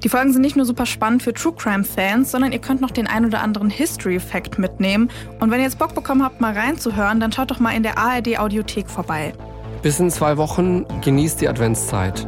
Die 0.04 0.10
Folgen 0.10 0.32
sind 0.32 0.44
nicht 0.44 0.56
nur 0.56 0.66
super 0.66 0.86
spannend 0.86 1.24
für 1.24 1.34
True 1.34 1.54
Crime 1.58 1.84
Fans, 1.84 2.32
sondern 2.32 2.52
ihr 2.52 2.60
könnt 2.60 2.82
noch 2.82 2.92
den 2.92 3.08
ein 3.08 3.26
oder 3.26 3.42
anderen 3.42 3.70
History 3.70 4.20
Fact 4.20 4.60
mitnehmen. 4.60 5.10
Und 5.40 5.50
wenn 5.50 5.60
ihr 5.60 5.66
jetzt 5.66 5.80
Bock 5.80 5.96
bekommen 5.96 6.24
habt, 6.24 6.40
mal 6.40 6.54
reinzuhören, 6.54 7.20
dann 7.20 7.32
schaut 7.32 7.50
doch 7.50 7.60
mal 7.60 7.72
in 7.72 7.84
der 7.84 7.98
ARD 7.98 8.38
Audiothek 8.38 8.90
vorbei. 8.90 9.34
Bis 9.82 10.00
in 10.00 10.12
zwei 10.12 10.38
Wochen 10.38 10.86
genießt 11.02 11.42
die 11.42 11.50
Adventszeit. 11.50 12.28